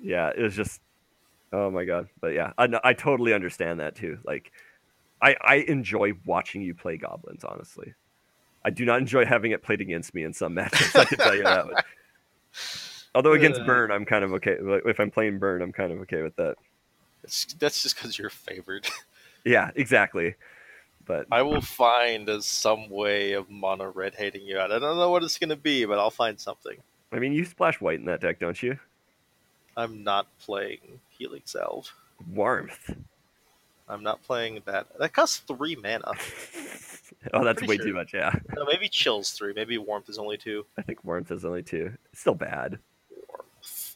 yeah, 0.01 0.31
it 0.35 0.41
was 0.41 0.53
just 0.53 0.81
oh 1.53 1.71
my 1.71 1.85
god. 1.85 2.09
But 2.19 2.33
yeah, 2.33 2.51
I, 2.57 2.67
I 2.83 2.93
totally 2.93 3.33
understand 3.33 3.79
that 3.79 3.95
too. 3.95 4.19
Like 4.25 4.51
I 5.21 5.37
I 5.39 5.55
enjoy 5.67 6.11
watching 6.25 6.61
you 6.61 6.73
play 6.73 6.97
goblins. 6.97 7.45
Honestly, 7.45 7.93
I 8.65 8.69
do 8.69 8.83
not 8.83 8.99
enjoy 8.99 9.23
having 9.23 9.51
it 9.51 9.63
played 9.63 9.79
against 9.79 10.13
me 10.13 10.23
in 10.23 10.33
some 10.33 10.53
matches. 10.53 10.93
I 10.93 11.05
can 11.05 11.19
tell 11.19 11.35
you 11.35 11.43
that. 11.43 11.67
One. 11.67 11.75
Although 13.15 13.31
against 13.31 13.61
Uh. 13.61 13.65
Burn, 13.65 13.91
I'm 13.91 14.03
kind 14.03 14.25
of 14.25 14.33
okay. 14.33 14.57
If 14.59 14.99
I'm 14.99 15.09
playing 15.09 15.39
Burn, 15.39 15.61
I'm 15.61 15.71
kind 15.71 15.93
of 15.93 15.99
okay 16.01 16.21
with 16.21 16.35
that. 16.35 16.55
It's, 17.23 17.45
that's 17.59 17.81
just 17.81 17.95
because 17.95 18.19
you're 18.19 18.29
favored. 18.29 18.89
Yeah, 19.45 19.69
exactly. 19.75 20.35
But 21.07 21.27
I 21.31 21.41
will 21.41 21.61
find 21.61 22.27
a, 22.27 22.41
some 22.41 22.89
way 22.89 23.31
of 23.31 23.49
mono 23.49 23.91
red 23.91 24.13
hating 24.13 24.45
you 24.45 24.57
out. 24.59 24.71
I 24.71 24.79
don't 24.79 24.97
know 24.97 25.09
what 25.09 25.23
it's 25.23 25.37
gonna 25.37 25.55
be, 25.55 25.85
but 25.85 25.97
I'll 25.97 26.09
find 26.09 26.39
something. 26.39 26.77
I 27.11 27.19
mean, 27.19 27.31
you 27.31 27.45
splash 27.45 27.79
white 27.79 27.99
in 27.99 28.05
that 28.05 28.19
deck, 28.19 28.39
don't 28.39 28.61
you? 28.61 28.77
I'm 29.77 30.03
not 30.03 30.27
playing 30.39 30.99
Healing 31.09 31.43
Salve. 31.45 31.93
Warmth. 32.33 32.95
I'm 33.87 34.03
not 34.03 34.21
playing 34.23 34.61
that. 34.65 34.87
That 34.99 35.13
costs 35.13 35.37
three 35.37 35.75
mana. 35.75 36.11
oh, 37.33 37.43
that's 37.45 37.61
way 37.63 37.77
sure. 37.77 37.85
too 37.85 37.93
much. 37.93 38.13
Yeah, 38.13 38.33
No, 38.55 38.65
maybe 38.65 38.89
Chill's 38.89 39.31
three. 39.31 39.53
Maybe 39.53 39.77
Warmth 39.77 40.09
is 40.09 40.17
only 40.17 40.37
two. 40.37 40.65
I 40.77 40.81
think 40.81 41.05
warmth 41.05 41.31
is 41.31 41.45
only 41.45 41.63
two. 41.63 41.93
It's 42.11 42.19
still 42.21 42.35
bad. 42.35 42.79
Warmth. 43.29 43.95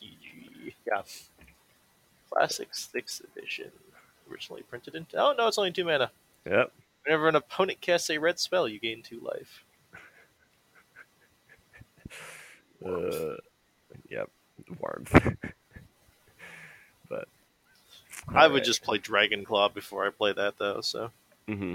GG. 0.00 0.72
Yeah. 0.86 1.02
Classic 2.30 2.72
6th 2.72 3.22
edition. 3.36 3.70
Originally 4.32 4.62
printed 4.62 4.94
in. 4.94 5.06
Oh, 5.14 5.34
no, 5.36 5.46
it's 5.46 5.58
only 5.58 5.72
two 5.72 5.84
mana. 5.84 6.10
Yep. 6.46 6.72
Whenever 7.04 7.28
an 7.28 7.36
opponent 7.36 7.80
casts 7.80 8.08
a 8.08 8.18
red 8.18 8.40
spell, 8.40 8.66
you 8.66 8.80
gain 8.80 9.02
two 9.02 9.20
life. 9.20 9.64
Uh, 12.84 13.36
yep. 14.10 14.28
Warmth. 14.80 15.12
but 17.08 17.28
I 18.34 18.48
would 18.48 18.64
just 18.64 18.82
play 18.82 18.98
Dragon 18.98 19.44
Claw 19.44 19.68
before 19.68 20.04
I 20.04 20.10
play 20.10 20.32
that, 20.32 20.58
though, 20.58 20.80
so. 20.80 21.12
hmm 21.46 21.74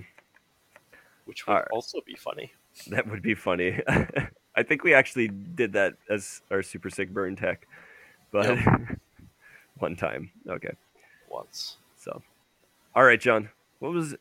Which 1.24 1.48
would 1.48 1.54
Alright. 1.54 1.70
also 1.72 2.02
be 2.06 2.16
funny. 2.16 2.52
That 2.90 3.10
would 3.10 3.22
be 3.22 3.36
funny. 3.36 3.80
I 3.88 4.64
think 4.64 4.84
we 4.84 4.94
actually 4.94 5.30
did 5.30 5.72
that 5.74 5.96
as 6.10 6.42
our 6.52 6.62
super 6.62 6.90
sick 6.90 7.14
burn 7.14 7.38
tech, 7.38 7.66
but 8.32 8.58
one 9.78 9.96
time. 9.96 10.32
Okay. 10.50 10.74
Once. 11.30 11.78
So, 11.98 12.22
all 12.98 13.04
right, 13.04 13.22
John. 13.22 13.50
What 13.78 13.94
was? 13.94 14.16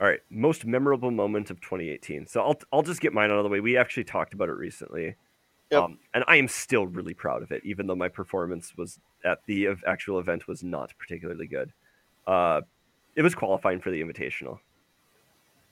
All 0.00 0.06
right, 0.06 0.20
most 0.30 0.64
memorable 0.64 1.10
moment 1.10 1.50
of 1.50 1.60
2018. 1.60 2.28
So 2.28 2.40
I'll 2.40 2.60
I'll 2.72 2.82
just 2.82 3.00
get 3.00 3.12
mine 3.12 3.32
out 3.32 3.38
of 3.38 3.42
the 3.42 3.48
way. 3.50 3.58
We 3.58 3.76
actually 3.76 4.04
talked 4.04 4.34
about 4.34 4.48
it 4.48 4.52
recently, 4.52 5.16
Yep. 5.72 5.82
um, 5.82 5.98
and 6.14 6.22
I 6.28 6.36
am 6.36 6.46
still 6.46 6.86
really 6.86 7.12
proud 7.12 7.42
of 7.42 7.50
it, 7.50 7.60
even 7.64 7.88
though 7.88 7.96
my 7.96 8.08
performance 8.08 8.72
was 8.76 9.00
at 9.24 9.40
the 9.46 9.70
actual 9.84 10.20
event 10.20 10.46
was 10.46 10.62
not 10.62 10.94
particularly 10.96 11.48
good. 11.48 11.72
Uh, 12.24 12.60
it 13.16 13.22
was 13.22 13.34
qualifying 13.34 13.80
for 13.80 13.90
the 13.90 14.00
invitational. 14.00 14.60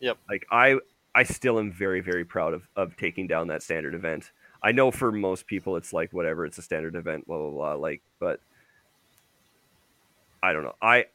Yep. 0.01 0.19
Like 0.29 0.47
I 0.51 0.79
I 1.15 1.23
still 1.23 1.61
am 1.61 1.71
very 1.71 2.01
very 2.01 2.25
proud 2.25 2.55
of 2.55 2.69
of 2.75 2.97
taking 2.97 3.29
down 3.29 3.47
that 3.49 3.63
standard 3.63 3.95
event. 3.95 4.33
I 4.65 4.73
know 4.73 4.91
for 4.91 5.13
most 5.13 5.47
people 5.47 5.77
it's 5.77 5.93
like 5.93 6.13
whatever, 6.13 6.45
it's 6.45 6.59
a 6.59 6.63
standard 6.63 6.97
event, 6.97 7.29
blah 7.29 7.39
blah 7.39 7.51
blah. 7.51 7.75
Like, 7.75 8.03
but 8.19 8.41
I 10.43 10.53
don't 10.53 10.65
know. 10.65 10.75
I 10.83 11.07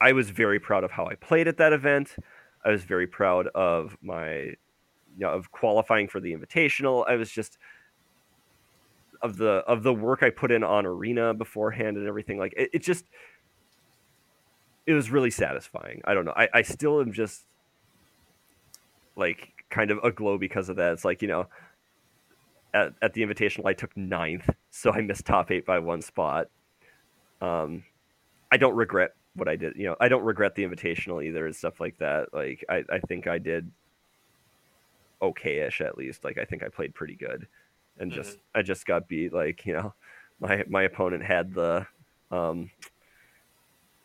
I 0.00 0.12
was 0.12 0.30
very 0.30 0.60
proud 0.60 0.84
of 0.84 0.92
how 0.92 1.06
I 1.06 1.14
played 1.14 1.48
at 1.48 1.56
that 1.58 1.72
event. 1.72 2.16
I 2.64 2.70
was 2.70 2.84
very 2.84 3.06
proud 3.06 3.48
of 3.48 3.96
my 4.02 4.54
you 5.18 5.24
know 5.24 5.30
of 5.30 5.50
qualifying 5.50 6.08
for 6.08 6.20
the 6.20 6.34
invitational. 6.34 7.04
I 7.08 7.16
was 7.16 7.30
just 7.30 7.58
of 9.22 9.36
the 9.36 9.64
of 9.66 9.82
the 9.82 9.92
work 9.92 10.22
I 10.22 10.30
put 10.30 10.52
in 10.52 10.62
on 10.62 10.86
arena 10.86 11.34
beforehand 11.34 11.96
and 11.96 12.06
everything. 12.06 12.38
Like 12.38 12.54
it, 12.56 12.70
it 12.72 12.82
just 12.82 13.06
it 14.86 14.92
was 14.92 15.10
really 15.10 15.30
satisfying. 15.30 16.00
I 16.04 16.14
don't 16.14 16.24
know. 16.24 16.34
I, 16.36 16.48
I 16.54 16.62
still 16.62 17.00
am 17.00 17.12
just 17.12 17.44
like 19.16 19.64
kind 19.70 19.90
of 19.90 19.98
aglow 20.02 20.38
because 20.38 20.68
of 20.68 20.76
that. 20.76 20.92
It's 20.92 21.04
like, 21.04 21.20
you 21.20 21.28
know, 21.28 21.46
at, 22.72 22.94
at 23.02 23.12
the 23.12 23.22
invitational 23.22 23.66
I 23.66 23.74
took 23.74 23.96
ninth, 23.96 24.48
so 24.70 24.92
I 24.92 25.00
missed 25.00 25.26
top 25.26 25.50
eight 25.50 25.66
by 25.66 25.78
one 25.78 26.02
spot. 26.02 26.48
Um 27.40 27.84
I 28.50 28.56
don't 28.56 28.76
regret 28.76 29.14
what 29.38 29.48
I 29.48 29.56
did. 29.56 29.76
You 29.76 29.86
know, 29.86 29.96
I 30.00 30.08
don't 30.08 30.24
regret 30.24 30.54
the 30.54 30.64
invitational 30.64 31.24
either 31.24 31.46
and 31.46 31.54
stuff 31.54 31.80
like 31.80 31.98
that. 31.98 32.32
Like 32.34 32.64
I, 32.68 32.84
I 32.90 32.98
think 33.00 33.26
I 33.26 33.38
did 33.38 33.70
okay-ish 35.22 35.80
at 35.80 35.96
least. 35.96 36.24
Like 36.24 36.38
I 36.38 36.44
think 36.44 36.62
I 36.62 36.68
played 36.68 36.94
pretty 36.94 37.14
good. 37.14 37.46
And 37.98 38.12
just 38.12 38.38
I 38.54 38.62
just 38.62 38.86
got 38.86 39.08
beat. 39.08 39.32
Like, 39.32 39.66
you 39.66 39.72
know, 39.72 39.94
my 40.40 40.64
my 40.68 40.82
opponent 40.82 41.24
had 41.24 41.52
the 41.54 41.86
um 42.30 42.70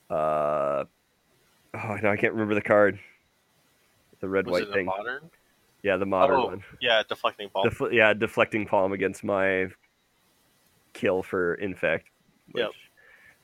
uh 0.09 0.83
oh 1.73 1.97
no, 2.01 2.09
I 2.09 2.17
can't 2.17 2.33
remember 2.33 2.55
the 2.55 2.61
card. 2.61 2.99
The 4.19 4.29
red 4.29 4.47
Was 4.47 4.61
white 4.63 4.73
thing. 4.73 4.85
modern? 4.85 5.29
Yeah, 5.81 5.97
the 5.97 6.05
modern 6.05 6.37
Oh, 6.37 6.45
one. 6.45 6.63
Yeah, 6.79 7.03
deflecting. 7.07 7.49
Defle- 7.49 7.91
yeah, 7.91 8.13
deflecting 8.13 8.65
palm 8.65 8.93
against 8.93 9.23
my 9.23 9.67
kill 10.93 11.21
for 11.21 11.55
infect. 11.55 12.07
Which 12.51 12.61
Yep. 12.63 12.71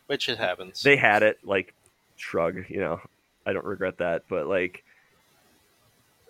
Which 0.08 0.30
it 0.30 0.38
happens. 0.38 0.82
They 0.82 0.96
had 0.96 1.22
it, 1.22 1.40
like 1.44 1.74
shrug, 2.20 2.66
you 2.70 2.80
know. 2.80 3.00
I 3.46 3.54
don't 3.54 3.66
regret 3.66 3.98
that, 4.00 4.24
but 4.30 4.48
like 4.48 4.84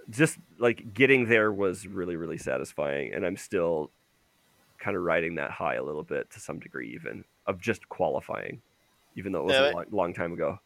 just 0.09 0.37
like 0.57 0.93
getting 0.93 1.27
there 1.27 1.51
was 1.51 1.85
really, 1.87 2.15
really 2.15 2.37
satisfying, 2.37 3.13
and 3.13 3.25
I'm 3.25 3.37
still 3.37 3.91
kind 4.79 4.95
of 4.95 5.03
riding 5.03 5.35
that 5.35 5.51
high 5.51 5.75
a 5.75 5.83
little 5.83 6.03
bit 6.03 6.31
to 6.31 6.39
some 6.39 6.59
degree, 6.59 6.93
even 6.93 7.25
of 7.45 7.59
just 7.59 7.87
qualifying, 7.89 8.61
even 9.15 9.31
though 9.31 9.41
it 9.41 9.45
was 9.45 9.59
a 9.59 9.73
long, 9.73 9.85
long 9.91 10.13
time 10.13 10.33
ago. 10.33 10.59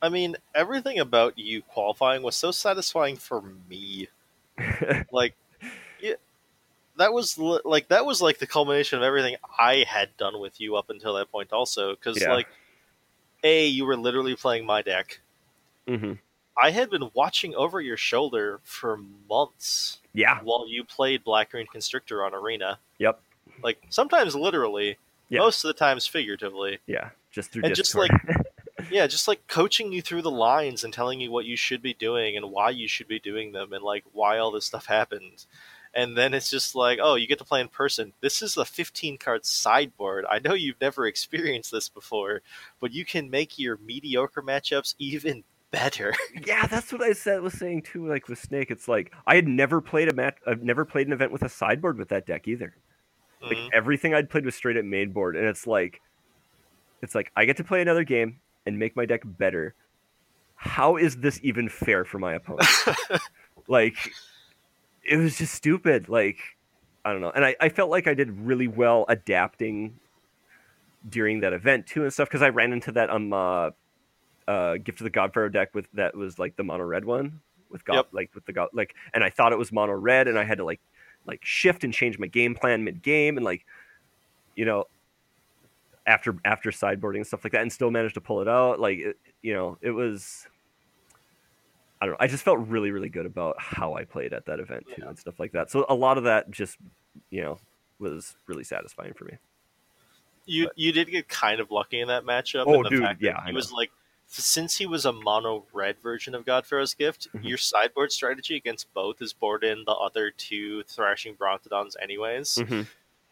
I 0.00 0.08
mean, 0.08 0.36
everything 0.54 1.00
about 1.00 1.38
you 1.38 1.62
qualifying 1.62 2.22
was 2.22 2.36
so 2.36 2.50
satisfying 2.50 3.16
for 3.16 3.42
me. 3.68 4.08
Like, 5.10 5.34
yeah, 6.00 6.14
that 6.98 7.12
was 7.14 7.38
like 7.38 7.88
that 7.88 8.04
was 8.04 8.20
like 8.20 8.38
the 8.38 8.46
culmination 8.46 8.98
of 8.98 9.02
everything 9.02 9.36
I 9.58 9.86
had 9.88 10.14
done 10.18 10.38
with 10.38 10.60
you 10.60 10.76
up 10.76 10.90
until 10.90 11.14
that 11.14 11.30
point. 11.32 11.52
Also, 11.52 11.94
because 11.94 12.20
Yeah. 12.20 12.34
like, 12.34 12.46
a 13.42 13.66
you 13.66 13.84
were 13.84 13.96
literally 13.96 14.36
playing 14.36 14.66
my 14.66 14.82
deck. 14.82 15.20
hmm 15.86 16.14
I 16.60 16.70
had 16.72 16.90
been 16.90 17.10
watching 17.14 17.54
over 17.54 17.80
your 17.80 17.96
shoulder 17.96 18.58
for 18.64 18.98
months 19.30 20.00
Yeah. 20.12 20.40
while 20.42 20.66
you 20.68 20.82
played 20.82 21.22
Black 21.22 21.52
Green 21.52 21.68
Constrictor 21.68 22.24
on 22.24 22.34
Arena. 22.34 22.80
Yep. 22.98 23.20
Like 23.62 23.80
sometimes 23.90 24.34
literally, 24.34 24.98
Yeah. 25.28 25.38
most 25.40 25.62
of 25.62 25.68
the 25.68 25.74
times 25.74 26.08
figuratively. 26.08 26.78
Yeah. 26.88 27.10
Just 27.30 27.52
through 27.52 27.62
And 27.64 27.74
just 27.76 27.92
Discord. 27.94 28.10
Yeah, 28.90 29.06
just 29.08 29.26
like 29.28 29.46
coaching 29.48 29.92
you 29.92 30.00
through 30.02 30.22
the 30.22 30.30
lines 30.30 30.82
and 30.84 30.92
telling 30.94 31.20
you 31.20 31.30
what 31.32 31.44
you 31.44 31.56
should 31.56 31.82
be 31.82 31.94
doing 31.94 32.36
and 32.36 32.50
why 32.50 32.70
you 32.70 32.86
should 32.88 33.08
be 33.08 33.18
doing 33.18 33.52
them 33.52 33.72
and 33.72 33.82
like 33.84 34.04
why 34.12 34.38
all 34.38 34.50
this 34.52 34.64
stuff 34.64 34.86
happened. 34.86 35.44
And 35.94 36.16
then 36.16 36.34
it's 36.34 36.50
just 36.50 36.74
like, 36.74 36.98
oh, 37.02 37.14
you 37.14 37.26
get 37.26 37.38
to 37.38 37.44
play 37.44 37.60
in 37.60 37.68
person. 37.68 38.12
This 38.20 38.42
is 38.42 38.56
a 38.56 38.64
15 38.64 39.18
card 39.18 39.44
sideboard. 39.46 40.24
I 40.30 40.38
know 40.38 40.54
you've 40.54 40.80
never 40.80 41.06
experienced 41.06 41.72
this 41.72 41.88
before, 41.88 42.42
but 42.80 42.92
you 42.92 43.04
can 43.04 43.30
make 43.30 43.58
your 43.58 43.78
mediocre 43.78 44.42
matchups 44.42 44.94
even 44.98 45.44
better. 45.70 46.14
yeah, 46.46 46.66
that's 46.66 46.92
what 46.92 47.02
I 47.02 47.12
said 47.12 47.42
was 47.42 47.52
saying 47.54 47.82
too. 47.82 48.06
Like 48.08 48.28
with 48.28 48.38
Snake, 48.38 48.70
it's 48.70 48.88
like 48.88 49.12
I 49.26 49.34
had 49.34 49.46
never 49.48 49.80
played 49.80 50.08
a 50.08 50.14
match. 50.14 50.36
I've 50.46 50.62
never 50.62 50.84
played 50.84 51.06
an 51.06 51.12
event 51.12 51.32
with 51.32 51.42
a 51.42 51.48
sideboard 51.48 51.98
with 51.98 52.08
that 52.08 52.26
deck 52.26 52.48
either. 52.48 52.74
Like 53.42 53.56
Mhm. 53.56 53.70
everything 53.72 54.14
I'd 54.14 54.30
played 54.30 54.44
was 54.44 54.54
straight 54.54 54.76
at 54.76 54.84
main 54.84 55.12
board, 55.12 55.36
and 55.36 55.46
it's 55.46 55.66
like, 55.66 56.00
it's 57.02 57.14
like 57.14 57.30
I 57.36 57.44
get 57.44 57.58
to 57.58 57.64
play 57.64 57.80
another 57.82 58.02
game 58.04 58.40
and 58.66 58.78
make 58.78 58.96
my 58.96 59.06
deck 59.06 59.22
better. 59.24 59.74
How 60.56 60.96
is 60.96 61.16
this 61.18 61.38
even 61.42 61.68
fair 61.68 62.04
for 62.04 62.18
my 62.18 62.34
opponent? 62.34 62.68
like, 63.68 63.94
it 65.08 65.16
was 65.16 65.38
just 65.38 65.54
stupid. 65.54 66.08
Like, 66.08 66.38
I 67.04 67.12
don't 67.12 67.20
know, 67.20 67.30
and 67.30 67.44
I, 67.44 67.56
I 67.60 67.68
felt 67.68 67.90
like 67.90 68.06
I 68.06 68.14
did 68.14 68.30
really 68.30 68.68
well 68.68 69.04
adapting 69.08 69.98
during 71.08 71.40
that 71.40 71.52
event 71.52 71.86
too 71.86 72.02
and 72.02 72.12
stuff 72.12 72.28
because 72.28 72.42
I 72.42 72.48
ran 72.48 72.72
into 72.72 72.92
that 72.92 73.08
um 73.08 73.32
uh, 73.32 73.70
uh 74.48 74.76
gift 74.78 75.00
of 75.00 75.04
the 75.04 75.10
Godpharaoh 75.10 75.50
deck 75.52 75.74
with 75.74 75.86
that 75.94 76.14
was 76.16 76.38
like 76.38 76.56
the 76.56 76.64
mono 76.64 76.84
red 76.84 77.04
one 77.04 77.40
with 77.70 77.84
God 77.84 77.94
Yep. 77.94 78.08
like 78.12 78.34
with 78.34 78.44
the 78.46 78.52
God 78.52 78.68
like 78.72 78.94
and 79.14 79.22
I 79.22 79.30
thought 79.30 79.52
it 79.52 79.58
was 79.58 79.72
mono 79.72 79.92
red 79.92 80.26
and 80.26 80.38
I 80.38 80.44
had 80.44 80.58
to 80.58 80.64
like 80.64 80.80
like 81.24 81.40
shift 81.44 81.84
and 81.84 81.94
change 81.94 82.18
my 82.18 82.26
game 82.26 82.54
plan 82.54 82.82
mid 82.84 83.00
game 83.00 83.36
and 83.36 83.44
like 83.44 83.64
you 84.56 84.64
know 84.64 84.86
after 86.06 86.36
after 86.44 86.70
sideboarding 86.70 87.16
and 87.18 87.26
stuff 87.26 87.44
like 87.44 87.52
that 87.52 87.62
and 87.62 87.72
still 87.72 87.90
managed 87.90 88.14
to 88.14 88.20
pull 88.20 88.40
it 88.40 88.48
out 88.48 88.80
like 88.80 88.98
it, 88.98 89.16
you 89.40 89.54
know 89.54 89.78
it 89.80 89.92
was 89.92 90.46
I 92.00 92.06
don't 92.06 92.12
know 92.12 92.16
I 92.20 92.26
just 92.26 92.44
felt 92.44 92.58
really 92.68 92.90
really 92.90 93.08
good 93.08 93.26
about 93.26 93.56
how 93.60 93.94
I 93.94 94.04
played 94.04 94.32
at 94.32 94.46
that 94.46 94.60
event 94.60 94.86
too 94.86 94.94
Yeah. 95.02 95.08
and 95.08 95.18
stuff 95.18 95.38
like 95.40 95.52
that 95.52 95.70
so 95.70 95.84
a 95.88 95.94
lot 95.94 96.18
of 96.18 96.24
that 96.24 96.50
just 96.50 96.76
you 97.30 97.42
know 97.42 97.58
was 97.98 98.36
really 98.46 98.64
satisfying 98.64 99.12
for 99.14 99.24
me 99.24 99.38
You 100.46 100.70
you 100.76 100.92
did 100.92 101.10
get 101.10 101.28
kind 101.28 101.60
of 101.60 101.70
lucky 101.70 102.00
in 102.00 102.08
that 102.08 102.24
matchup. 102.24 102.64
Oh, 102.66 102.82
the 102.82 102.88
dude, 102.90 103.16
yeah, 103.20 103.44
he 103.46 103.52
was 103.52 103.70
like 103.72 103.90
since 104.30 104.76
he 104.76 104.86
was 104.86 105.04
a 105.06 105.12
mono 105.12 105.64
red 105.72 105.98
version 106.00 106.34
of 106.34 106.44
Godpharaoh's 106.44 106.94
Gift, 106.94 107.28
Mhm. 107.34 107.44
your 107.48 107.58
sideboard 107.58 108.12
strategy 108.12 108.56
against 108.56 108.92
both 108.94 109.20
is 109.22 109.32
board 109.32 109.64
in 109.64 109.84
the 109.84 109.92
other 109.92 110.30
two 110.30 110.82
thrashing 110.84 111.34
Brontodons 111.34 111.94
anyways. 112.00 112.58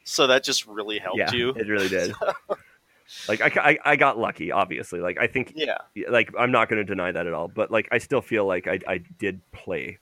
So 0.04 0.26
that 0.26 0.42
just 0.44 0.66
really 0.66 0.98
helped 0.98 1.18
yeah 1.18 1.32
you. 1.32 1.50
it 1.50 1.66
really 1.68 1.88
did 1.88 2.14
like 3.28 3.40
I, 3.40 3.70
I, 3.70 3.78
I 3.92 3.96
got 3.96 4.18
lucky 4.18 4.52
obviously 4.52 5.00
like 5.00 5.18
I 5.18 5.26
think 5.26 5.52
Yeah. 5.56 5.78
like 6.08 6.32
I'm 6.38 6.50
not 6.52 6.68
going 6.68 6.78
to 6.78 6.84
deny 6.84 7.12
that 7.12 7.26
at 7.26 7.32
all 7.32 7.48
but 7.48 7.70
like 7.70 7.88
I 7.90 7.98
still 7.98 8.20
feel 8.22 8.46
like 8.46 8.66
I, 8.66 8.78
I 8.86 8.98
did 9.18 9.40
play 9.52 9.98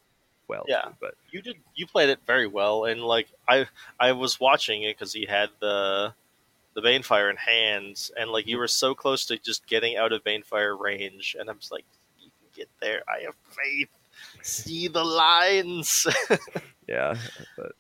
well 0.49 0.65
Yeah. 0.69 0.83
too, 0.83 0.95
but 1.01 1.15
You 1.31 1.43
did 1.43 1.57
you 1.75 1.87
played 1.87 2.11
it 2.11 2.21
very 2.27 2.47
well 2.47 2.85
and 2.85 3.01
like 3.03 3.29
I 3.49 3.67
I 3.99 4.13
was 4.13 4.39
watching 4.41 4.83
it 4.83 4.99
cuz 4.99 5.13
he 5.13 5.27
had 5.27 5.51
the 5.61 6.15
the 6.75 6.81
Banefire 6.83 7.31
in 7.31 7.37
hands, 7.37 8.11
and 8.17 8.31
like 8.31 8.49
you 8.49 8.59
were 8.59 8.67
so 8.67 8.97
close 8.97 9.25
to 9.27 9.39
just 9.39 9.65
getting 9.69 9.97
out 9.97 10.13
of 10.13 10.25
Banefire 10.25 10.79
range 10.79 11.37
and 11.39 11.49
I'm 11.49 11.59
just 11.61 11.71
like 11.71 11.85
you 12.21 12.31
can 12.41 12.49
get 12.53 12.69
there. 12.81 13.03
I 13.09 13.21
have 13.25 13.37
faith. 13.51 13.89
See 14.43 14.89
the 14.89 15.05
lines. 15.05 16.07
yeah 16.89 17.15
but 17.57 17.73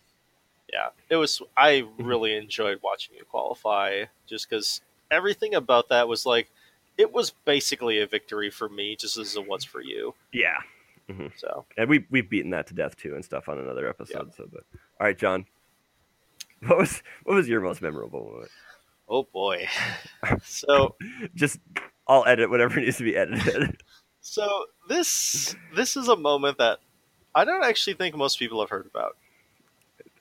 yeah, 0.72 0.88
it 1.08 1.16
was. 1.16 1.40
I 1.56 1.84
Mm-hmm. 1.98 2.04
really 2.04 2.36
enjoyed 2.36 2.80
watching 2.82 3.14
you 3.16 3.24
qualify, 3.24 4.04
just 4.26 4.48
because 4.48 4.80
everything 5.14 5.54
about 5.54 5.88
that 5.88 6.08
was 6.08 6.26
like, 6.26 6.50
it 6.98 7.12
was 7.12 7.30
basically 7.44 8.00
a 8.00 8.06
victory 8.06 8.50
for 8.50 8.68
me, 8.68 8.96
just 8.96 9.16
as 9.16 9.36
it 9.36 9.48
was 9.48 9.64
for 9.64 9.80
you. 9.80 10.14
yeah. 10.32 10.58
Mm-hmm. 11.08 11.26
So. 11.36 11.66
And 11.76 11.88
we 11.90 12.06
we've 12.10 12.28
beaten 12.28 12.50
that 12.52 12.66
to 12.68 12.74
death 12.74 12.96
too 12.96 13.14
and 13.14 13.24
stuff 13.24 13.48
on 13.48 13.58
another 13.58 13.86
episode 13.86 14.32
so 14.34 14.48
but 14.50 14.64
all 14.98 15.06
right 15.06 15.18
John. 15.18 15.46
What 16.66 16.78
was 16.78 17.02
what 17.24 17.34
was 17.34 17.46
your 17.46 17.60
most 17.60 17.82
memorable 17.82 18.24
moment? 18.24 18.50
Oh 19.06 19.24
boy, 19.30 19.68
so 20.44 20.96
just 21.34 21.58
I'll 22.08 22.24
edit 22.24 22.48
whatever 22.48 22.80
needs 22.80 22.96
to 22.98 23.04
be 23.04 23.16
edited. 23.16 23.82
So 24.22 24.64
this 24.88 25.54
this 25.74 25.94
is 25.94 26.08
a 26.08 26.16
moment 26.16 26.56
that 26.56 26.78
I 27.34 27.44
don't 27.44 27.64
actually 27.64 27.94
think 27.94 28.16
most 28.16 28.38
people 28.38 28.60
have 28.60 28.70
heard 28.70 28.86
about. 28.86 29.18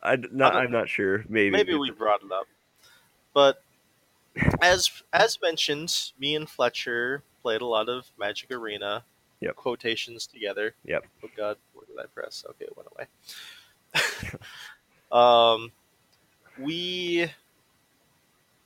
I 0.02 0.18
not, 0.34 0.54
I'm 0.54 0.72
not 0.72 0.90
sure. 0.90 1.24
Maybe 1.30 1.52
Maybe 1.52 1.76
we 1.76 1.92
brought 1.92 2.24
it 2.24 2.32
up, 2.34 2.48
but 3.34 3.64
as 4.62 5.04
as 5.12 5.40
mentioned, 5.42 6.12
me 6.20 6.36
and 6.36 6.50
Fletcher 6.50 7.24
played 7.42 7.62
a 7.62 7.66
lot 7.66 7.90
of 7.90 8.06
Magic 8.18 8.52
Arena 8.52 9.04
Yep. 9.42 9.56
quotations 9.58 10.26
together. 10.26 10.74
Yep. 10.86 11.06
Oh 11.24 11.30
God, 11.36 11.58
what 11.74 11.86
did 11.88 11.98
I 12.00 12.06
press? 12.06 12.46
Okay, 12.52 12.66
it 12.66 12.78
went 12.78 12.88
away. 12.96 14.40
um, 15.12 15.72
we 16.58 17.30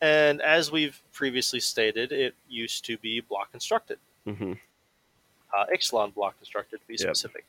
and 0.02 0.42
as 0.42 0.72
we've 0.72 1.02
previously 1.12 1.60
stated, 1.60 2.12
it 2.12 2.36
used 2.48 2.86
to 2.86 2.98
be 3.00 3.20
block 3.22 3.52
constructed, 3.52 3.98
hmm 4.26 4.54
uh, 5.58 5.66
Ixalan 5.74 6.14
block 6.14 6.38
constructed 6.38 6.80
to 6.82 6.88
be 6.88 6.94
Yep. 6.94 7.00
specific. 7.02 7.46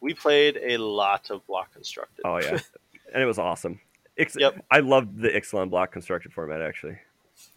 We 0.00 0.14
played 0.14 0.58
a 0.62 0.76
lot 0.76 1.30
of 1.30 1.44
block 1.46 1.72
constructed. 1.74 2.22
oh 2.24 2.38
yeah 2.38 2.58
and 3.12 3.22
it 3.22 3.26
was 3.26 3.38
awesome 3.38 3.80
Ix- 4.16 4.36
Yep. 4.38 4.64
I 4.70 4.80
loved 4.80 5.18
the 5.20 5.28
Ixalan 5.30 5.70
block 5.70 5.90
constructed 5.92 6.32
format 6.32 6.60
actually 6.62 6.98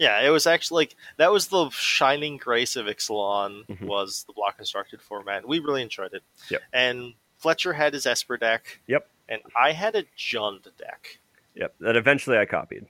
Yeah, 0.03 0.19
it 0.21 0.29
was 0.31 0.45
actually 0.45 0.83
like 0.83 0.95
that 1.17 1.31
was 1.31 1.47
the 1.47 1.69
shining 1.69 2.35
grace 2.37 2.75
of 2.75 2.87
Ixalan 2.87 3.65
Mhm. 3.67 3.81
was 3.87 4.25
the 4.25 4.33
block 4.33 4.57
constructed 4.57 5.01
format. 5.01 5.47
We 5.47 5.59
really 5.59 5.81
enjoyed 5.81 6.13
it. 6.13 6.23
Yep. 6.49 6.61
And 6.73 7.13
Fletcher 7.37 7.71
had 7.73 7.93
his 7.93 8.05
Esper 8.05 8.35
deck. 8.37 8.79
Yep. 8.87 9.07
And 9.29 9.41
I 9.55 9.71
had 9.71 9.95
a 9.95 10.03
Jund 10.17 10.63
deck. 10.77 11.19
yep 11.55 11.73
that 11.79 11.95
eventually 11.95 12.37
I 12.37 12.45
copied 12.45 12.87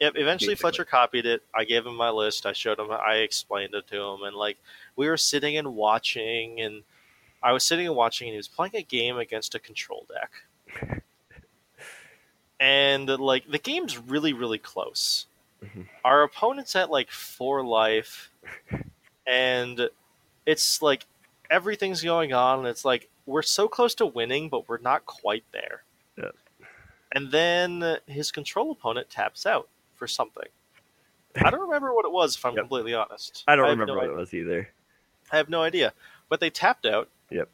Yep. 0.00 0.14
Eventually, 0.16 0.52
Basically. 0.54 0.56
Fletcher 0.56 0.84
copied 0.84 1.24
it. 1.26 1.42
I 1.54 1.64
gave 1.64 1.86
him 1.86 1.94
my 1.96 2.10
list. 2.10 2.44
I 2.46 2.52
showed 2.52 2.78
him. 2.78 2.90
I 2.90 3.16
explained 3.16 3.74
it 3.74 3.86
to 3.88 3.96
him, 4.02 4.22
and 4.24 4.34
like 4.36 4.58
we 4.96 5.08
were 5.08 5.16
sitting 5.16 5.56
and 5.56 5.74
watching, 5.74 6.60
and 6.60 6.82
I 7.42 7.52
was 7.52 7.64
sitting 7.64 7.86
and 7.86 7.94
watching, 7.96 8.26
and 8.28 8.32
he 8.34 8.38
was 8.38 8.48
playing 8.48 8.74
a 8.76 8.82
game 8.82 9.16
against 9.18 9.54
a 9.54 9.58
control 9.58 10.06
deck. 10.08 11.02
and 12.60 13.08
like 13.08 13.48
the 13.50 13.58
game's 13.58 13.96
really, 13.98 14.32
really 14.32 14.58
close. 14.58 15.26
Mhm. 15.64 15.86
Our 16.04 16.22
opponent's 16.22 16.76
at 16.76 16.90
like 16.90 17.10
four 17.10 17.64
life, 17.64 18.30
and 19.26 19.88
it's 20.44 20.82
like 20.82 21.06
everything's 21.50 22.02
going 22.02 22.32
on, 22.32 22.60
and 22.60 22.68
it's 22.68 22.84
like 22.84 23.08
we're 23.24 23.42
so 23.42 23.66
close 23.68 23.94
to 23.96 24.06
winning, 24.06 24.48
but 24.48 24.68
we're 24.68 24.78
not 24.78 25.04
quite 25.06 25.44
there. 25.52 25.82
Yeah. 26.16 26.30
And 27.12 27.30
then 27.32 27.98
his 28.06 28.30
control 28.30 28.70
opponent 28.70 29.08
taps 29.10 29.46
out 29.46 29.68
for 29.94 30.06
something. 30.06 30.48
I 31.36 31.50
don't 31.50 31.60
remember 31.60 31.92
what 31.94 32.04
it 32.04 32.12
was, 32.12 32.36
if 32.36 32.44
I'm 32.44 32.54
Yep. 32.54 32.62
completely 32.62 32.94
honest. 32.94 33.44
I 33.48 33.56
don't 33.56 33.64
have 33.66 33.72
remember 33.78 33.92
no 33.92 33.96
what 33.96 34.04
idea. 34.04 34.16
it 34.16 34.20
was 34.20 34.34
either 34.34 34.70
I 35.32 35.36
have 35.36 35.48
no 35.48 35.62
idea. 35.62 35.92
But 36.28 36.40
they 36.40 36.50
tapped 36.50 36.86
out. 36.86 37.08
Yep. 37.30 37.48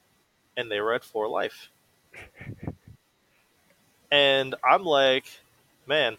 And 0.57 0.71
they 0.71 0.81
were 0.81 0.93
at 0.93 1.05
four 1.05 1.27
life. 1.29 1.71
and 4.11 4.55
I'm 4.63 4.85
like, 4.85 5.25
man, 5.87 6.17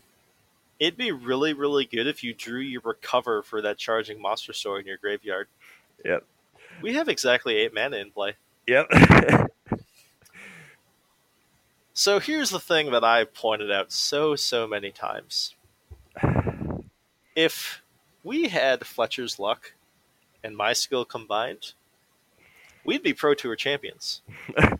it'd 0.79 0.97
be 0.97 1.11
really, 1.11 1.53
really 1.53 1.85
good 1.85 2.07
if 2.07 2.23
you 2.23 2.33
drew 2.33 2.59
your 2.59 2.81
recover 2.83 3.41
for 3.41 3.61
that 3.61 3.77
charging 3.77 4.19
Monstrosaur 4.19 4.79
in 4.79 4.85
your 4.85 4.97
graveyard. 4.97 5.47
Yep. 6.03 6.25
We 6.81 6.95
have 6.95 7.07
exactly 7.07 7.55
eight 7.55 7.73
mana 7.73 7.97
in 7.97 8.11
play. 8.11 8.33
Yep. 8.67 8.87
So 11.95 12.19
here's 12.19 12.49
the 12.49 12.59
thing 12.59 12.89
that 12.91 13.03
I 13.03 13.23
pointed 13.23 13.71
out 13.71 13.91
so, 13.91 14.35
so 14.35 14.65
many 14.65 14.89
times. 14.89 15.53
If 17.35 17.83
we 18.23 18.47
had 18.47 18.87
Fletcher's 18.87 19.37
luck 19.37 19.73
and 20.43 20.57
my 20.57 20.73
skill 20.73 21.05
combined, 21.05 21.73
we'd 22.83 23.03
be 23.03 23.13
Pro 23.13 23.35
Tour 23.35 23.55
champions. 23.55 24.23
uh, 24.57 24.75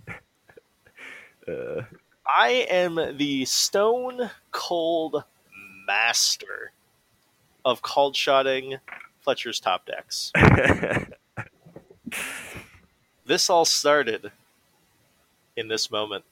I 2.26 2.66
am 2.68 3.18
the 3.18 3.46
stone 3.46 4.32
cold 4.52 5.24
master 5.86 6.72
of 7.66 7.82
called 7.82 8.16
shotting 8.16 8.78
Fletcher's 9.22 9.60
top 9.60 9.86
decks. 9.86 10.32
This 13.26 13.50
all 13.50 13.66
started 13.66 14.32
in 15.56 15.70
this 15.70 15.90
moment. 15.90 16.26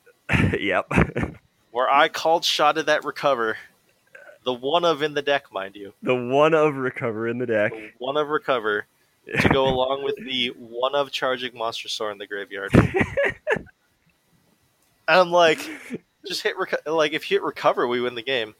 yep. 0.60 0.88
where 1.72 1.89
I 1.89 2.10
called 2.10 2.43
shot 2.43 2.78
at 2.78 2.88
that 2.88 3.06
recover. 3.06 3.58
The 4.43 4.54
one 4.54 4.84
of 4.84 5.02
in 5.02 5.14
the 5.14 5.22
deck, 5.22 5.54
mind 5.54 5.76
you. 5.76 5.93
The 6.02 6.16
one 6.16 6.54
of 6.54 6.76
recover 6.76 7.28
in 7.28 7.38
the 7.38 7.45
deck. 7.45 7.72
The 7.72 7.91
one 7.99 8.18
of 8.18 8.28
recover 8.28 8.88
to 9.39 9.49
go 9.49 9.68
along 9.68 10.04
with 10.04 10.18
the 10.18 10.47
one 10.58 10.95
of 10.95 11.12
charging 11.12 11.54
Monstrosaur 11.54 12.12
in 12.12 12.18
the 12.18 12.28
graveyard. 12.28 12.74
and 12.74 13.68
I'm 15.08 15.32
like, 15.32 15.60
just 16.28 16.41
hit 16.41 16.58
reco- 16.58 16.91
like 16.91 17.14
if 17.14 17.30
you 17.30 17.38
hit 17.38 17.43
recover, 17.43 17.88
we 17.88 18.02
win 18.02 18.16
the 18.16 18.24
game. 18.24 18.56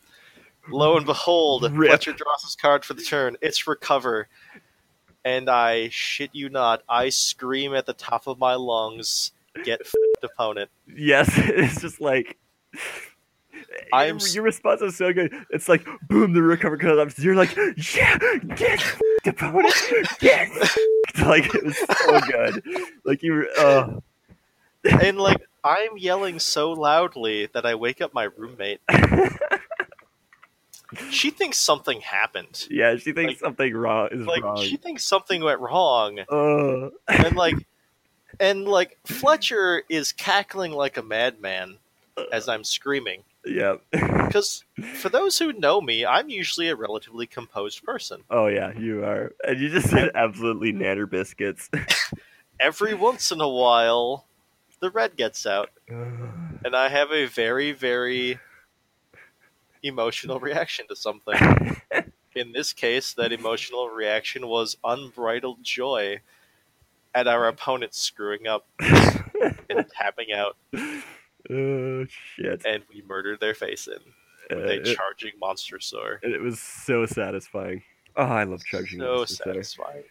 Lo 0.70 0.98
and 0.98 1.06
behold, 1.06 1.64
Rip. 1.72 1.90
Fletcher 1.90 2.14
draws 2.14 2.44
his 2.44 2.56
card 2.56 2.86
for 2.86 2.94
the 2.94 3.02
turn. 3.02 3.38
It's 3.42 3.68
recover. 3.68 4.28
And 5.24 5.50
I 5.50 5.90
shit 5.90 6.32
you 6.34 6.50
not, 6.50 6.84
I 6.90 7.10
scream 7.10 7.76
at 7.76 7.86
the 7.86 7.94
top 7.94 8.28
of 8.28 8.40
my 8.40 8.56
lungs, 8.56 9.32
get 9.64 9.82
f***ed 9.82 10.26
opponent. 10.26 10.72
Yes, 10.88 11.30
it's 11.36 11.82
just 11.82 12.02
like 12.02 12.38
I 13.94 14.08
your, 14.08 14.18
your 14.30 14.44
response 14.44 14.82
is 14.82 14.98
so 14.98 15.14
good. 15.14 15.34
It's 15.52 15.70
like 15.70 15.86
boom, 16.08 16.34
the 16.34 16.42
recover 16.42 16.78
comes 16.78 16.98
up. 16.98 17.24
You're 17.24 17.36
like, 17.36 17.56
yeah, 17.56 18.18
get 18.56 18.80
f***ed, 18.82 19.28
opponent, 19.28 19.76
get 20.20 20.50
f***ed." 20.62 21.28
like 21.28 21.54
it 21.54 21.64
was 21.64 21.78
so 21.78 22.20
good. 22.22 22.64
Like 23.04 23.22
you 23.22 23.34
were, 23.34 23.48
uh, 23.60 24.00
and 25.02 25.18
like 25.18 25.42
I'm 25.64 25.98
yelling 25.98 26.40
so 26.40 26.72
loudly 26.72 27.48
that 27.54 27.66
I 27.66 27.76
wake 27.76 28.02
up 28.02 28.14
my 28.14 28.24
roommate. 28.24 28.82
She 31.10 31.30
thinks 31.30 31.58
something 31.58 32.02
happened. 32.02 32.68
yeah. 32.70 32.96
She 32.98 33.14
thinks 33.14 33.34
Like- 33.34 33.40
something 33.40 33.74
wrong 33.74 34.10
is 34.12 34.26
Like 34.28 34.44
wrong. 34.44 34.58
she 34.62 34.78
thinks 34.78 35.04
something 35.04 35.42
went 35.44 35.60
wrong. 35.62 36.20
Uh, 36.30 36.90
and 37.08 37.36
like 37.36 37.56
and 38.40 38.68
like 38.68 38.98
Fletcher 39.06 39.84
is 39.90 40.12
cackling 40.12 40.72
like 40.72 40.98
a 40.98 41.02
madman 41.04 41.78
as 42.32 42.48
I'm 42.50 42.64
screaming. 42.64 43.24
yeah. 43.46 43.76
Because 44.32 44.64
for 44.96 45.10
those 45.10 45.38
who 45.40 45.52
know 45.52 45.82
me, 45.82 46.06
I'm 46.06 46.30
usually 46.30 46.70
a 46.70 46.76
relatively 46.76 47.26
composed 47.28 47.84
person. 47.84 48.24
Oh 48.30 48.48
yeah, 48.48 48.72
you 48.78 49.04
are, 49.04 49.34
and 49.46 49.60
you 49.60 49.68
just 49.68 49.90
said 49.90 50.12
absolutely 50.16 50.72
nanner 50.72 51.10
biscuits. 51.10 51.70
Every 52.62 52.94
once 52.94 53.30
in 53.32 53.42
a 53.42 53.50
while, 53.50 54.26
the 54.80 54.90
red 54.90 55.18
gets 55.18 55.46
out, 55.46 55.70
and 55.90 56.74
I 56.76 56.88
have 56.88 57.12
a 57.12 57.26
very, 57.26 57.74
very 57.74 58.40
emotional 59.84 60.40
reaction 60.50 60.88
to 60.88 60.96
something. 60.96 61.78
In 62.36 62.54
this 62.54 62.72
case, 62.72 63.14
that 63.14 63.34
emotional 63.34 63.90
reaction 63.90 64.48
was 64.48 64.78
unbridled 64.84 65.64
joy 65.64 66.22
at 67.14 67.28
our 67.28 67.48
opponent 67.48 67.94
screwing 67.94 68.48
up 68.48 68.66
and 68.80 69.86
tapping 69.98 70.32
out, 70.32 70.56
oh 70.74 72.06
shit! 72.08 72.66
and 72.66 72.84
we 72.90 73.04
murdered 73.06 73.42
their 73.42 73.54
face 73.54 73.88
in 73.88 74.00
with 74.50 74.66
Uh, 74.88 74.92
a 74.92 74.96
charging 74.96 75.34
monster 75.42 75.78
and 76.24 76.34
it 76.34 76.42
was 76.42 76.60
so 76.62 77.06
satisfying. 77.06 77.84
Oh, 78.16 78.24
I 78.24 78.46
love 78.46 78.64
charging. 78.64 79.00
So 79.00 79.26
satisfying. 79.26 80.04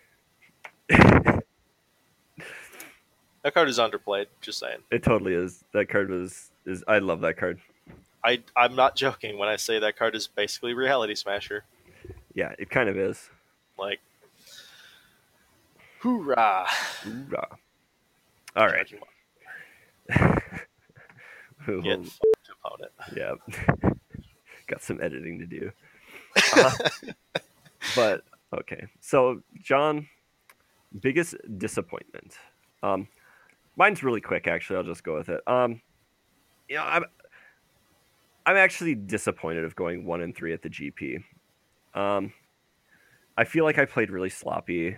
That 3.42 3.54
card 3.54 3.68
is 3.68 3.78
underplayed. 3.78 4.26
Just 4.42 4.58
saying. 4.58 4.80
It 4.90 5.02
totally 5.02 5.32
is. 5.34 5.64
That 5.72 5.88
card 5.88 6.10
was 6.10 6.50
is. 6.66 6.84
I 6.86 6.98
love 6.98 7.22
that 7.22 7.38
card. 7.38 7.60
I 8.24 8.42
I'm 8.56 8.74
not 8.76 8.96
joking 8.96 9.38
when 9.38 9.48
I 9.48 9.56
say 9.56 9.78
that 9.78 9.96
card 9.96 10.14
is 10.14 10.26
basically 10.26 10.74
Reality 10.74 11.14
Smasher. 11.14 11.64
Yeah, 12.34 12.54
it 12.58 12.70
kind 12.70 12.88
of 12.88 12.96
is. 12.96 13.30
Like, 13.78 14.00
hoorah! 16.00 16.66
Hoorah. 17.02 17.58
All 18.56 18.66
right. 18.66 18.92
Get 21.66 22.00
opponent. 22.64 22.92
yeah. 23.16 23.34
Got 24.66 24.82
some 24.82 25.00
editing 25.02 25.38
to 25.38 25.46
do. 25.46 25.72
Uh, 26.56 26.72
but 27.96 28.22
okay. 28.54 28.86
So, 29.00 29.42
John, 29.60 30.06
biggest 31.00 31.34
disappointment. 31.58 32.34
Um, 32.82 33.08
mine's 33.76 34.04
really 34.04 34.20
quick. 34.20 34.46
Actually, 34.46 34.76
I'll 34.76 34.84
just 34.84 35.02
go 35.02 35.16
with 35.16 35.28
it. 35.28 35.40
Um, 35.48 35.80
you 36.68 36.76
know, 36.76 36.84
I'm 36.84 37.04
I'm 38.50 38.56
actually 38.56 38.96
disappointed 38.96 39.62
of 39.62 39.76
going 39.76 40.04
one 40.04 40.22
and 40.22 40.34
three 40.34 40.52
at 40.52 40.60
the 40.60 40.68
GP. 40.68 41.22
Um, 41.94 42.32
I 43.38 43.44
feel 43.44 43.62
like 43.62 43.78
I 43.78 43.84
played 43.84 44.10
really 44.10 44.28
sloppy, 44.28 44.96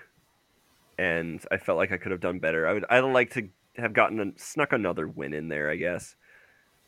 and 0.97 1.45
I 1.51 1.59
felt 1.59 1.77
like 1.77 1.93
I 1.93 1.99
could 1.99 2.13
have 2.13 2.21
done 2.23 2.39
better. 2.39 2.67
I 2.67 2.73
would 2.73 2.87
I'd 2.89 3.01
like 3.01 3.35
to 3.35 3.51
have 3.77 3.93
gotten 3.93 4.21
a, 4.21 4.39
snuck 4.39 4.73
another 4.73 5.07
win 5.07 5.35
in 5.35 5.49
there. 5.49 5.71
I 5.71 5.77
guess. 5.77 6.17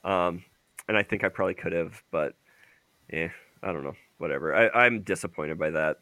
Um, 0.04 0.42
and 0.88 0.96
I 0.96 1.02
think 1.02 1.22
I 1.22 1.28
probably 1.28 1.52
could 1.52 1.72
have, 1.72 2.02
but 2.10 2.34
yeah, 3.12 3.28
I 3.62 3.70
don't 3.70 3.84
know. 3.84 3.96
Whatever. 4.16 4.54
I, 4.54 4.86
I'm 4.86 5.02
disappointed 5.02 5.58
by 5.58 5.68
that. 5.68 5.98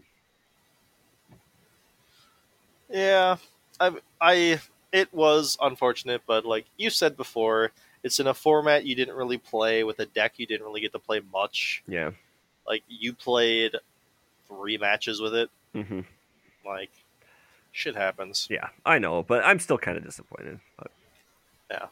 Yeah, 2.89 3.39
I 3.81 3.97
I 4.21 4.61
it 4.93 5.13
was 5.13 5.59
unfortunate, 5.61 6.23
but 6.25 6.47
like 6.47 6.67
you 6.77 6.89
said 6.89 7.17
before, 7.17 7.73
it's 8.03 8.19
in 8.21 8.27
a 8.27 8.35
format 8.35 8.85
you 8.85 8.95
didn't 8.95 9.15
really 9.17 9.39
play 9.39 9.85
with 9.85 9.99
a 10.01 10.07
deck 10.07 10.35
you 10.39 10.47
didn't 10.47 10.67
really 10.67 10.81
get 10.81 10.93
to 10.93 10.99
play 10.99 11.21
much. 11.33 11.83
Yeah. 11.87 12.11
Like 12.67 12.83
you 12.89 13.13
played 13.13 13.77
three 14.49 14.79
matches 14.79 15.21
with 15.21 15.35
it. 15.35 15.51
hmm 15.73 16.01
Like 16.65 16.91
shit 17.73 17.95
happens. 17.97 18.47
Yeah, 18.51 18.69
I 18.85 18.99
know, 18.99 19.23
but 19.23 19.45
I'm 19.45 19.59
still 19.59 19.79
kind 19.79 19.97
of 19.97 20.05
disappointed. 20.05 20.61
But 20.77 20.91
Yeah. 21.71 21.87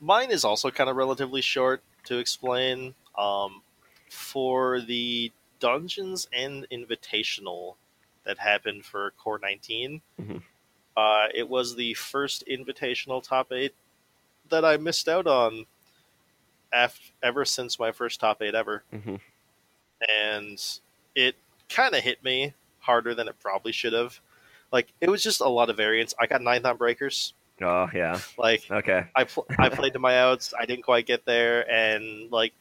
Mine 0.00 0.30
is 0.30 0.44
also 0.44 0.70
kind 0.70 0.90
of 0.90 0.96
relatively 0.96 1.40
short 1.42 1.82
to 2.04 2.18
explain. 2.18 2.94
Um, 3.16 3.62
for 4.08 4.80
the 4.80 5.30
dungeons 5.60 6.26
and 6.32 6.66
invitational 6.72 7.76
that 8.24 8.38
happened 8.38 8.84
for 8.84 9.12
Core 9.18 9.38
19, 9.38 10.00
Mhm. 10.20 10.42
uh, 10.96 11.28
it 11.34 11.48
was 11.48 11.76
the 11.76 11.94
first 11.94 12.44
invitational 12.46 13.22
top 13.22 13.52
eight 13.52 13.74
that 14.52 14.64
I 14.64 14.76
missed 14.76 15.08
out 15.08 15.26
on 15.26 15.66
af- 16.72 17.12
ever 17.22 17.44
since 17.44 17.78
my 17.78 17.90
first 17.92 18.20
top 18.20 18.40
eight 18.40 18.54
ever. 18.54 18.84
hmm 18.90 19.16
And 20.08 20.62
it 21.14 21.34
kind 21.68 21.94
of 21.94 22.02
hit 22.02 22.22
me 22.24 22.54
harder 22.80 23.14
than 23.14 23.28
it 23.28 23.36
probably 23.40 23.72
should 23.72 23.92
have. 23.92 24.20
Like, 24.72 24.88
it 25.00 25.10
was 25.10 25.22
just 25.22 25.40
a 25.40 25.48
lot 25.48 25.68
of 25.70 25.76
variance. 25.76 26.14
I 26.18 26.26
got 26.26 26.40
ninth 26.42 26.64
on 26.64 26.76
breakers. 26.76 27.34
Oh 27.60 27.88
yeah. 27.94 28.18
Like, 28.38 28.64
Okay. 28.70 29.04
I 29.14 29.24
pl- 29.24 29.46
I 29.58 29.68
played 29.68 29.92
to 29.92 29.98
my 29.98 30.18
outs. 30.18 30.54
I 30.58 30.64
didn't 30.64 30.82
quite 30.84 31.06
get 31.06 31.24
there, 31.26 31.70
and 31.70 32.30
like 32.32 32.54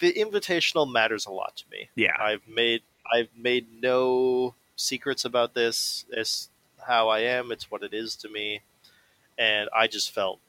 the 0.00 0.12
invitational 0.14 0.90
matters 0.90 1.26
a 1.26 1.30
lot 1.30 1.54
to 1.58 1.64
me. 1.70 1.90
Yeah. 1.94 2.16
I've 2.18 2.48
made 2.48 2.82
I've 3.12 3.28
made 3.36 3.66
no 3.82 4.54
secrets 4.76 5.24
about 5.24 5.54
this. 5.54 6.06
It's 6.10 6.48
how 6.86 7.08
I 7.08 7.20
am. 7.20 7.52
It's 7.52 7.70
what 7.70 7.82
it 7.84 7.92
is 7.94 8.16
to 8.16 8.28
me, 8.28 8.62
and 9.38 9.68
I 9.76 9.86
just 9.86 10.10
felt 10.10 10.40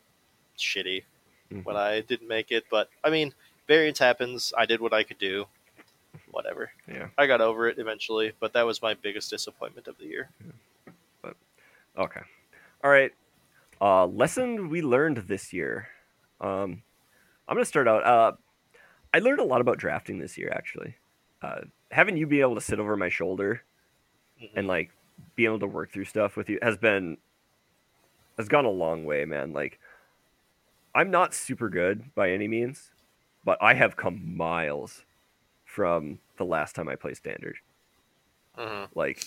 shitty 0.57 1.03
Mhm. 1.51 1.63
when 1.65 1.75
I 1.75 2.01
didn't 2.01 2.27
make 2.27 2.51
it. 2.51 2.65
But 2.69 2.89
I 3.03 3.09
mean, 3.09 3.33
variance 3.67 3.99
happens. 3.99 4.53
I 4.57 4.65
did 4.65 4.81
what 4.81 4.93
I 4.93 5.03
could 5.03 5.17
do. 5.17 5.47
Whatever. 6.31 6.71
Yeah. 6.87 7.09
I 7.17 7.27
got 7.27 7.41
over 7.41 7.67
it 7.67 7.77
eventually, 7.79 8.33
but 8.39 8.53
that 8.53 8.65
was 8.65 8.81
my 8.81 8.93
biggest 8.93 9.29
disappointment 9.29 9.87
of 9.87 9.97
the 9.97 10.05
year. 10.05 10.29
But 11.21 11.35
okay. 11.97 12.21
All 12.83 12.89
right. 12.91 13.13
Uh, 13.81 14.05
lesson 14.05 14.69
we 14.69 14.81
learned 14.81 15.17
this 15.17 15.51
year. 15.53 15.89
Um, 16.41 16.83
I'm 17.47 17.55
gonna 17.55 17.65
start 17.65 17.87
out. 17.87 18.03
Uh, 18.03 18.33
I 19.13 19.19
learned 19.19 19.39
a 19.39 19.43
lot 19.43 19.61
about 19.61 19.77
drafting 19.77 20.19
this 20.19 20.37
year. 20.37 20.51
Actually, 20.53 20.95
uh, 21.41 21.61
having 21.91 22.17
you 22.17 22.27
be 22.27 22.41
able 22.41 22.55
to 22.55 22.61
sit 22.61 22.79
over 22.79 22.95
my 22.97 23.09
shoulder 23.09 23.63
Mhm. 24.41 24.49
and 24.55 24.67
like 24.67 24.91
being 25.35 25.47
able 25.47 25.59
to 25.59 25.67
work 25.67 25.91
through 25.91 26.05
stuff 26.05 26.35
with 26.35 26.49
you 26.49 26.59
has 26.61 26.77
been 26.77 27.17
has 28.37 28.49
gone 28.49 28.65
a 28.65 28.69
long 28.69 29.05
way, 29.05 29.23
man. 29.25 29.53
Like, 29.53 29.79
I'm 30.95 31.11
not 31.11 31.33
super 31.35 31.69
good 31.69 32.15
by 32.15 32.31
any 32.31 32.47
means, 32.47 32.91
but 33.43 33.59
I 33.61 33.75
have 33.75 33.97
come 33.97 34.35
miles 34.37 35.03
from 35.65 36.19
the 36.37 36.45
last 36.45 36.75
time 36.75 36.89
I 36.89 36.95
played 36.95 37.17
standard. 37.17 37.57
Mhm. 38.57 38.89
like 38.95 39.21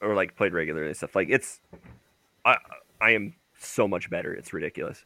or 0.00 0.14
like 0.14 0.36
played 0.36 0.52
regularly 0.52 0.88
and 0.88 0.96
stuff. 0.96 1.16
Like 1.16 1.28
it's 1.30 1.60
i 2.44 2.56
i 3.00 3.10
am 3.10 3.34
so 3.58 3.88
much 3.88 4.10
better. 4.10 4.34
It's 4.34 4.52
ridiculous. 4.52 5.04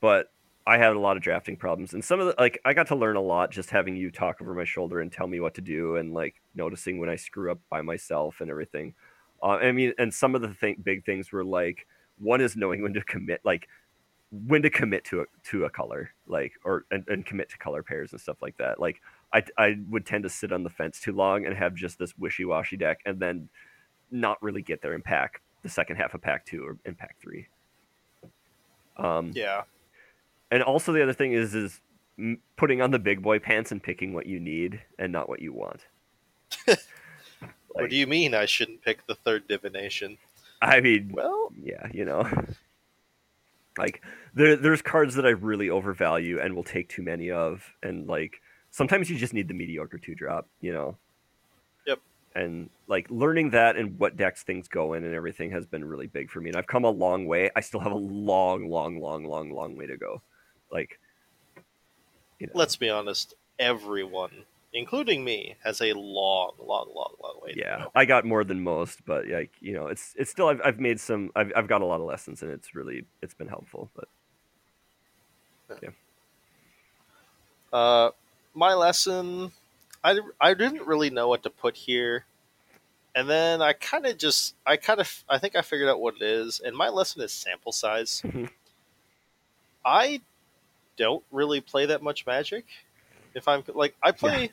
But 0.00 0.30
i 0.66 0.78
had 0.78 0.94
a 0.94 1.00
lot 1.00 1.16
of 1.16 1.22
drafting 1.22 1.56
problems. 1.56 1.94
And 1.94 2.04
some 2.04 2.20
of 2.20 2.26
the 2.26 2.34
like 2.38 2.60
i 2.64 2.74
got 2.74 2.88
to 2.88 2.96
learn 2.96 3.16
a 3.16 3.20
lot 3.22 3.50
just 3.50 3.70
having 3.70 3.96
you 3.96 4.10
talk 4.10 4.40
over 4.42 4.54
my 4.54 4.64
shoulder 4.64 5.00
and 5.00 5.10
tell 5.10 5.26
me 5.26 5.40
what 5.40 5.54
to 5.54 5.62
do 5.62 5.96
and 5.96 6.12
like 6.14 6.40
noticing 6.54 6.98
when 6.98 7.08
i 7.08 7.16
screw 7.16 7.50
up 7.52 7.58
by 7.70 7.82
myself 7.82 8.40
and 8.42 8.50
everything. 8.50 8.94
Uh, 9.42 9.58
i 9.62 9.72
mean 9.72 9.92
and 9.98 10.12
some 10.12 10.34
of 10.34 10.42
the 10.42 10.54
th- 10.60 10.82
big 10.84 11.04
things 11.04 11.32
were 11.32 11.44
like 11.44 11.86
one 12.18 12.40
is 12.42 12.56
knowing 12.56 12.82
when 12.82 12.92
to 12.94 13.02
commit. 13.02 13.40
Like 13.44 13.68
when 14.46 14.62
to 14.62 14.70
commit 14.70 15.04
to 15.04 15.20
a 15.20 15.24
to 15.44 15.64
a 15.64 15.70
color 15.70 16.10
like 16.26 16.52
or 16.64 16.84
and, 16.90 17.04
and 17.08 17.26
commit 17.26 17.50
to 17.50 17.58
color 17.58 17.82
pairs 17.82 18.12
and 18.12 18.20
stuff 18.20 18.40
like 18.40 18.56
that 18.56 18.80
like 18.80 19.00
I, 19.34 19.42
I 19.58 19.76
would 19.90 20.06
tend 20.06 20.24
to 20.24 20.30
sit 20.30 20.52
on 20.52 20.62
the 20.62 20.70
fence 20.70 21.00
too 21.00 21.12
long 21.12 21.44
and 21.44 21.54
have 21.54 21.74
just 21.74 21.98
this 21.98 22.16
wishy-washy 22.16 22.76
deck 22.78 23.00
and 23.04 23.20
then 23.20 23.48
not 24.10 24.42
really 24.42 24.62
get 24.62 24.80
there 24.80 24.94
in 24.94 25.02
pack 25.02 25.42
the 25.62 25.68
second 25.68 25.96
half 25.96 26.14
of 26.14 26.22
pack 26.22 26.46
two 26.46 26.64
or 26.64 26.78
in 26.86 26.94
pack 26.94 27.16
three 27.20 27.46
um 28.96 29.32
Yeah. 29.34 29.62
and 30.50 30.62
also 30.62 30.92
the 30.92 31.02
other 31.02 31.12
thing 31.12 31.32
is 31.32 31.54
is 31.54 31.80
putting 32.56 32.80
on 32.80 32.90
the 32.90 32.98
big 32.98 33.22
boy 33.22 33.38
pants 33.38 33.72
and 33.72 33.82
picking 33.82 34.12
what 34.12 34.26
you 34.26 34.38
need 34.38 34.80
and 34.98 35.10
not 35.10 35.28
what 35.28 35.40
you 35.40 35.52
want. 35.52 35.80
what 37.68 37.88
do 37.88 37.96
you 37.96 38.06
mean 38.06 38.34
I 38.34 38.44
shouldn't 38.44 38.82
pick 38.82 39.06
the 39.06 39.14
third 39.14 39.48
divination? 39.48 40.18
I 40.60 40.80
mean, 40.80 41.10
Well, 41.12 41.50
yeah, 41.60 41.88
you 41.92 42.04
know, 42.04 42.22
like 43.78 44.02
there, 44.34 44.56
there's 44.56 44.82
cards 44.82 45.14
that 45.14 45.26
I 45.26 45.30
really 45.30 45.70
overvalue 45.70 46.40
and 46.40 46.54
will 46.54 46.64
take 46.64 46.88
too 46.88 47.02
many 47.02 47.30
of, 47.30 47.64
and 47.82 48.06
like 48.06 48.40
sometimes 48.70 49.08
you 49.10 49.16
just 49.16 49.34
need 49.34 49.48
the 49.48 49.54
mediocre 49.54 49.98
two 49.98 50.14
drop, 50.14 50.48
you 50.60 50.72
know. 50.72 50.96
Yep. 51.86 52.00
And 52.34 52.70
like 52.86 53.10
learning 53.10 53.50
that 53.50 53.76
and 53.76 53.98
what 53.98 54.16
decks 54.16 54.42
things 54.42 54.68
go 54.68 54.94
in 54.94 55.04
and 55.04 55.14
everything 55.14 55.50
has 55.52 55.66
been 55.66 55.84
really 55.84 56.06
big 56.06 56.30
for 56.30 56.40
me, 56.40 56.50
and 56.50 56.56
I've 56.56 56.66
come 56.66 56.84
a 56.84 56.90
long 56.90 57.26
way. 57.26 57.50
I 57.56 57.60
still 57.60 57.80
have 57.80 57.92
a 57.92 57.96
long, 57.96 58.68
long, 58.68 59.00
long, 59.00 59.24
long, 59.24 59.50
long 59.50 59.76
way 59.76 59.86
to 59.86 59.96
go. 59.96 60.22
Like, 60.70 60.98
you 62.38 62.46
know, 62.46 62.52
let's 62.54 62.76
be 62.76 62.90
honest, 62.90 63.34
everyone, 63.58 64.44
including 64.72 65.24
me, 65.24 65.56
has 65.62 65.80
a 65.80 65.92
long, 65.92 66.52
long, 66.58 66.90
long, 66.94 67.14
long 67.22 67.40
way 67.42 67.52
to 67.52 67.58
yeah. 67.58 67.86
I 67.94 68.04
got 68.04 68.24
more 68.24 68.44
than 68.44 68.62
most, 68.62 69.04
but 69.04 69.28
like 69.28 69.52
you 69.60 69.74
know, 69.74 69.86
it's 69.86 70.14
it's 70.16 70.30
still 70.30 70.48
I've, 70.48 70.60
I've 70.64 70.80
made 70.80 71.00
some 71.00 71.30
I've 71.36 71.52
I've 71.54 71.68
got 71.68 71.82
a 71.82 71.86
lot 71.86 72.00
of 72.00 72.06
lessons 72.06 72.42
and 72.42 72.50
it's 72.50 72.74
really 72.74 73.04
it's 73.20 73.34
been 73.34 73.48
helpful. 73.48 73.90
But 73.94 74.08
yeah. 75.82 75.90
Uh, 77.72 78.10
my 78.54 78.74
lesson, 78.74 79.52
I, 80.04 80.18
I 80.40 80.54
didn't 80.54 80.86
really 80.86 81.10
know 81.10 81.28
what 81.28 81.42
to 81.44 81.50
put 81.50 81.76
here. 81.76 82.26
And 83.14 83.28
then 83.28 83.60
I 83.60 83.72
kind 83.74 84.06
of 84.06 84.18
just, 84.18 84.54
I 84.66 84.76
kind 84.76 85.00
of, 85.00 85.24
I 85.28 85.38
think 85.38 85.56
I 85.56 85.62
figured 85.62 85.88
out 85.88 86.00
what 86.00 86.16
it 86.16 86.22
is. 86.22 86.60
And 86.64 86.76
my 86.76 86.88
lesson 86.88 87.22
is 87.22 87.32
sample 87.32 87.72
size. 87.72 88.22
I 89.84 90.20
don't 90.96 91.24
really 91.30 91.60
play 91.60 91.86
that 91.86 92.02
much 92.02 92.26
Magic. 92.26 92.66
If 93.34 93.48
I'm 93.48 93.62
like, 93.74 93.94
I 94.02 94.12
play, 94.12 94.50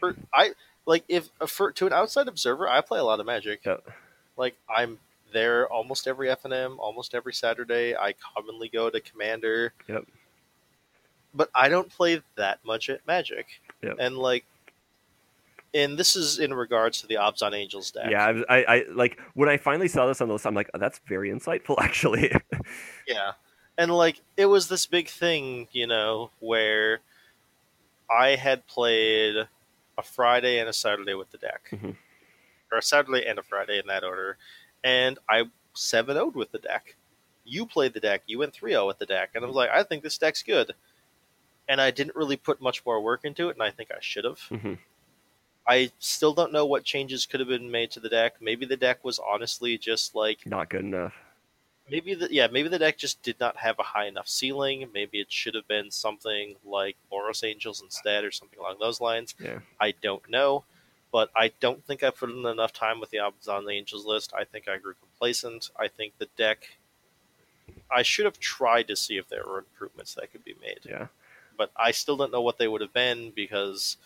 for, 0.00 0.16
I 0.32 0.52
like 0.86 1.04
if 1.08 1.30
uh, 1.40 1.46
for 1.46 1.72
to 1.72 1.86
an 1.86 1.92
outside 1.92 2.28
observer, 2.28 2.68
I 2.68 2.80
play 2.80 2.98
a 2.98 3.04
lot 3.04 3.20
of 3.20 3.26
Magic. 3.26 3.60
Yep. 3.64 3.88
Like 4.36 4.56
I'm 4.68 4.98
there 5.32 5.68
almost 5.68 6.08
every 6.08 6.28
FNM, 6.28 6.78
almost 6.78 7.14
every 7.14 7.32
Saturday. 7.32 7.94
I 7.96 8.14
commonly 8.34 8.68
go 8.68 8.90
to 8.90 9.00
Commander. 9.00 9.72
Yep. 9.88 10.06
But 11.32 11.50
I 11.54 11.68
don't 11.68 11.88
play 11.88 12.22
that 12.36 12.58
much 12.64 12.88
at 12.88 13.06
Magic. 13.06 13.46
Yep. 13.82 13.96
And 14.00 14.18
like, 14.18 14.44
and 15.72 15.96
this 15.96 16.16
is 16.16 16.40
in 16.40 16.52
regards 16.52 17.00
to 17.02 17.06
the 17.06 17.14
Abzan 17.14 17.54
Angels 17.54 17.92
deck. 17.92 18.10
Yeah, 18.10 18.42
I, 18.48 18.56
I, 18.58 18.64
I 18.64 18.84
like 18.90 19.20
when 19.34 19.48
I 19.48 19.56
finally 19.56 19.86
saw 19.86 20.06
this 20.06 20.20
on 20.20 20.26
the 20.26 20.34
list. 20.34 20.46
I'm 20.46 20.54
like, 20.54 20.70
oh, 20.74 20.78
that's 20.78 21.00
very 21.06 21.30
insightful, 21.30 21.76
actually. 21.80 22.32
Yeah. 23.06 23.32
And 23.78 23.92
like 23.92 24.20
it 24.36 24.46
was 24.46 24.68
this 24.68 24.86
big 24.86 25.08
thing, 25.08 25.68
you 25.72 25.86
know, 25.86 26.30
where 26.40 27.00
I 28.10 28.36
had 28.36 28.66
played 28.66 29.36
a 29.96 30.02
Friday 30.02 30.58
and 30.58 30.68
a 30.68 30.72
Saturday 30.72 31.14
with 31.14 31.30
the 31.30 31.38
deck. 31.38 31.68
Mhm. 31.70 31.96
Or 32.72 32.78
a 32.78 32.82
Saturday 32.82 33.26
and 33.26 33.38
a 33.38 33.42
Friday 33.42 33.78
in 33.78 33.86
that 33.86 34.04
order. 34.04 34.36
And 34.82 35.18
I 35.28 35.44
7 35.74 36.16
0'd 36.16 36.34
with 36.34 36.52
the 36.52 36.58
deck. 36.58 36.96
You 37.44 37.66
played 37.66 37.94
the 37.94 38.00
deck, 38.00 38.22
you 38.26 38.38
went 38.38 38.52
3 38.52 38.72
0 38.72 38.86
with 38.86 38.98
the 38.98 39.06
deck. 39.06 39.30
And 39.34 39.44
I 39.44 39.46
was 39.46 39.56
like, 39.56 39.70
I 39.70 39.82
think 39.82 40.02
this 40.02 40.18
deck's 40.18 40.42
good. 40.42 40.74
And 41.68 41.80
I 41.80 41.90
didn't 41.90 42.16
really 42.16 42.36
put 42.36 42.60
much 42.60 42.84
more 42.84 43.00
work 43.00 43.24
into 43.24 43.48
it, 43.48 43.52
and 43.52 43.62
I 43.62 43.70
think 43.70 43.90
I 43.90 44.00
should 44.00 44.24
have. 44.24 44.40
Mhm. 44.50 44.78
I 45.66 45.92
still 45.98 46.34
don't 46.34 46.52
know 46.52 46.66
what 46.66 46.84
changes 46.84 47.26
could 47.26 47.38
have 47.38 47.48
been 47.48 47.70
made 47.70 47.90
to 47.92 48.00
the 48.00 48.08
deck. 48.08 48.40
Maybe 48.40 48.66
the 48.66 48.76
deck 48.76 49.04
was 49.04 49.20
honestly 49.20 49.78
just 49.78 50.14
like 50.14 50.44
Not 50.46 50.68
good 50.68 50.80
enough. 50.84 51.14
Maybe 51.90 52.14
the 52.14 52.28
yeah 52.32 52.46
maybe 52.46 52.68
the 52.68 52.78
deck 52.78 52.96
just 52.98 53.22
did 53.22 53.40
not 53.40 53.56
have 53.58 53.78
a 53.78 53.82
high 53.82 54.06
enough 54.06 54.28
ceiling 54.28 54.88
maybe 54.94 55.18
it 55.20 55.30
should 55.30 55.54
have 55.54 55.66
been 55.66 55.90
something 55.90 56.54
like 56.64 56.96
boros 57.10 57.42
angels 57.44 57.82
instead 57.82 58.24
or 58.24 58.30
something 58.30 58.58
along 58.58 58.76
those 58.80 59.00
lines 59.00 59.34
Yeah. 59.38 59.58
i 59.80 59.92
don't 59.92 60.28
know 60.30 60.64
but 61.12 61.30
i 61.34 61.50
don't 61.60 61.84
think 61.84 62.02
i 62.02 62.10
put 62.10 62.30
in 62.30 62.46
enough 62.46 62.72
time 62.72 63.00
with 63.00 63.10
the 63.10 63.18
Abzan 63.18 63.64
the 63.66 63.72
angels 63.72 64.06
list 64.06 64.32
i 64.36 64.44
think 64.44 64.68
i 64.68 64.76
grew 64.78 64.94
complacent 64.94 65.70
i 65.78 65.88
think 65.88 66.12
the 66.18 66.28
deck 66.36 66.68
i 67.90 68.02
should 68.02 68.24
have 68.24 68.38
tried 68.38 68.86
to 68.88 68.96
see 68.96 69.16
if 69.16 69.28
there 69.28 69.44
were 69.46 69.58
improvements 69.58 70.14
that 70.14 70.30
could 70.32 70.44
be 70.44 70.54
made 70.60 70.80
Yeah. 70.84 71.06
but 71.58 71.70
i 71.76 71.90
still 71.90 72.16
don't 72.16 72.32
know 72.32 72.42
what 72.42 72.58
they 72.58 72.68
would 72.68 72.80
have 72.82 72.92
been 72.92 73.32
because 73.34 73.96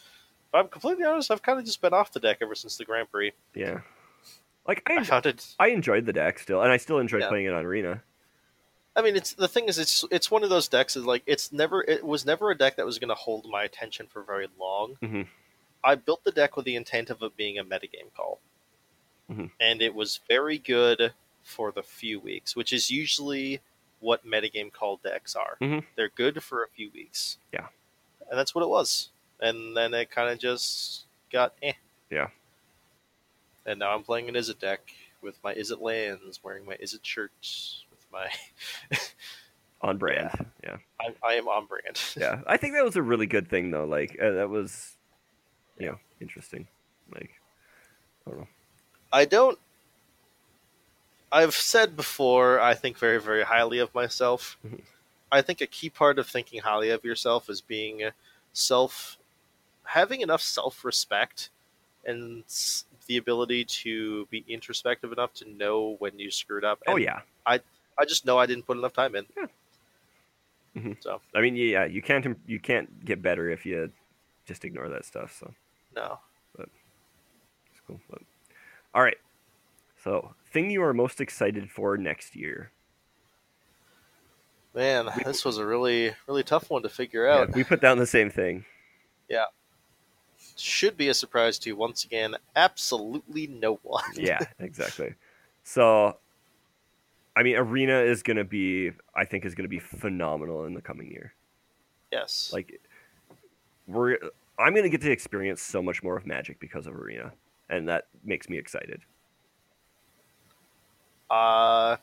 if 0.48 0.54
i'm 0.54 0.68
completely 0.68 1.04
honest 1.04 1.30
i've 1.30 1.42
kind 1.42 1.58
of 1.58 1.64
just 1.64 1.80
been 1.82 1.92
off 1.94 2.12
the 2.12 2.20
deck 2.20 2.38
ever 2.40 2.54
since 2.54 2.76
the 2.76 2.84
grand 2.84 3.10
prix 3.10 3.32
Yeah. 3.54 3.80
Like 4.66 4.82
I, 4.88 4.96
i 4.96 5.04
found 5.04 5.26
it 5.26 5.54
I 5.58 5.68
enjoyed 5.68 6.06
the 6.06 6.12
deck 6.12 6.38
still, 6.38 6.62
and 6.62 6.72
I 6.72 6.76
still 6.78 6.98
enjoyed 6.98 7.22
Yeah. 7.22 7.28
playing 7.28 7.46
it 7.46 7.52
on 7.52 7.64
Arena. 7.64 8.02
I 8.96 9.02
mean, 9.02 9.16
it's 9.16 9.32
the 9.32 9.48
thing 9.48 9.64
is, 9.66 9.78
it's 9.78 10.04
it's 10.10 10.30
one 10.30 10.44
of 10.44 10.50
those 10.50 10.68
decks. 10.68 10.96
Is 10.96 11.04
like 11.04 11.22
it's 11.26 11.52
never 11.52 11.82
it 11.82 12.04
was 12.04 12.24
never 12.24 12.50
a 12.50 12.56
deck 12.56 12.76
that 12.76 12.86
was 12.86 12.98
going 12.98 13.08
to 13.08 13.14
hold 13.14 13.46
my 13.50 13.64
attention 13.64 14.06
for 14.06 14.22
very 14.22 14.48
long. 14.58 14.96
Mhm. 15.02 15.26
I 15.82 15.96
built 15.96 16.24
the 16.24 16.30
deck 16.32 16.56
with 16.56 16.64
the 16.64 16.76
intent 16.76 17.10
of 17.10 17.22
it 17.22 17.36
being 17.36 17.58
a 17.58 17.64
metagame 17.64 18.14
call, 18.16 18.40
Mhm. 19.30 19.50
and 19.60 19.82
it 19.82 19.94
was 19.94 20.20
very 20.28 20.58
good 20.58 21.12
for 21.42 21.70
the 21.72 21.82
few 21.82 22.18
weeks, 22.20 22.56
which 22.56 22.72
is 22.72 22.90
usually 22.90 23.60
what 24.00 24.24
metagame 24.26 24.72
call 24.72 24.96
decks 24.98 25.34
are. 25.36 25.56
Mhm. 25.60 25.84
They're 25.96 26.08
good 26.08 26.42
for 26.42 26.62
a 26.64 26.68
few 26.68 26.90
weeks. 26.90 27.38
Yeah. 27.52 27.68
and 28.30 28.38
that's 28.38 28.54
what 28.54 28.64
it 28.64 28.68
was. 28.68 29.10
And 29.40 29.76
then 29.76 29.92
it 29.92 30.10
kind 30.10 30.30
of 30.30 30.38
just 30.38 31.04
got 31.30 31.52
eh. 31.62 31.74
Yeah. 32.08 32.30
And 33.66 33.78
now 33.78 33.94
I'm 33.94 34.02
playing 34.02 34.28
an 34.28 34.34
Izzet 34.34 34.58
deck 34.58 34.80
with 35.22 35.38
my 35.42 35.54
Izzet 35.54 35.80
lands, 35.80 36.40
wearing 36.42 36.66
my 36.66 36.76
Izzet 36.76 37.04
shirts, 37.04 37.84
with 37.90 38.04
my 38.12 38.28
On 39.80 39.98
brand. 39.98 40.46
Yeah. 40.62 40.76
I, 41.00 41.14
I 41.22 41.34
am 41.34 41.46
on 41.48 41.66
brand. 41.66 42.00
Yeah. 42.16 42.40
I 42.46 42.56
think 42.56 42.74
that 42.74 42.84
was 42.84 42.96
a 42.96 43.02
really 43.02 43.26
good 43.26 43.48
thing, 43.48 43.70
though. 43.70 43.84
Like 43.84 44.18
uh, 44.20 44.30
that 44.32 44.48
was, 44.48 44.94
you 45.78 45.86
know, 45.86 45.98
interesting. 46.20 46.66
Like, 47.14 47.30
I 48.26 48.30
don't 48.30 48.40
know. 48.40 48.48
I 49.12 49.24
don't. 49.26 49.58
I've 51.30 51.54
said 51.54 51.96
before, 51.96 52.60
I 52.60 52.74
think 52.74 52.96
very, 52.96 53.20
very 53.20 53.42
highly 53.42 53.78
of 53.78 53.94
myself. 53.94 54.56
Mhm. 54.66 54.80
I 55.32 55.42
think 55.42 55.60
a 55.60 55.66
key 55.66 55.90
part 55.90 56.18
of 56.18 56.28
thinking 56.28 56.60
highly 56.60 56.90
of 56.90 57.04
yourself 57.04 57.50
is 57.50 57.60
being 57.60 58.08
self, 58.52 59.18
having 59.82 60.20
enough 60.20 60.42
self 60.42 60.84
respect 60.84 61.50
and 62.06 62.44
the 63.06 63.16
ability 63.16 63.64
to 63.64 64.26
be 64.26 64.44
introspective 64.48 65.12
enough 65.12 65.32
to 65.34 65.48
know 65.50 65.96
when 65.98 66.18
you 66.18 66.30
screwed 66.30 66.64
up. 66.64 66.80
Oh 66.86 66.96
yeah. 66.96 67.20
I 67.46 67.60
I 67.98 68.04
just 68.04 68.24
know 68.26 68.38
I 68.38 68.46
didn't 68.46 68.66
put 68.66 68.76
enough 68.76 68.92
time 68.92 69.14
in. 69.14 69.26
Yeah. 69.36 69.46
Mhm. 70.76 70.96
So 71.02 71.20
I 71.34 71.40
mean, 71.40 71.56
yeah, 71.56 71.84
you 71.84 72.02
can't 72.02 72.38
you 72.46 72.58
can't 72.60 73.04
get 73.04 73.22
better 73.22 73.48
if 73.50 73.64
you 73.66 73.92
just 74.46 74.64
ignore 74.64 74.88
that 74.88 75.04
stuff. 75.04 75.36
So 75.38 75.52
no, 75.94 76.18
but 76.56 76.68
it's 77.70 77.80
cool. 77.86 78.00
But, 78.10 78.22
all 78.94 79.02
right. 79.02 79.16
So, 80.02 80.34
thing 80.52 80.70
you 80.70 80.82
are 80.82 80.92
most 80.92 81.20
excited 81.20 81.70
for 81.70 81.96
next 81.96 82.36
year? 82.36 82.70
man, 84.74 85.08
this 85.24 85.44
was 85.44 85.56
a 85.58 85.64
really, 85.64 86.12
really 86.26 86.42
tough 86.42 86.68
one 86.68 86.82
to 86.82 86.88
figure 86.88 87.26
Yeah, 87.26 87.42
out. 87.42 87.54
we 87.54 87.62
put 87.64 87.80
down 87.80 87.96
the 87.98 88.06
same 88.06 88.28
thing. 88.28 88.64
Should 90.56 90.96
be 90.96 91.08
a 91.08 91.14
surprise 91.14 91.58
to 91.60 91.72
once 91.72 92.04
again 92.04 92.36
absolutely 92.54 93.46
no 93.46 93.80
one. 93.82 94.04
Yeah, 94.14 94.38
exactly. 94.58 95.14
So, 95.64 96.16
I 97.36 97.42
mean, 97.42 97.56
Arena 97.56 97.98
is 97.98 98.22
going 98.22 98.36
to 98.36 98.44
be, 98.44 98.92
I 99.14 99.24
think, 99.24 99.44
is 99.44 99.54
going 99.54 99.64
to 99.64 99.68
be 99.68 99.80
phenomenal 99.80 100.64
in 100.66 100.74
the 100.74 100.82
coming 100.82 101.10
year. 101.10 101.32
yes. 102.12 102.50
Like, 102.52 102.80
we're, 103.86 104.18
I'm 104.58 104.72
going 104.72 104.84
to 104.84 104.88
get 104.88 105.00
to 105.02 105.10
experience 105.10 105.60
so 105.60 105.82
much 105.82 106.02
more 106.02 106.16
of 106.16 106.26
Magic 106.26 106.60
because 106.60 106.86
of 106.86 106.94
Arena, 106.94 107.32
and 107.68 107.88
that 107.88 108.06
makes 108.24 108.48
me 108.48 108.56
excited. 108.58 109.00
Uh, 111.28 111.96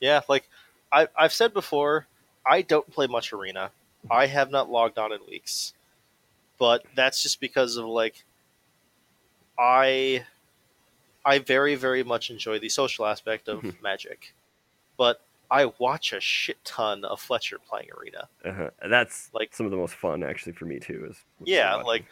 yeah, 0.00 0.20
like 0.28 0.48
I, 0.90 1.08
I've 1.16 1.32
said 1.32 1.52
before, 1.52 2.06
I 2.46 2.62
don't 2.62 2.88
play 2.90 3.06
much 3.06 3.32
arena. 3.32 3.70
I 4.10 4.26
have 4.26 4.50
not 4.50 4.70
logged 4.70 4.98
on 4.98 5.12
in 5.12 5.20
weeks, 5.28 5.74
but 6.58 6.84
that's 6.94 7.22
just 7.22 7.40
because 7.40 7.76
of 7.76 7.86
like 7.86 8.24
I, 9.58 10.24
I 11.24 11.38
very 11.38 11.74
very 11.74 12.02
much 12.02 12.30
enjoy 12.30 12.58
the 12.58 12.68
social 12.68 13.06
aspect 13.06 13.48
of 13.48 13.62
Mhm. 13.62 13.80
Magic, 13.82 14.34
but 14.96 15.20
I 15.50 15.66
watch 15.78 16.12
a 16.12 16.20
shit 16.20 16.62
ton 16.64 17.04
of 17.04 17.20
Fletcher 17.20 17.58
playing 17.58 17.88
arena. 17.96 18.28
Uh-huh. 18.44 18.70
And 18.80 18.92
that's 18.92 19.30
Like- 19.32 19.54
some 19.54 19.66
of 19.66 19.70
the 19.72 19.78
most 19.78 19.94
fun 19.94 20.22
actually 20.24 20.52
for 20.52 20.64
me 20.64 20.80
too. 20.80 21.06
Is 21.10 21.22
Yeah, 21.44 21.76
like 21.76 22.04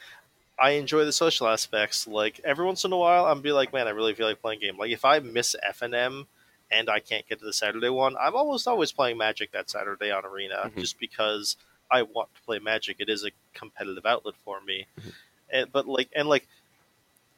I 0.59 0.72
enjoy 0.72 1.05
the 1.05 1.12
social 1.12 1.49
aspects. 1.49 2.07
Like 2.07 2.40
every 2.45 2.64
once 2.64 2.84
in 2.84 2.93
a 2.93 2.97
while, 2.97 3.24
I'm 3.26 3.40
be 3.40 3.51
like, 3.53 3.72
man, 3.72 3.88
I 3.88 3.90
really 3.90 4.14
feel 4.14 4.28
like 4.28 4.40
playing 4.40 4.59
a 4.59 4.66
game. 4.66 4.78
Like 4.78 4.90
if 4.90 5.05
I 5.05 5.18
miss 5.18 5.57
FNM 5.66 6.26
and 6.70 6.88
I 6.88 7.01
can't 7.01 7.26
get 7.28 7.40
to 7.40 7.45
the 7.45 7.53
Saturday 7.53 7.88
one, 7.88 8.16
I'm 8.20 8.36
almost 8.36 8.68
always 8.68 8.93
playing 8.93 9.18
Magic 9.18 9.51
that 9.53 9.68
Saturday 9.70 10.11
on 10.12 10.24
Arena, 10.24 10.70
Mhm. 10.70 10.78
just 10.78 10.99
because 11.01 11.57
I 11.93 12.03
want 12.03 12.34
to 12.34 12.40
play 12.43 12.59
Magic. 12.59 12.97
It 12.99 13.09
is 13.11 13.24
a 13.24 13.30
competitive 13.55 14.07
outlet 14.07 14.34
for 14.45 14.61
me. 14.62 14.86
Mhm. 14.99 15.12
And 15.53 15.72
but 15.72 15.86
like 15.86 16.09
and 16.16 16.28
like, 16.28 16.49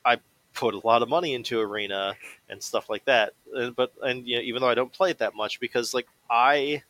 I 0.05 0.19
put 0.55 0.75
a 0.75 0.79
lot 0.87 1.03
of 1.03 1.09
money 1.09 1.35
into 1.35 1.59
Arena 1.61 2.15
and 2.49 2.63
stuff 2.63 2.89
like 2.89 3.05
that. 3.07 3.35
And, 3.53 3.75
but 3.75 3.93
and 4.03 4.27
you 4.27 4.37
know, 4.37 4.43
even 4.43 4.63
though 4.63 4.69
I 4.69 4.75
don't 4.75 4.93
play 4.93 5.11
it 5.11 5.19
that 5.19 5.35
much, 5.35 5.59
because 5.59 5.93
like 5.93 6.07
I, 6.31 6.83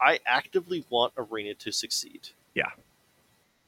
I 0.00 0.20
actively 0.24 0.84
want 0.88 1.12
Arena 1.16 1.54
to 1.54 1.72
succeed 1.72 2.28
Yeah. 2.54 2.70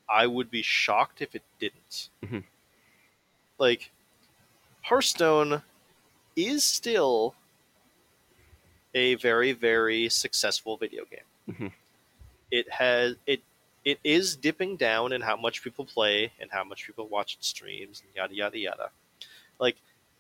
I 0.09 0.27
would 0.29 0.51
be 0.51 0.63
shocked 0.63 1.21
if 1.23 1.35
it 1.35 1.43
didn't. 1.59 2.09
Mhm. 2.25 2.45
Like, 3.59 3.91
Hearthstone 4.83 5.63
is 6.37 6.65
still 6.65 7.35
a 8.95 9.15
very, 9.17 9.53
very 9.53 10.09
successful 10.09 10.77
video 10.77 11.05
game. 11.05 11.27
Mhm. 11.49 11.73
It 12.51 12.71
has 12.71 13.17
it 13.27 13.43
it 13.85 13.99
is 14.05 14.37
dipping 14.37 14.77
down 14.77 15.13
in 15.13 15.21
how 15.23 15.37
much 15.37 15.63
people 15.63 15.85
play 15.85 16.33
and 16.41 16.51
how 16.51 16.65
much 16.65 16.87
people 16.87 17.09
watch 17.09 17.35
its 17.37 17.49
streams 17.49 18.03
and 18.05 18.15
yada 18.15 18.35
yada 18.35 18.59
yada. 18.59 18.91
Like 19.59 19.77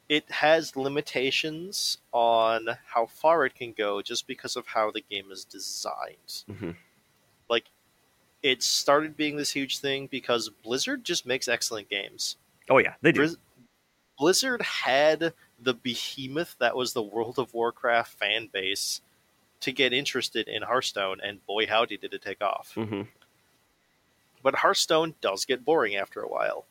it 0.09 0.29
has 0.31 0.77
limitations 0.77 1.99
on 2.13 2.69
how 2.87 3.07
far 3.07 3.45
it 3.47 3.55
can 3.55 3.73
go 3.73 4.03
just 4.03 4.27
because 4.27 4.57
of 4.57 4.67
how 4.67 4.91
the 4.91 5.03
game 5.03 5.31
is 5.31 5.45
designed. 5.45 6.45
Mhm. 6.49 6.77
Like 7.49 7.67
it 8.43 8.63
started 8.63 9.17
being 9.17 9.37
this 9.37 9.53
huge 9.53 9.79
thing 9.79 10.07
because 10.07 10.49
Blizzard 10.49 11.05
just 11.05 11.27
makes 11.27 11.47
excellent 11.49 11.89
games. 11.89 12.37
Oh 12.69 12.79
yeah, 12.79 12.95
they 13.03 13.13
do. 13.13 13.23
Blizz- 13.23 13.37
Blizzard 14.19 14.63
had 14.63 15.33
the 15.59 15.75
behemoth 15.75 16.57
that 16.59 16.77
was 16.77 16.93
the 16.93 17.03
World 17.03 17.39
of 17.39 17.55
Warcraft 17.55 18.19
fan 18.19 18.49
base 18.53 19.01
to 19.61 19.73
get 19.73 19.93
interested 19.93 20.49
in 20.49 20.63
Hearthstone, 20.63 21.21
and 21.23 21.45
boy, 21.47 21.67
howdy 21.67 21.97
did 21.97 22.15
it 22.15 22.23
take 22.23 22.43
off. 22.43 22.73
hmm 22.75 23.03
But 24.43 24.57
Hearthstone 24.57 25.15
does 25.21 25.45
get 25.45 25.65
boring 25.65 25.97
after 25.97 26.21
a 26.21 26.29
while. 26.29 26.65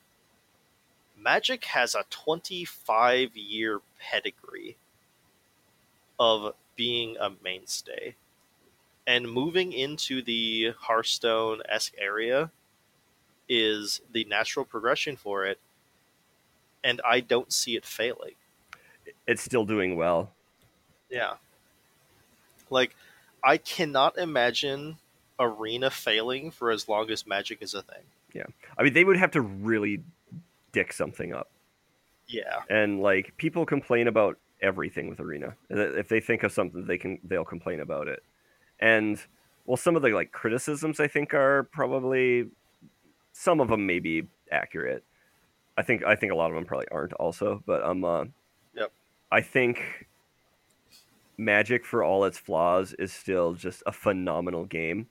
Magic 1.18 1.66
has 1.66 1.96
a 1.96 2.06
25 2.10 3.36
year 3.36 3.82
pedigree 4.00 4.78
of 6.20 6.54
being 6.76 7.18
a 7.20 7.32
mainstay. 7.44 8.16
And 9.06 9.32
moving 9.32 9.74
into 9.74 10.22
the 10.22 10.74
Hearthstone 10.80 11.62
esque 11.68 11.94
area 11.98 12.52
is 13.48 14.02
the 14.12 14.24
natural 14.26 14.66
progression 14.66 15.16
for 15.16 15.46
it. 15.46 15.60
And 16.84 17.02
I 17.04 17.20
don't 17.20 17.52
see 17.52 17.76
it 17.76 17.86
failing. 17.86 18.36
It's 19.28 19.42
still 19.42 19.66
doing 19.66 19.96
well. 19.96 20.32
Yeah. 21.10 21.34
Like, 22.70 22.96
I 23.44 23.58
cannot 23.58 24.18
imagine 24.18 24.98
Arena 25.40 25.90
failing 25.90 26.52
for 26.52 26.72
as 26.72 26.88
long 26.90 27.10
as 27.10 27.26
Magic 27.26 27.62
is 27.62 27.74
a 27.74 27.82
thing. 27.82 28.04
Yeah, 28.34 28.46
I 28.78 28.84
mean, 28.84 28.94
they 28.94 29.04
would 29.04 29.18
have 29.18 29.32
to 29.32 29.42
really 29.42 30.04
dick 30.72 30.94
something 30.94 31.34
up. 31.34 31.50
Yeah. 32.28 32.60
and 32.70 33.02
like 33.02 33.34
people 33.38 33.66
complain 33.66 34.08
about 34.08 34.38
everything 34.62 35.10
with 35.10 35.20
arena 35.20 35.56
if 35.72 36.10
they 36.10 36.20
think 36.20 36.44
of 36.44 36.52
something 36.52 36.86
they 36.86 37.00
can 37.00 37.18
they'll 37.24 37.44
complain 37.44 37.80
about 37.80 38.08
it 38.08 38.22
and 38.80 39.20
well 39.66 39.78
some 39.78 39.96
of 39.96 40.04
the 40.04 40.10
like 40.10 40.32
criticisms 40.32 41.00
i 41.00 41.08
think 41.08 41.34
are 41.34 41.64
probably 41.72 42.46
some 43.34 43.60
of 43.60 43.70
them 43.70 43.88
may 43.88 43.98
be 43.98 44.28
accurate 44.52 45.04
i 45.76 45.82
think 45.82 46.04
i 46.04 46.16
think 46.16 46.32
a 46.32 46.36
lot 46.36 46.52
of 46.52 46.56
them 46.56 46.66
probably 46.66 46.86
aren't 46.92 47.14
also 47.14 47.64
but 47.66 47.84
um 47.84 48.06
uh, 48.06 48.26
Yep. 48.76 48.92
i 49.32 49.42
think 49.42 50.06
magic 51.40 51.86
for 51.86 52.04
all 52.04 52.26
its 52.26 52.38
flaws 52.38 52.94
is 53.00 53.14
still 53.14 53.54
just 53.54 53.82
a 53.86 53.92
phenomenal 53.92 54.66
game 54.66 55.08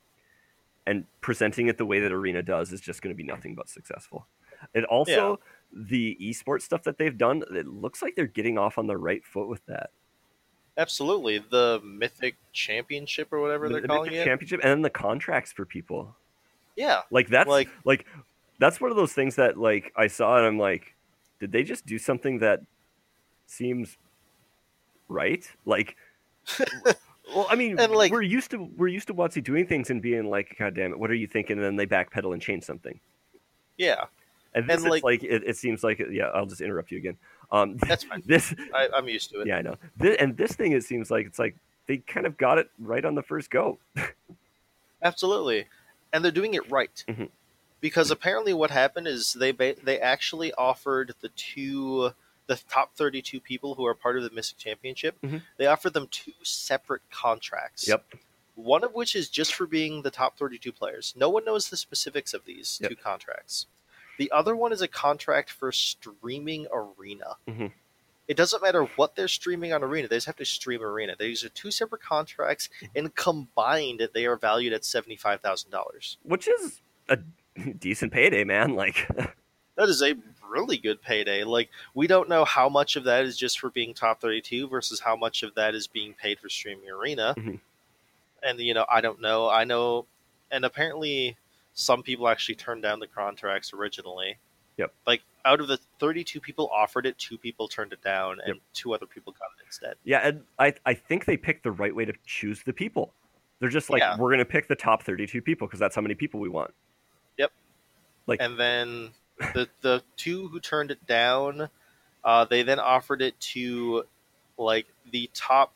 and 0.86 1.04
presenting 1.20 1.68
it 1.68 1.78
the 1.78 1.86
way 1.86 2.00
that 2.00 2.12
arena 2.12 2.42
does 2.42 2.72
is 2.72 2.80
just 2.80 3.02
going 3.02 3.14
to 3.14 3.16
be 3.16 3.22
nothing 3.22 3.54
but 3.54 3.68
successful 3.68 4.26
it 4.74 4.84
also 4.84 5.40
the 5.72 6.16
esports 6.20 6.62
stuff 6.62 6.82
that 6.84 6.98
they've 6.98 7.16
done, 7.16 7.42
it 7.50 7.66
looks 7.66 8.02
like 8.02 8.14
they're 8.16 8.26
getting 8.26 8.58
off 8.58 8.78
on 8.78 8.86
the 8.86 8.96
right 8.96 9.24
foot 9.24 9.48
with 9.48 9.64
that. 9.66 9.90
Absolutely. 10.76 11.38
The 11.38 11.80
Mythic 11.84 12.36
Championship 12.52 13.32
or 13.32 13.40
whatever 13.40 13.68
The, 13.68 13.74
they're 13.74 13.82
the 13.82 13.88
calling 13.88 14.10
Mythic 14.10 14.22
it. 14.22 14.24
championship 14.24 14.60
and 14.62 14.70
then 14.70 14.82
the 14.82 14.90
contracts 14.90 15.52
for 15.52 15.64
people. 15.64 16.14
yeah. 16.76 17.02
Like 17.10 17.28
that's 17.28 17.48
like, 17.48 17.68
Like 17.84 18.06
that's 18.58 18.80
one 18.80 18.90
of 18.90 18.96
those 18.96 19.12
things 19.12 19.36
that 19.36 19.56
like 19.58 19.92
I 19.96 20.06
saw 20.06 20.36
and 20.38 20.46
I'm 20.46 20.58
like, 20.58 20.94
did 21.40 21.52
they 21.52 21.62
just 21.62 21.86
do 21.86 21.98
something 21.98 22.38
that 22.40 22.60
seems 23.46 23.96
right? 25.08 25.48
Like 25.66 25.96
well, 27.34 27.46
I 27.51 27.55
mean, 27.57 27.78
And, 27.78 27.92
like- 27.92 28.12
we're 28.12 28.22
used 28.22 28.51
to 28.53 28.59
we're 28.76 28.88
used 28.88 29.07
to 29.09 29.14
WotC 29.14 29.42
doing 29.44 29.66
things 29.66 29.90
and 29.90 30.01
being 30.03 30.28
like, 30.30 30.57
God 30.59 30.74
damn 30.74 30.92
it, 30.92 30.99
what 30.99 31.11
are 31.11 31.14
you 31.14 31.26
thinking? 31.26 31.57
And 31.57 31.64
then 31.64 31.76
they 31.76 31.86
backpedal 31.86 32.32
and 32.32 32.40
change 32.42 32.64
something. 32.64 32.99
yeah, 33.76 34.05
And 34.55 34.68
this 34.68 34.76
And, 34.78 34.86
is 34.86 34.90
like- 34.90 35.05
like, 35.05 35.22
it, 35.24 35.42
it 35.46 35.57
seems 35.57 35.84
like 35.84 35.99
yeah. 36.11 36.26
I'll 36.34 36.46
just 36.46 36.61
interrupt 36.61 36.90
you 36.90 36.99
again. 36.99 37.16
Um, 37.51 37.76
that's 37.86 38.05
fine. 38.05 38.22
this 38.26 38.55
I, 38.74 38.88
I'm 38.94 39.09
used 39.09 39.30
to 39.30 39.40
it. 39.40 39.46
Yeah, 39.46 39.57
I 39.59 39.62
know. 39.62 39.76
This, 39.96 40.16
and 40.18 40.36
this 40.36 40.53
thing, 40.53 40.72
it 40.72 40.84
seems 40.84 41.11
like 41.11 41.26
it's 41.26 41.38
like 41.38 41.57
they 41.86 41.99
kind 41.99 42.26
of 42.26 42.36
got 42.36 42.59
it 42.59 42.70
right 42.78 43.05
on 43.05 43.14
the 43.14 43.22
first 43.22 43.51
go. 43.51 43.78
Absolutely. 45.03 45.66
And 46.12 46.24
they're 46.24 46.32
doing 46.32 46.55
it 46.55 46.70
right. 46.70 47.05
Mhm. 47.09 47.28
Because 47.80 48.11
apparently 48.11 48.53
what 48.53 48.70
happened 48.70 49.07
is 49.07 49.34
they 49.34 49.53
ba- 49.53 49.76
they 49.82 50.01
actually 50.01 50.53
offered 50.55 51.14
the 51.20 51.28
two 51.30 52.12
the 52.49 52.57
top 52.68 52.96
32 52.96 53.40
people 53.40 53.76
who 53.76 53.86
are 53.86 53.94
part 53.94 54.16
of 54.16 54.24
the 54.24 54.30
Mythic 54.30 54.59
Championship, 54.59 55.16
Mhm. 55.22 55.42
they 55.59 55.66
offered 55.66 55.92
them 55.92 56.09
two 56.09 56.32
separate 56.42 57.03
contracts. 57.11 57.86
Yep. 57.86 58.05
One 58.57 58.82
of 58.82 58.92
which 58.94 59.14
is 59.14 59.28
just 59.30 59.55
for 59.55 59.66
being 59.66 60.03
the 60.03 60.11
top 60.11 60.36
32 60.36 60.72
players. 60.72 61.14
No 61.16 61.28
one 61.30 61.44
knows 61.44 61.68
the 61.70 61.76
specifics 61.76 62.34
of 62.34 62.44
these 62.44 62.78
Yep. 62.82 62.90
two 62.90 62.96
contracts. 62.96 63.66
The 64.18 64.32
other 64.32 64.57
one 64.57 64.72
is 64.72 64.82
a 64.82 64.88
contract 64.88 65.51
for 65.51 65.70
streaming 65.70 66.66
Arena. 66.72 67.36
Mhm. 67.46 67.72
It 68.26 68.36
doesn't 68.36 68.61
matter 68.62 68.82
what 68.96 69.14
they're 69.14 69.28
streaming 69.28 69.72
on 69.72 69.82
Arena; 69.84 70.09
they 70.09 70.16
just 70.16 70.26
have 70.26 70.36
to 70.36 70.44
stream 70.44 70.82
Arena. 70.82 71.14
These 71.16 71.44
are 71.44 71.49
two 71.51 71.70
separate 71.70 72.03
contracts, 72.03 72.68
and 72.96 73.14
combined, 73.14 74.09
they 74.12 74.26
are 74.26 74.36
valued 74.36 74.72
at 74.72 74.84
seventy-five 74.84 75.40
thousand 75.40 75.70
dollars. 75.70 76.18
Which 76.24 76.46
is 76.49 76.80
a 77.09 77.16
decent 77.78 78.12
payday, 78.12 78.44
man. 78.44 78.74
Like, 78.74 79.07
That 79.76 79.88
is 79.88 80.03
a 80.03 80.14
really 80.49 80.78
good 80.78 81.01
payday. 81.03 81.44
Like 81.44 81.70
we 81.94 82.07
don't 82.07 82.28
know 82.28 82.44
how 82.44 82.68
much 82.68 82.96
of 82.96 83.05
that 83.05 83.24
is 83.24 83.36
just 83.36 83.59
for 83.61 83.70
being 83.70 83.94
top 83.94 84.20
thirty-two 84.20 84.68
versus 84.68 85.01
how 85.01 85.16
much 85.16 85.42
of 85.42 85.55
that 85.55 85.74
is 85.74 85.86
being 85.86 86.14
paid 86.14 86.38
for 86.38 86.49
streaming 86.49 86.88
Arena. 86.90 87.34
Mhm. 87.36 87.61
And 88.42 88.59
you 88.61 88.74
know, 88.74 88.86
I 88.90 89.01
don't 89.01 89.20
know. 89.20 89.49
I 89.49 89.64
know, 89.64 90.07
and 90.51 90.64
apparently, 90.64 91.36
some 91.74 92.03
people 92.03 92.28
actually 92.28 92.55
turned 92.55 92.82
down 92.82 93.01
the 93.01 93.07
contracts 93.07 93.72
originally. 93.72 94.38
Yep. 94.76 94.92
Like 95.07 95.22
out 95.44 95.61
of 95.61 95.66
the 95.68 95.78
thirty-two 95.99 96.40
people 96.40 96.68
offered 96.72 97.05
it, 97.07 97.18
two 97.18 97.36
people 97.36 97.66
turned 97.68 97.92
it 97.92 98.03
down, 98.03 98.38
and 98.44 98.55
Yep. 98.55 98.57
two 98.74 98.94
other 98.94 99.07
people 99.07 99.32
got 99.32 99.49
it 99.59 99.64
instead. 99.66 99.94
yeah, 100.05 100.18
and 100.26 100.44
I, 100.59 100.74
I 100.86 100.94
think 100.94 101.24
they 101.24 101.36
picked 101.36 101.64
the 101.64 101.72
right 101.72 101.94
way 101.94 102.05
to 102.05 102.12
choose 102.26 102.62
the 102.62 102.72
people. 102.72 103.12
They're 103.61 103.68
just 103.68 103.90
like, 103.90 104.01
Yeah. 104.01 104.16
we're 104.16 104.28
going 104.28 104.38
to 104.38 104.44
pick 104.44 104.68
the 104.68 104.76
top 104.76 105.03
32 105.03 105.42
people 105.42 105.66
because 105.66 105.80
that's 105.80 105.96
how 105.96 106.01
many 106.01 106.14
people 106.14 106.38
we 106.38 106.49
want. 106.49 106.72
Yep. 107.38 107.51
Like- 108.28 108.40
and 108.40 108.57
then 108.57 109.11
the 109.55 109.68
the 109.80 110.03
two 110.16 110.49
who 110.49 110.61
turned 110.61 110.91
it 110.91 111.07
down, 111.07 111.68
uh, 112.24 112.45
they 112.45 112.62
then 112.62 112.78
offered 112.80 113.22
it 113.22 113.39
to 113.41 114.05
like 114.57 114.86
the 115.11 115.30
top 115.34 115.72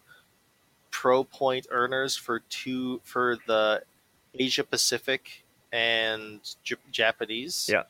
pro 0.90 1.24
point 1.24 1.66
earners 1.70 2.16
for 2.16 2.40
two 2.50 3.00
for 3.04 3.38
the 3.46 3.82
Asia 4.38 4.64
Pacific 4.64 5.44
and 5.72 6.40
J- 6.64 6.76
Japanese. 6.90 7.68
Yeah. 7.72 7.84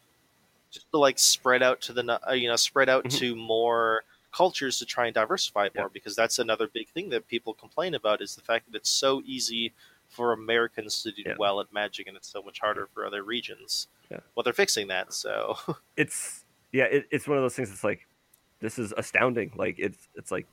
just 0.71 0.91
to 0.91 0.97
like 0.99 1.19
spread 1.19 1.63
out 1.63 1.83
to 1.83 1.93
the 1.93 2.21
uh, 2.27 2.33
you 2.33 2.49
know 2.49 2.57
spread 2.57 2.89
out 2.89 3.05
Mhm. 3.05 3.19
to 3.19 3.37
more 3.37 4.05
cultures 4.35 4.79
to 4.79 4.87
try 4.87 5.05
and 5.07 5.15
diversify 5.15 5.67
it 5.67 5.73
Yeah. 5.75 5.83
more 5.83 5.91
because 5.91 6.17
that's 6.17 6.39
another 6.39 6.67
big 6.67 6.89
thing 6.89 7.11
that 7.11 7.29
people 7.29 7.53
complain 7.53 7.95
about 7.95 8.23
is 8.23 8.35
the 8.37 8.41
fact 8.41 8.73
that 8.73 8.79
it's 8.79 8.89
so 8.89 9.21
easy 9.27 9.75
for 10.09 10.33
Americans 10.33 11.03
to 11.03 11.13
do 11.13 11.23
Yeah. 11.27 11.35
well 11.39 11.61
at 11.61 11.71
Magic 11.75 12.07
and 12.07 12.17
it's 12.17 12.29
so 12.29 12.43
much 12.43 12.61
harder 12.61 12.87
for 12.95 13.05
other 13.05 13.23
regions. 13.23 13.87
Yeah. 14.13 14.21
Well, 14.35 14.45
they're 14.45 14.53
fixing 14.53 14.89
that, 14.89 15.13
so 15.13 15.57
It's, 15.97 16.45
yeah, 16.73 16.85
it, 16.85 17.07
it's 17.11 17.27
one 17.27 17.39
of 17.39 17.43
those 17.43 17.55
things 17.55 17.71
that's 17.71 17.85
like, 17.85 18.07
this 18.61 18.79
is 18.79 18.93
astounding. 18.97 19.53
Like, 19.57 19.77
it's, 19.79 20.09
it's 20.15 20.31
like, 20.31 20.47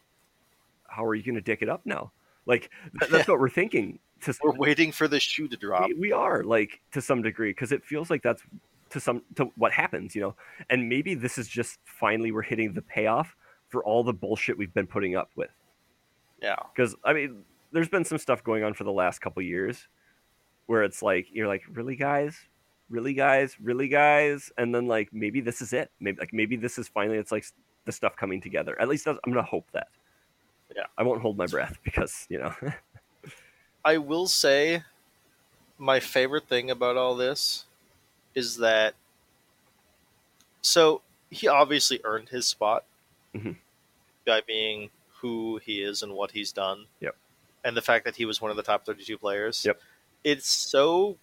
how 0.88 1.06
are 1.06 1.14
you 1.14 1.24
going 1.24 1.36
to 1.36 1.42
dick 1.42 1.62
it 1.62 1.70
up 1.70 1.82
now? 1.86 2.12
Like, 2.46 2.72
th- 3.00 3.12
that's 3.12 3.28
what 3.28 3.40
we're 3.40 3.50
thinking. 3.50 4.00
To 4.22 4.34
we're 4.44 4.52
waiting 4.54 4.92
for 4.92 5.08
the 5.08 5.20
shoe 5.20 5.48
to 5.48 5.56
drop. 5.56 5.88
we, 5.88 5.94
we 5.94 6.12
are 6.12 6.44
like 6.44 6.82
to 6.92 7.02
some 7.02 7.22
degree 7.22 7.52
because 7.52 7.72
it 7.72 7.86
feels 7.86 8.10
like 8.10 8.22
that's 8.22 8.42
to 8.90 9.00
some 9.00 9.22
to 9.36 9.46
what 9.56 9.72
happens 9.72 10.14
you 10.14 10.22
know 10.22 10.36
and 10.70 10.90
maybe 10.90 11.14
this 11.16 11.38
is 11.38 11.48
just 11.48 11.80
finally 11.86 12.32
we're 12.34 12.42
hitting 12.42 12.74
the 12.74 12.82
payoff 12.82 13.34
for 13.70 13.82
all 13.86 14.04
the 14.04 14.12
bullshit 14.12 14.58
we've 14.58 14.74
been 14.74 14.88
putting 14.88 15.16
up 15.16 15.30
with 15.38 15.52
Yeah, 16.42 16.58
because 16.76 16.96
i 17.06 17.14
mean 17.14 17.44
there's 17.72 17.88
been 17.88 18.04
some 18.04 18.18
stuff 18.18 18.44
going 18.44 18.64
on 18.64 18.74
for 18.74 18.84
the 18.84 18.92
last 18.92 19.20
couple 19.20 19.42
years 19.42 19.88
where 20.66 20.84
it's 20.84 21.02
like 21.02 21.28
you're 21.32 21.48
like 21.48 21.64
really 21.72 21.96
guys 21.96 22.38
really 22.90 23.14
guys 23.14 23.56
really 23.62 23.88
guys 23.88 24.52
and 24.58 24.74
then 24.74 24.88
like 24.88 25.10
maybe 25.14 25.42
this 25.42 25.62
is 25.62 25.74
it 25.74 25.92
maybe 26.00 26.20
like 26.20 26.34
maybe 26.34 26.56
this 26.56 26.78
is 26.80 26.88
finally 26.88 27.18
it's 27.18 27.32
like 27.32 27.46
the 27.86 27.92
stuff 27.92 28.16
coming 28.16 28.42
together 28.42 28.80
at 28.82 28.88
least 28.88 29.06
that's, 29.06 29.20
i'm 29.26 29.32
gonna 29.34 29.46
hope 29.46 29.66
that 29.74 29.88
Yeah. 30.76 30.84
i 30.98 31.04
won't 31.04 31.22
hold 31.22 31.38
my 31.38 31.46
breath 31.48 31.78
because 31.84 32.26
you 32.30 32.40
know 32.40 32.54
I 33.86 33.98
will 33.98 34.28
say 34.28 34.84
my 35.78 36.00
favorite 36.02 36.48
thing 36.48 36.70
about 36.70 36.98
all 36.98 37.16
this 37.16 37.66
is 38.36 38.58
that 38.58 38.94
so 40.62 41.02
he 41.30 41.48
obviously 41.48 42.02
earned 42.04 42.30
his 42.30 42.46
spot 42.46 42.84
Mhm. 43.34 43.56
by 44.26 44.42
being 44.42 44.90
who 45.22 45.58
he 45.64 45.82
is 45.82 46.02
and 46.04 46.14
what 46.14 46.32
he's 46.32 46.52
done. 46.52 46.88
Yep. 47.00 47.16
And 47.64 47.78
the 47.78 47.82
fact 47.82 48.06
that 48.06 48.16
he 48.16 48.26
was 48.26 48.42
one 48.42 48.52
of 48.52 48.58
the 48.58 48.64
top 48.64 48.86
32 48.86 49.18
players. 49.18 49.64
Yep. 49.66 49.80
It's 50.24 50.50
so 50.50 51.18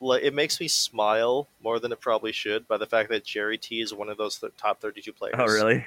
like 0.00 0.22
it 0.22 0.34
makes 0.34 0.60
me 0.60 0.68
smile 0.68 1.48
more 1.62 1.78
than 1.78 1.92
it 1.92 2.00
probably 2.00 2.32
should 2.32 2.66
by 2.68 2.76
the 2.78 2.86
fact 2.86 3.08
that 3.10 3.24
Gerry 3.24 3.56
T 3.58 3.80
is 3.80 3.94
one 3.94 4.08
of 4.08 4.16
those 4.18 4.38
th- 4.38 4.52
top 4.56 4.80
32 4.80 5.12
players. 5.12 5.34
Oh, 5.38 5.46
really? 5.46 5.86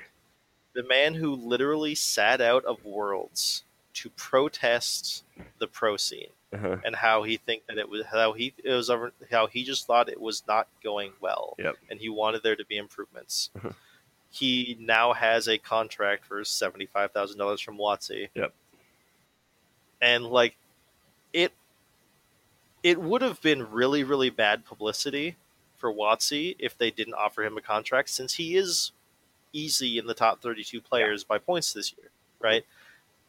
The 0.73 0.83
man 0.83 1.15
who 1.15 1.35
literally 1.35 1.95
sat 1.95 2.39
out 2.41 2.63
of 2.65 2.83
Worlds 2.85 3.63
to 3.95 4.09
protest 4.11 5.23
the 5.59 5.67
pro 5.67 5.97
scene 5.97 6.29
Uh-huh. 6.53 6.77
and 6.85 6.95
how 6.95 7.23
he 7.23 7.37
think 7.37 7.65
that 7.67 7.77
it 7.79 7.89
was 7.89 8.05
how 8.05 8.33
he 8.33 8.53
it 8.63 8.71
was 8.71 8.91
how 9.31 9.47
he 9.47 9.63
just 9.63 9.87
thought 9.87 10.07
it 10.07 10.21
was 10.21 10.43
not 10.47 10.67
going 10.83 11.11
well 11.19 11.55
Yep. 11.57 11.75
and 11.89 11.99
he 11.99 12.09
wanted 12.09 12.43
there 12.43 12.55
to 12.55 12.65
be 12.65 12.77
improvements. 12.77 13.49
Uh-huh. 13.55 13.71
he 14.29 14.77
now 14.79 15.13
has 15.13 15.47
a 15.47 15.57
contract 15.57 16.25
for 16.25 16.43
seventy 16.45 16.85
five 16.85 17.11
thousand 17.11 17.39
dollars 17.39 17.59
from 17.61 17.77
WotC. 17.77 18.29
Yep. 18.35 18.53
And 20.01 20.25
like 20.25 20.55
it 21.33 21.51
it 22.87 23.01
would 23.01 23.21
have 23.21 23.41
been 23.41 23.69
really, 23.69 24.01
really 24.03 24.29
bad 24.29 24.63
publicity 24.65 25.35
for 25.75 25.91
WotC 25.93 26.55
if 26.57 26.77
they 26.77 26.89
didn't 26.89 27.15
offer 27.15 27.43
him 27.43 27.57
a 27.57 27.61
contract 27.61 28.09
since 28.09 28.35
he 28.35 28.55
is 28.55 28.93
easy 29.51 29.97
in 29.97 30.07
the 30.07 30.13
top 30.13 30.41
thirty 30.41 30.63
two 30.63 30.79
players 30.79 31.25
by 31.25 31.37
points 31.37 31.73
this 31.73 31.93
year, 31.97 32.09
right? 32.39 32.65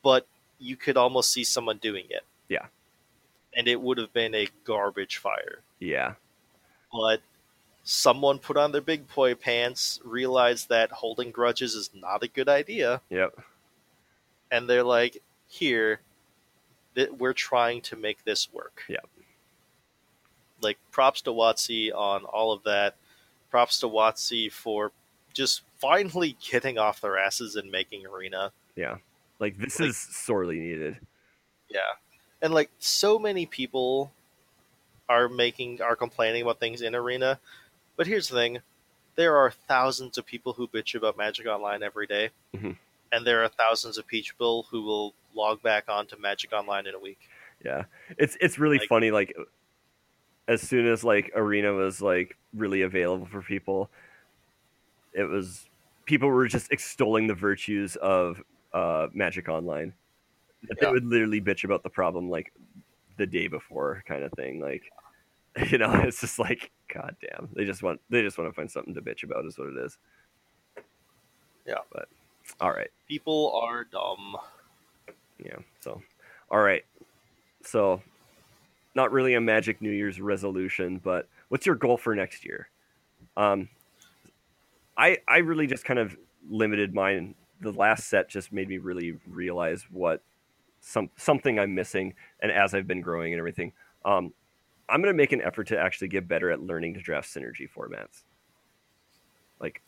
But 0.02 0.26
you 0.60 0.76
could 0.76 0.96
almost 0.96 1.32
see 1.32 1.42
someone 1.42 1.78
doing 1.78 2.04
it. 2.08 2.22
Yeah. 2.48 2.66
And 3.56 3.66
it 3.66 3.80
would 3.80 3.98
have 3.98 4.12
been 4.12 4.32
a 4.34 4.46
garbage 4.64 5.16
fire 5.16 5.58
Yeah. 5.80 6.14
but 6.92 7.20
someone 7.82 8.38
put 8.38 8.56
on 8.56 8.70
their 8.70 8.80
big 8.80 9.12
boy 9.12 9.34
pants, 9.34 9.98
realized 10.04 10.68
that 10.68 10.90
holding 10.92 11.30
grudges 11.32 11.74
is 11.74 11.90
not 11.94 12.22
a 12.22 12.28
good 12.28 12.48
idea, 12.48 13.00
Yep. 13.10 13.38
and 14.52 14.68
they're 14.70 14.84
like, 14.84 15.20
"Here, 15.48 16.00
th- 16.94 17.10
we're 17.10 17.32
trying 17.32 17.80
to 17.82 17.96
make 17.96 18.22
this 18.24 18.52
work." 18.52 18.84
Yeah. 18.88 19.00
Like 20.60 20.78
props 20.90 21.22
to 21.22 21.30
WotC 21.30 21.92
on 21.94 22.24
all 22.24 22.52
of 22.52 22.62
that. 22.64 22.94
Props 23.50 23.80
to 23.80 23.86
WotC 23.88 24.50
for 24.52 24.92
just 25.34 25.62
finally 25.78 26.36
getting 26.50 26.78
off 26.78 27.00
their 27.00 27.16
asses 27.18 27.56
and 27.56 27.70
making 27.70 28.06
arena. 28.06 28.52
Yeah. 28.76 28.96
Like 29.38 29.56
this 29.58 29.78
Like- 29.80 29.90
is 29.90 29.96
sorely 29.96 30.58
needed. 30.58 30.96
Yeah. 31.68 31.80
And 32.42 32.52
like 32.54 32.70
so 32.78 33.18
many 33.18 33.46
people 33.46 34.12
are 35.08 35.28
making 35.28 35.80
are 35.82 35.96
complaining 35.96 36.42
about 36.42 36.60
things 36.60 36.82
in 36.82 36.94
arena. 36.94 37.38
But 37.96 38.06
here's 38.06 38.28
the 38.28 38.36
thing. 38.36 38.58
There 39.16 39.36
are 39.36 39.50
thousands 39.50 40.18
of 40.18 40.26
people 40.26 40.52
who 40.52 40.68
bitch 40.68 40.94
about 40.94 41.16
Magic 41.16 41.46
Online 41.46 41.82
every 41.82 42.06
day. 42.06 42.30
Mhm. 42.54 42.76
And 43.10 43.26
there 43.26 43.42
are 43.42 43.48
thousands 43.48 43.98
of 43.98 44.06
people 44.06 44.66
who 44.70 44.82
will 44.82 45.14
log 45.34 45.62
back 45.62 45.84
onto 45.88 46.16
Magic 46.16 46.52
Online 46.52 46.86
in 46.86 46.94
a 46.94 46.98
week. 46.98 47.18
Yeah. 47.64 47.84
It's 48.18 48.36
it's 48.40 48.58
really 48.58 48.78
Like- 48.78 48.88
funny 48.88 49.10
like 49.10 49.34
as 50.48 50.60
soon 50.60 50.86
as 50.86 51.04
like 51.04 51.30
arena 51.36 51.72
was 51.72 52.02
like 52.02 52.36
really 52.54 52.82
available 52.82 53.26
for 53.26 53.42
people 53.42 53.90
it 55.12 55.24
was 55.24 55.68
people 56.06 56.28
were 56.28 56.48
just 56.48 56.72
extolling 56.72 57.26
the 57.26 57.34
virtues 57.34 57.96
of 57.96 58.42
uh 58.72 59.08
Magic 59.12 59.48
Online. 59.48 59.92
That 60.68 60.80
They 60.80 60.90
would 60.90 61.04
literally 61.04 61.40
bitch 61.40 61.64
about 61.64 61.82
the 61.82 61.90
problem 61.90 62.28
like 62.28 62.52
the 63.16 63.26
day 63.26 63.46
before 63.46 64.02
kind 64.06 64.24
of 64.24 64.32
thing 64.32 64.60
like 64.60 64.82
you 65.70 65.78
know 65.78 65.92
it's 65.92 66.20
just 66.20 66.38
like 66.38 66.70
god 66.92 67.16
damn 67.20 67.48
they 67.54 67.64
just 67.64 67.82
want 67.82 68.00
they 68.10 68.22
just 68.22 68.38
want 68.38 68.48
to 68.50 68.54
find 68.54 68.70
something 68.70 68.94
to 68.94 69.02
bitch 69.02 69.22
about 69.22 69.44
is 69.44 69.58
what 69.58 69.68
it 69.68 69.76
is. 69.76 69.98
Yeah. 71.68 71.82
But 71.92 72.08
all 72.60 72.70
right. 72.70 72.90
People 73.06 73.52
are 73.62 73.84
dumb. 73.84 74.36
Yeah. 75.38 75.58
So, 75.80 76.00
all 76.50 76.60
right. 76.60 76.84
So, 77.62 78.02
not 78.98 79.12
really 79.12 79.34
a 79.34 79.40
Magic 79.40 79.80
New 79.80 79.92
Year's 79.92 80.20
resolution, 80.20 80.98
but 80.98 81.28
what's 81.50 81.64
your 81.64 81.76
goal 81.76 81.96
for 81.96 82.16
next 82.16 82.44
year? 82.44 82.68
Um, 83.36 83.68
I 84.96 85.18
I 85.28 85.38
really 85.38 85.68
just 85.68 85.84
kind 85.84 86.00
of 86.00 86.16
limited 86.50 86.92
mine. 86.92 87.36
The 87.60 87.70
last 87.70 88.08
set 88.08 88.28
just 88.28 88.52
made 88.52 88.68
me 88.68 88.78
really 88.78 89.16
realize 89.28 89.84
what 89.88 90.20
some 90.80 91.10
something 91.16 91.60
I'm 91.60 91.76
missing, 91.76 92.14
and 92.40 92.50
as 92.50 92.74
I've 92.74 92.88
been 92.88 93.00
growing 93.00 93.32
and 93.32 93.38
everything, 93.38 93.72
um, 94.04 94.34
I'm 94.88 95.00
gonna 95.00 95.14
make 95.14 95.30
an 95.30 95.42
effort 95.42 95.68
to 95.68 95.78
actually 95.78 96.08
get 96.08 96.26
better 96.26 96.50
at 96.50 96.60
learning 96.60 96.94
to 96.94 97.00
draft 97.00 97.28
synergy 97.28 97.70
formats. 97.70 98.24
Like, 99.60 99.80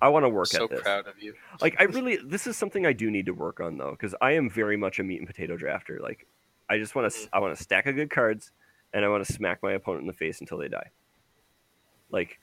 I 0.00 0.08
want 0.08 0.24
to 0.24 0.28
work 0.28 0.48
so 0.48 0.64
at 0.64 0.70
this 0.70 0.78
So 0.80 0.82
proud 0.82 1.06
of 1.06 1.22
you. 1.22 1.34
like 1.60 1.80
I 1.80 1.84
really 1.84 2.16
this 2.16 2.48
is 2.48 2.56
something 2.56 2.86
I 2.86 2.92
do 2.92 3.08
need 3.08 3.26
to 3.26 3.32
work 3.32 3.60
on 3.60 3.78
though 3.78 3.92
because 3.92 4.16
I 4.20 4.32
am 4.32 4.50
very 4.50 4.76
much 4.76 4.98
a 4.98 5.04
meat 5.04 5.18
and 5.20 5.28
potato 5.28 5.56
drafter. 5.56 6.00
Like 6.00 6.26
I 6.68 6.78
just 6.78 6.94
want 6.94 7.12
to 7.12 7.28
I 7.32 7.38
want 7.40 7.56
to 7.56 7.62
stack 7.62 7.86
a 7.86 7.92
good 7.92 8.10
cards 8.10 8.50
and 8.92 9.04
I 9.04 9.08
want 9.08 9.24
to 9.26 9.32
smack 9.32 9.62
my 9.62 9.72
opponent 9.72 10.02
in 10.02 10.06
the 10.06 10.12
face 10.12 10.40
until 10.40 10.58
they 10.58 10.68
die. 10.68 10.90
Like 12.10 12.38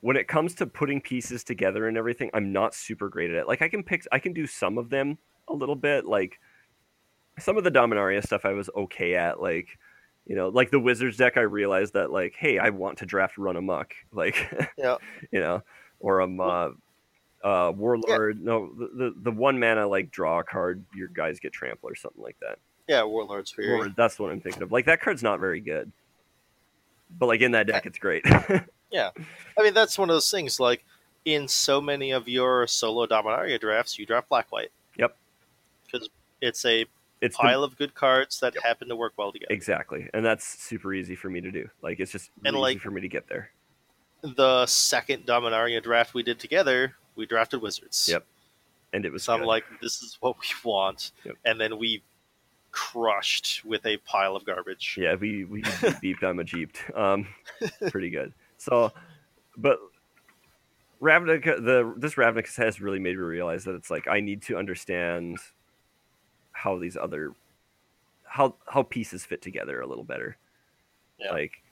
when 0.00 0.16
it 0.16 0.28
comes 0.28 0.54
to 0.56 0.66
putting 0.66 1.00
pieces 1.00 1.42
together 1.44 1.88
and 1.88 1.96
everything, 1.96 2.30
I'm 2.34 2.52
not 2.52 2.74
super 2.74 3.08
great 3.08 3.30
at 3.30 3.36
it. 3.36 3.48
Like 3.48 3.62
I 3.62 3.68
can 3.68 3.82
pick 3.82 4.04
I 4.12 4.18
can 4.18 4.32
do 4.32 4.46
some 4.46 4.78
of 4.78 4.90
them 4.90 5.18
a 5.48 5.54
little 5.54 5.76
bit 5.76 6.04
like 6.06 6.38
some 7.38 7.56
of 7.56 7.64
the 7.64 7.70
Dominaria 7.70 8.24
stuff 8.24 8.44
I 8.44 8.52
was 8.52 8.70
okay 8.74 9.14
at 9.14 9.40
like 9.40 9.78
you 10.26 10.34
know, 10.34 10.48
like 10.48 10.72
the 10.72 10.80
Wizards 10.80 11.16
deck, 11.16 11.36
I 11.36 11.42
realized 11.42 11.94
that, 11.94 12.10
like, 12.10 12.34
hey, 12.36 12.58
I 12.58 12.70
want 12.70 12.98
to 12.98 13.06
draft 13.06 13.38
Run 13.38 13.56
Amok, 13.56 13.94
like, 14.12 14.52
Yeah. 14.76 14.96
you 15.30 15.38
know, 15.38 15.62
or 16.00 16.20
um, 16.20 16.40
uh, 16.40 16.70
uh, 17.44 17.72
Warlord. 17.74 18.42
No, 18.42 18.72
the, 18.74 18.88
the 18.92 19.14
the 19.22 19.30
one 19.30 19.60
mana 19.60 19.86
like 19.86 20.10
draw 20.10 20.40
a 20.40 20.44
card, 20.44 20.84
your 20.94 21.08
guys 21.08 21.38
get 21.38 21.52
trample 21.52 21.88
or 21.88 21.94
something 21.94 22.22
like 22.22 22.36
that. 22.40 22.58
Yeah, 22.88 23.04
Warlord's 23.04 23.50
Fury. 23.50 23.72
Or 23.72 23.88
that's 23.88 24.18
what 24.18 24.30
I'm 24.30 24.40
thinking 24.40 24.62
of. 24.62 24.70
Like 24.72 24.86
that 24.86 25.00
card's 25.00 25.22
not 25.22 25.40
very 25.40 25.60
good, 25.60 25.90
but 27.18 27.26
like 27.26 27.40
in 27.40 27.52
that 27.52 27.66
deck, 27.66 27.86
it's 27.86 27.98
great. 27.98 28.24
Yeah, 28.92 29.10
I 29.58 29.62
mean, 29.64 29.74
that's 29.74 29.98
one 29.98 30.08
of 30.10 30.14
those 30.14 30.30
things. 30.30 30.60
Like 30.60 30.84
in 31.24 31.48
so 31.48 31.80
many 31.80 32.12
of 32.12 32.28
your 32.28 32.68
solo 32.68 33.04
Dominaria 33.04 33.60
drafts, 33.60 33.98
you 33.98 34.06
draft 34.06 34.28
black 34.28 34.46
white. 34.52 34.70
Yep. 34.96 35.14
Because 35.84 36.08
it's 36.40 36.64
a 36.64 36.86
it's 37.20 37.36
the- 37.36 37.42
pile 37.42 37.64
of 37.64 37.76
good 37.76 37.94
cards 37.96 38.38
that 38.40 38.54
Yep. 38.54 38.62
happen 38.62 38.88
to 38.88 38.94
work 38.96 39.14
well 39.16 39.32
together. 39.32 39.52
exactly, 39.52 40.08
and 40.14 40.24
that's 40.24 40.46
super 40.46 40.94
easy 40.94 41.16
for 41.16 41.28
me 41.28 41.40
to 41.40 41.50
do. 41.50 41.68
Like 41.82 41.98
it's 41.98 42.12
just 42.12 42.30
And, 42.44 42.54
really 42.54 42.60
like- 42.60 42.76
easy 42.76 42.82
for 42.84 42.92
me 42.92 43.00
to 43.00 43.08
get 43.08 43.26
there. 43.28 43.50
The 44.22 44.64
second 44.66 45.26
Dominaria 45.26 45.82
draft 45.82 46.14
we 46.14 46.22
did 46.22 46.38
together, 46.38 46.94
we 47.16 47.26
drafted 47.26 47.60
Wizards. 47.60 48.08
Yep. 48.08 48.24
And 48.92 49.04
it 49.04 49.12
was 49.12 49.24
So 49.24 49.34
I'm 49.34 49.42
like, 49.42 49.64
this 49.82 50.00
is 50.00 50.16
what 50.20 50.36
we 50.38 50.46
want, 50.70 51.10
Yep. 51.24 51.34
and 51.44 51.60
then 51.60 51.76
we 51.76 52.04
crushed 52.76 53.64
with 53.64 53.86
a 53.86 53.96
pile 53.98 54.36
of 54.36 54.44
garbage. 54.44 54.96
Yeah, 55.00 55.14
we 55.14 55.44
we 55.44 55.62
beeped. 55.62 56.22
I'm 56.22 56.38
a 56.38 56.44
jeeped. 56.44 56.78
Um, 56.94 57.26
pretty 57.90 58.10
good. 58.10 58.34
So, 58.58 58.92
but 59.56 59.78
Ravnica, 61.00 61.64
the 61.64 61.94
this 61.96 62.14
Ravnica 62.14 62.54
has 62.56 62.80
really 62.80 62.98
made 62.98 63.16
me 63.16 63.22
realize 63.22 63.64
that 63.64 63.74
it's 63.74 63.90
like 63.90 64.06
I 64.06 64.20
need 64.20 64.42
to 64.42 64.58
understand 64.58 65.38
how 66.52 66.78
these 66.78 66.98
other 66.98 67.32
how 68.24 68.56
how 68.66 68.82
pieces 68.82 69.24
fit 69.24 69.40
together 69.40 69.80
a 69.80 69.86
little 69.86 70.04
better. 70.04 70.36
Yeah. 71.18 71.32
Like 71.32 71.62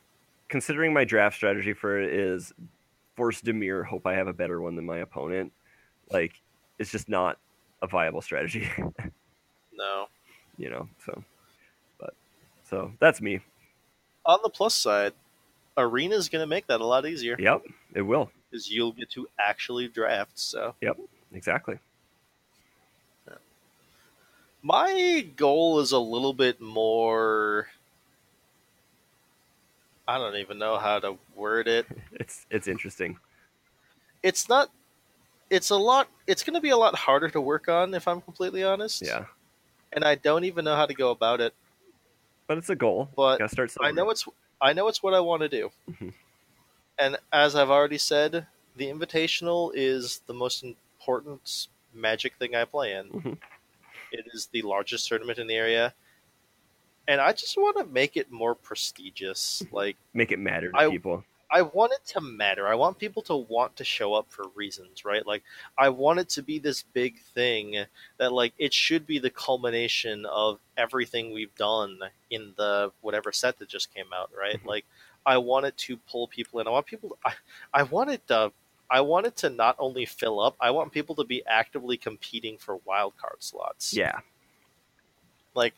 considering 0.49 0.95
my 0.95 1.05
draft 1.05 1.37
strategy 1.37 1.75
for 1.75 2.01
it 2.01 2.15
is 2.15 2.55
force 3.15 3.43
Dimir, 3.43 3.85
hope 3.85 4.07
I 4.07 4.15
have 4.15 4.27
a 4.27 4.33
better 4.33 4.63
one 4.63 4.75
than 4.75 4.87
my 4.87 4.99
opponent. 4.99 5.53
Like 6.11 6.41
it's 6.79 6.91
just 6.91 7.11
not 7.11 7.39
a 7.83 7.87
viable 7.87 8.23
strategy. 8.23 8.71
No. 9.77 10.07
You 10.59 10.71
know. 10.71 10.89
So, 11.05 11.23
but 11.99 12.15
so 12.69 12.93
that's 13.01 13.21
me. 13.21 13.41
On 14.27 14.39
the 14.43 14.49
plus 14.51 14.75
side, 14.75 15.13
Arena's 15.77 16.29
going 16.29 16.43
to 16.43 16.47
make 16.47 16.67
that 16.69 16.81
a 16.81 16.87
lot 16.87 17.07
easier 17.07 17.37
Yep, 17.39 17.63
it 17.95 18.03
will. 18.03 18.31
because 18.51 18.71
you'll 18.71 18.93
get 18.93 19.11
to 19.11 19.29
actually 19.39 19.89
draft. 19.89 20.39
So 20.39 20.75
Yep, 20.81 20.99
Exactly. 21.33 21.79
my 24.63 25.27
goal 25.37 25.81
is 25.81 25.93
a 25.93 25.99
little 25.99 26.33
bit 26.33 26.61
more. 26.61 27.69
I 30.09 30.17
don't 30.19 30.37
even 30.37 30.59
know 30.59 30.79
how 30.79 30.99
to 31.01 31.19
word 31.37 31.69
it. 31.69 31.87
It's 32.13 32.47
it's 32.49 32.69
interesting. 32.69 33.19
It's 34.23 34.49
not. 34.49 34.71
It's 35.51 35.71
a 35.71 35.77
lot. 35.77 36.09
It's 36.27 36.43
going 36.45 36.55
to 36.55 36.61
be 36.61 36.71
a 36.71 36.77
lot 36.77 36.95
harder 36.95 37.29
to 37.31 37.41
work 37.41 37.69
on, 37.69 37.93
if 37.93 38.07
I'm 38.09 38.21
completely 38.23 38.63
honest. 38.65 39.03
Yeah, 39.03 39.25
And 39.95 40.05
I 40.05 40.17
don't 40.17 40.45
even 40.45 40.65
know 40.65 40.77
how 40.77 40.87
to 40.87 40.95
go 40.95 41.11
about 41.11 41.41
it. 41.41 41.55
but 42.47 42.59
it's 42.59 42.69
a 42.69 42.75
goal. 42.77 43.09
But 43.17 43.41
I 43.81 43.91
know 43.91 44.11
it's 44.11 44.27
I 44.61 44.73
know 44.75 44.89
it's 44.89 45.03
what 45.03 45.15
I 45.15 45.21
want 45.21 45.41
to 45.43 45.49
do. 45.49 45.71
Mhm. 45.91 46.13
And 46.99 47.17
as 47.33 47.55
I've 47.57 47.71
already 47.71 47.99
said, 47.99 48.47
the 48.77 48.87
Invitational 48.87 49.73
is 49.75 50.21
the 50.27 50.35
most 50.35 50.63
important 50.65 51.69
Magic 51.95 52.35
thing 52.35 52.55
I 52.57 52.65
play 52.65 52.93
in. 52.93 53.09
Mhm. 53.09 53.39
It 54.13 54.27
is 54.35 54.47
the 54.47 54.63
largest 54.63 55.09
tournament 55.09 55.39
in 55.39 55.47
the 55.47 55.55
area, 55.55 55.95
and 57.09 57.21
I 57.21 57.33
just 57.33 57.57
want 57.57 57.77
to 57.79 57.85
make 57.85 58.17
it 58.17 58.31
more 58.31 58.55
prestigious. 58.55 59.63
Like 59.73 59.97
make 60.13 60.33
it 60.33 60.39
matter 60.39 60.71
to 60.73 60.77
I- 60.77 60.89
people. 60.91 61.25
I 61.55 61.63
want 61.63 61.93
it 61.93 62.05
to 62.15 62.21
matter. 62.21 62.69
I 62.69 62.75
want 62.75 62.99
people 62.99 63.23
to 63.25 63.37
want 63.37 63.77
to 63.77 63.85
show 63.85 64.15
up 64.15 64.27
for 64.31 64.47
reasons, 64.57 65.07
right? 65.07 65.27
Like 65.27 65.45
I 65.79 65.91
want 65.91 66.21
it 66.21 66.29
to 66.31 66.43
be 66.43 66.59
this 66.59 66.83
big 66.83 67.21
thing 67.35 67.87
that 68.19 68.33
like 68.33 68.55
it 68.59 68.75
should 68.75 69.07
be 69.07 69.21
the 69.21 69.31
culmination 69.31 70.27
of 70.27 70.61
everything 70.77 71.33
we've 71.33 71.55
done 71.57 72.01
in 72.31 72.55
the 72.59 72.93
whatever 73.03 73.33
set 73.33 73.61
that 73.61 73.69
just 73.71 73.95
came 73.95 74.13
out, 74.15 74.33
right? 74.39 74.61
Mhm. 74.63 74.67
Like 74.67 74.87
I 75.25 75.39
want 75.39 75.67
it 75.67 75.77
to 75.79 75.97
pull 75.97 76.29
people 76.29 76.61
in. 76.61 76.69
I 76.69 76.73
want 76.73 76.87
people. 76.87 77.11
To, 77.11 77.17
I 77.25 77.35
I 77.73 77.85
want 77.85 78.11
it 78.11 78.27
to. 78.29 78.53
I 78.91 79.03
want 79.03 79.27
it 79.27 79.37
to 79.39 79.51
not 79.51 79.77
only 79.79 80.07
fill 80.07 80.41
up. 80.41 80.57
I 80.61 80.73
want 80.73 80.93
people 80.93 81.15
to 81.17 81.25
be 81.25 81.45
actively 81.47 81.97
competing 81.97 82.59
for 82.59 82.79
wild 82.85 83.17
card 83.17 83.37
slots. 83.43 83.95
Yeah. 83.95 84.21
Like, 85.55 85.75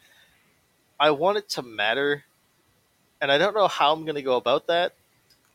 I 1.01 1.13
want 1.13 1.39
it 1.39 1.49
to 1.51 1.63
matter, 1.63 2.25
and 3.21 3.33
I 3.33 3.39
don't 3.39 3.55
know 3.55 3.69
how 3.69 3.93
I'm 3.93 4.05
going 4.05 4.17
to 4.17 4.23
go 4.23 4.37
about 4.37 4.69
that. 4.69 4.95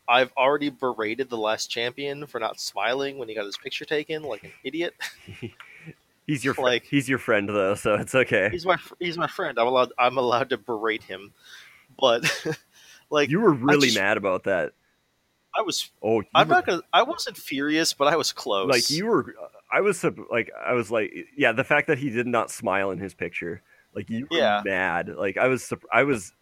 I've 0.07 0.31
already 0.35 0.69
berated 0.69 1.29
the 1.29 1.37
last 1.37 1.67
champion 1.67 2.25
for 2.27 2.39
not 2.39 2.59
smiling 2.59 3.17
when 3.17 3.29
he 3.29 3.35
got 3.35 3.45
his 3.45 3.57
picture 3.57 3.85
taken, 3.85 4.23
like 4.23 4.43
an 4.43 4.51
idiot. 4.63 4.93
he's 6.27 6.43
your 6.43 6.53
fr- 6.53 6.61
Like- 6.61 6.83
he's 6.83 7.07
your 7.07 7.19
friend 7.19 7.47
though, 7.49 7.75
so 7.75 7.95
it's 7.95 8.13
okay. 8.15 8.49
He's 8.51 8.65
my 8.65 8.77
fr- 8.77 8.95
he's 8.99 9.17
my 9.17 9.27
friend. 9.27 9.57
I'm 9.59 9.67
allowed 9.67 9.93
I'm 9.97 10.17
allowed 10.17 10.49
to 10.49 10.57
berate 10.57 11.03
him, 11.03 11.33
but 11.99 12.23
like 13.09 13.29
You 13.29 13.39
were 13.41 13.53
really 13.53 13.87
just- 13.87 13.99
mad 13.99 14.17
about 14.17 14.43
that. 14.45 14.73
I 15.53 15.61
was 15.63 15.89
Oh, 16.01 16.23
I'm 16.33 16.47
were- 16.47 16.53
not 16.55 16.65
gonna 16.65 16.81
I 16.93 17.03
wasn't 17.03 17.37
furious, 17.37 17.93
but 17.93 18.07
I 18.07 18.15
was 18.15 18.31
close. 18.31 18.69
like 18.69 18.89
you 18.89 19.05
were. 19.05 19.35
I 19.71 19.81
was 19.81 20.03
like 20.31 20.49
I 20.65 20.73
was 20.73 20.89
like 20.91 21.13
yeah. 21.37 21.51
The 21.51 21.63
fact 21.63 21.87
that 21.87 21.97
he 21.97 22.09
did 22.09 22.25
not 22.27 22.49
smile 22.51 22.91
in 22.91 22.99
his 22.99 23.13
picture, 23.13 23.61
like 23.93 24.09
you 24.09 24.27
were 24.31 24.37
Yeah. 24.37 24.61
mad. 24.65 25.09
Like 25.09 25.37
I 25.37 25.47
was 25.47 25.71
I 25.91 26.03
was 26.03 26.33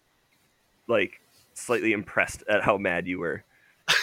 like 0.88 1.20
slightly 1.54 1.92
impressed 1.92 2.44
at 2.48 2.64
how 2.64 2.78
mad 2.78 3.08
you 3.08 3.20
were. 3.20 3.44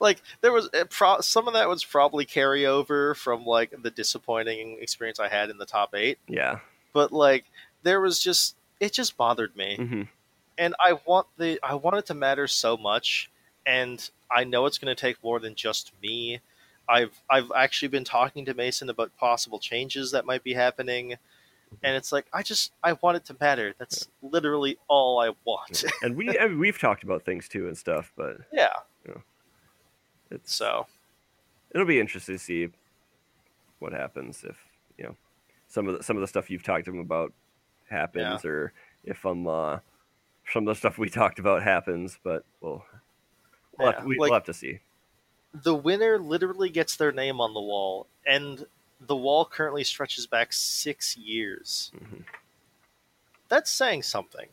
like 0.00 0.20
there 0.40 0.52
was 0.52 0.68
pro- 0.90 1.20
some 1.20 1.48
of 1.48 1.54
that 1.54 1.68
was 1.68 1.84
probably 1.84 2.24
carryover 2.26 3.16
from 3.16 3.44
like 3.44 3.72
the 3.82 3.90
disappointing 3.90 4.78
experience 4.80 5.20
I 5.20 5.28
had 5.28 5.50
in 5.50 5.58
the 5.58 5.66
top 5.66 5.94
eight, 5.94 6.18
Yeah. 6.28 6.60
but 6.92 7.12
like 7.12 7.44
there 7.82 8.00
was 8.00 8.20
just 8.20 8.56
it 8.80 8.92
just 8.92 9.16
bothered 9.16 9.56
me. 9.56 9.76
hmm 9.76 10.02
and 10.56 10.72
I 10.78 10.96
want 11.04 11.26
the 11.36 11.58
I 11.64 11.74
want 11.74 11.96
it 11.96 12.06
to 12.06 12.14
matter 12.14 12.46
so 12.46 12.76
much, 12.76 13.28
and 13.66 14.08
I 14.30 14.44
know 14.44 14.66
it's 14.66 14.78
going 14.78 14.94
to 14.94 15.00
take 15.00 15.16
more 15.24 15.40
than 15.40 15.56
just 15.56 15.90
me. 16.00 16.38
I've 16.88 17.20
I've 17.28 17.50
actually 17.56 17.88
been 17.88 18.04
talking 18.04 18.44
to 18.44 18.54
Mason 18.54 18.88
about 18.88 19.16
possible 19.16 19.58
changes 19.58 20.12
that 20.12 20.24
might 20.26 20.44
be 20.44 20.54
happening, 20.54 21.16
and 21.82 21.96
it's 21.96 22.12
like 22.12 22.26
I 22.32 22.42
just 22.42 22.72
I 22.82 22.94
want 22.94 23.16
it 23.16 23.24
to 23.26 23.36
matter. 23.40 23.74
That's 23.78 24.08
literally 24.22 24.78
all 24.88 25.20
I 25.20 25.30
want. 25.44 25.84
And 26.02 26.16
we 26.16 26.38
I 26.40 26.48
mean, 26.48 26.58
we've 26.58 26.78
talked 26.78 27.02
about 27.02 27.24
things 27.24 27.48
too 27.48 27.66
and 27.66 27.76
stuff, 27.76 28.12
but 28.16 28.38
yeah. 28.52 28.72
it's 30.30 30.54
So 30.54 30.86
it'll 31.72 31.86
be 31.86 32.00
interesting 32.00 32.36
to 32.36 32.42
see 32.42 32.68
what 33.78 33.92
happens 33.92 34.44
if 34.48 34.56
you 34.96 35.04
know 35.04 35.16
some 35.68 35.88
of 35.88 35.98
the, 35.98 36.02
some 36.02 36.16
of 36.16 36.20
the 36.20 36.28
stuff 36.28 36.50
you've 36.50 36.62
talked 36.62 36.84
to 36.86 36.92
him 36.92 36.98
about 37.00 37.32
happens, 37.90 38.44
or 38.44 38.72
if 39.04 39.24
um 39.26 39.46
uh, 39.46 39.78
some 40.52 40.66
of 40.68 40.74
the 40.74 40.78
stuff 40.78 40.98
we 40.98 41.08
talked 41.08 41.38
about 41.38 41.62
happens. 41.62 42.18
But 42.22 42.44
we'll 42.60 42.84
we'll, 43.78 43.88
have, 43.88 43.96
Yeah, 43.96 44.00
to, 44.02 44.06
we, 44.06 44.18
like- 44.18 44.30
will 44.30 44.36
have 44.36 44.44
to 44.44 44.54
see. 44.54 44.80
the 45.52 45.74
winner 45.74 46.18
literally 46.18 46.70
gets 46.70 46.96
their 46.96 47.12
name 47.12 47.40
on 47.40 47.54
the 47.54 47.60
wall, 47.60 48.06
and 48.26 48.66
the 49.06 49.16
wall 49.16 49.44
currently 49.44 49.84
stretches 49.84 50.26
back 50.26 50.52
six 50.52 51.16
years. 51.16 51.92
Mhm. 51.96 52.24
That's 53.48 53.70
saying 53.70 54.02
something. 54.02 54.48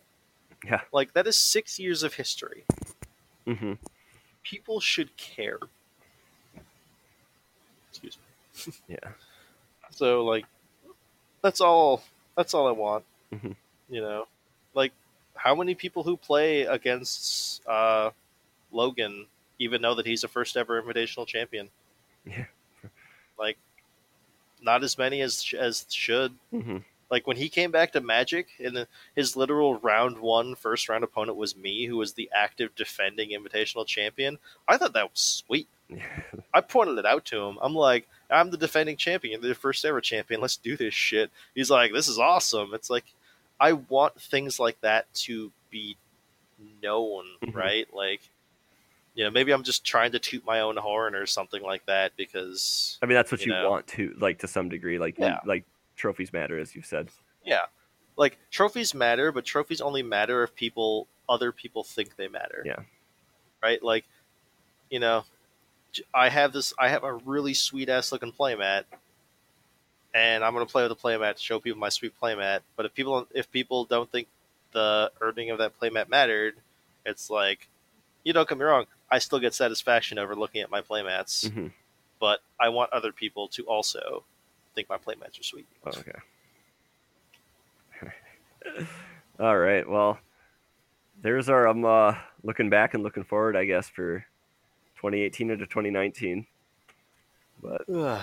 Yeah. 0.66 0.82
Like 0.92 1.14
that 1.14 1.28
is 1.28 1.36
six 1.38 1.80
years 1.80 2.04
of 2.04 2.16
history. 2.16 2.66
hmm 3.46 3.74
people 4.44 4.80
should 4.80 5.16
care. 5.18 5.60
Excuse 7.90 8.18
me. 8.18 8.74
Yeah. 8.88 9.10
So 9.94 10.24
like, 10.24 10.46
that's 11.42 11.60
all. 11.60 12.02
That's 12.38 12.54
all 12.54 12.66
I 12.66 12.72
want. 12.72 13.04
Mhm. 13.34 13.58
You 13.90 14.00
know, 14.00 14.26
like 14.74 14.94
how 15.36 15.54
many 15.54 15.76
people 15.76 16.04
who 16.04 16.16
play 16.16 16.62
against 16.62 17.62
uh, 17.68 18.12
Logan 18.72 19.26
even 19.60 19.82
know 19.82 19.94
that 19.96 20.06
he's 20.06 20.24
a 20.24 20.30
first 20.30 20.56
ever 20.56 20.82
Invitational 20.82 21.28
champion? 21.28 21.70
Yeah. 22.26 22.46
Like, 23.38 23.58
not 24.62 24.84
as 24.84 24.98
many 24.98 25.22
as 25.22 25.54
as 25.58 25.86
should. 25.90 26.34
hmm 26.52 26.78
Like 27.10 27.28
when 27.28 27.38
he 27.38 27.50
came 27.50 27.72
back 27.72 27.92
to 27.94 28.02
Magic, 28.02 28.48
and 28.64 28.88
his 29.16 29.36
literal 29.36 29.76
round 29.80 30.20
one 30.20 30.56
first 30.56 30.88
round 30.90 31.04
opponent 31.04 31.38
was 31.38 31.56
me, 31.58 31.86
who 31.86 31.98
was 31.98 32.14
the 32.14 32.30
active 32.34 32.74
defending 32.76 33.32
Invitational 33.32 33.86
champion. 33.86 34.38
I 34.68 34.78
thought 34.78 34.94
that 34.94 35.12
was 35.12 35.20
sweet. 35.20 35.68
I 36.54 36.62
pointed 36.62 36.98
it 36.98 37.06
out 37.06 37.26
to 37.26 37.42
him. 37.42 37.58
I'm 37.62 37.76
like, 37.76 38.08
I'm 38.30 38.50
the 38.52 38.58
defending 38.58 38.96
champion, 38.98 39.42
the 39.42 39.54
first 39.56 39.84
ever 39.84 40.00
champion. 40.02 40.40
Let's 40.40 40.56
do 40.58 40.78
this 40.78 40.94
shit. 40.94 41.30
He's 41.54 41.70
like, 41.70 41.92
this 41.92 42.08
is 42.08 42.18
awesome. 42.20 42.74
It's 42.74 42.90
like, 42.90 43.06
I 43.60 43.74
want 43.74 44.20
things 44.22 44.60
like 44.60 44.80
that 44.82 45.14
to 45.26 45.52
be 45.70 45.98
known, 46.82 47.26
Mhm. 47.44 47.54
right? 47.56 47.94
Like, 47.94 48.22
you 49.14 49.24
know, 49.24 49.30
maybe 49.32 49.52
I'm 49.52 49.64
just 49.64 49.84
trying 49.84 50.12
to 50.14 50.20
toot 50.20 50.46
my 50.46 50.62
own 50.62 50.78
horn 50.78 51.16
or 51.16 51.26
something 51.26 51.62
like 51.62 51.86
that 51.88 52.14
because, 52.16 52.98
I 53.02 53.06
mean, 53.06 53.16
that's 53.16 53.32
what 53.32 53.46
You 53.46 53.54
you, 53.54 53.60
know. 53.62 53.70
want 53.70 53.88
to 53.88 54.16
like 54.20 54.40
to 54.40 54.48
some 54.48 54.70
degree. 54.70 54.98
Like 55.00 55.18
Yeah. 55.18 55.40
like 55.46 55.66
trophies 55.98 56.32
matter, 56.34 56.58
as 56.60 56.74
you've 56.76 56.86
said. 56.86 57.10
yeah, 57.44 57.62
like 58.18 58.38
trophies 58.52 58.94
matter, 58.94 59.32
but 59.32 59.44
trophies 59.46 59.82
only 59.82 60.02
matter 60.04 60.44
if 60.44 60.56
people, 60.56 61.08
other 61.28 61.52
people 61.52 61.84
think 61.84 62.16
they 62.16 62.28
matter. 62.28 62.64
Yeah. 62.66 62.80
Right? 63.62 63.82
Like, 63.84 64.06
you 64.90 65.00
know, 65.00 65.24
I 66.14 66.30
have 66.30 66.54
this, 66.54 66.74
I 66.80 66.88
have 66.90 67.04
a 67.04 67.14
really 67.14 67.54
sweet 67.54 67.90
ass 67.90 68.12
looking 68.12 68.32
playmat, 68.32 68.84
and 70.14 70.44
I'm 70.44 70.54
gonna 70.54 70.66
play 70.66 70.88
with 70.88 70.90
the 70.98 71.02
playmat 71.08 71.36
to 71.36 71.42
show 71.42 71.60
people 71.60 71.80
my 71.80 71.90
sweet 71.90 72.14
playmat. 72.22 72.62
But 72.76 72.86
if 72.86 72.94
people, 72.94 73.28
if 73.34 73.52
people 73.52 73.86
don't 73.86 74.10
think 74.12 74.28
the 74.72 75.12
earning 75.22 75.50
of 75.50 75.58
that 75.60 75.78
playmat 75.80 76.08
mattered, 76.10 76.56
it's 77.06 77.30
like, 77.30 77.68
you 78.24 78.34
don't 78.34 78.48
get 78.48 78.58
me 78.58 78.64
wrong, 78.64 78.86
I 79.10 79.20
still 79.20 79.40
get 79.40 79.54
satisfaction 79.54 80.18
over 80.18 80.36
looking 80.36 80.62
at 80.62 80.70
my 80.70 80.82
playmats, 80.82 81.50
hmm 81.50 81.68
but 82.22 82.40
I 82.60 82.70
want 82.70 82.94
other 82.94 83.12
people 83.12 83.48
to 83.50 83.64
also 83.64 84.24
think 84.76 84.88
my 84.88 84.98
playmats 84.98 85.40
are 85.40 85.44
sweet. 85.44 85.68
Oh, 85.86 85.90
okay. 85.90 86.20
All 89.40 89.58
right. 89.58 89.90
Well, 89.90 90.20
there's 91.22 91.50
our 91.50 91.68
um 91.68 91.84
uh, 91.84 92.14
looking 92.44 92.70
back 92.70 92.94
and 92.94 93.04
looking 93.04 93.24
forward, 93.24 93.58
I 93.58 93.66
guess, 93.66 93.90
for 93.90 94.20
2018 94.98 95.50
into 95.50 95.66
2019. 95.66 96.46
But 97.62 97.82
well, 97.90 98.22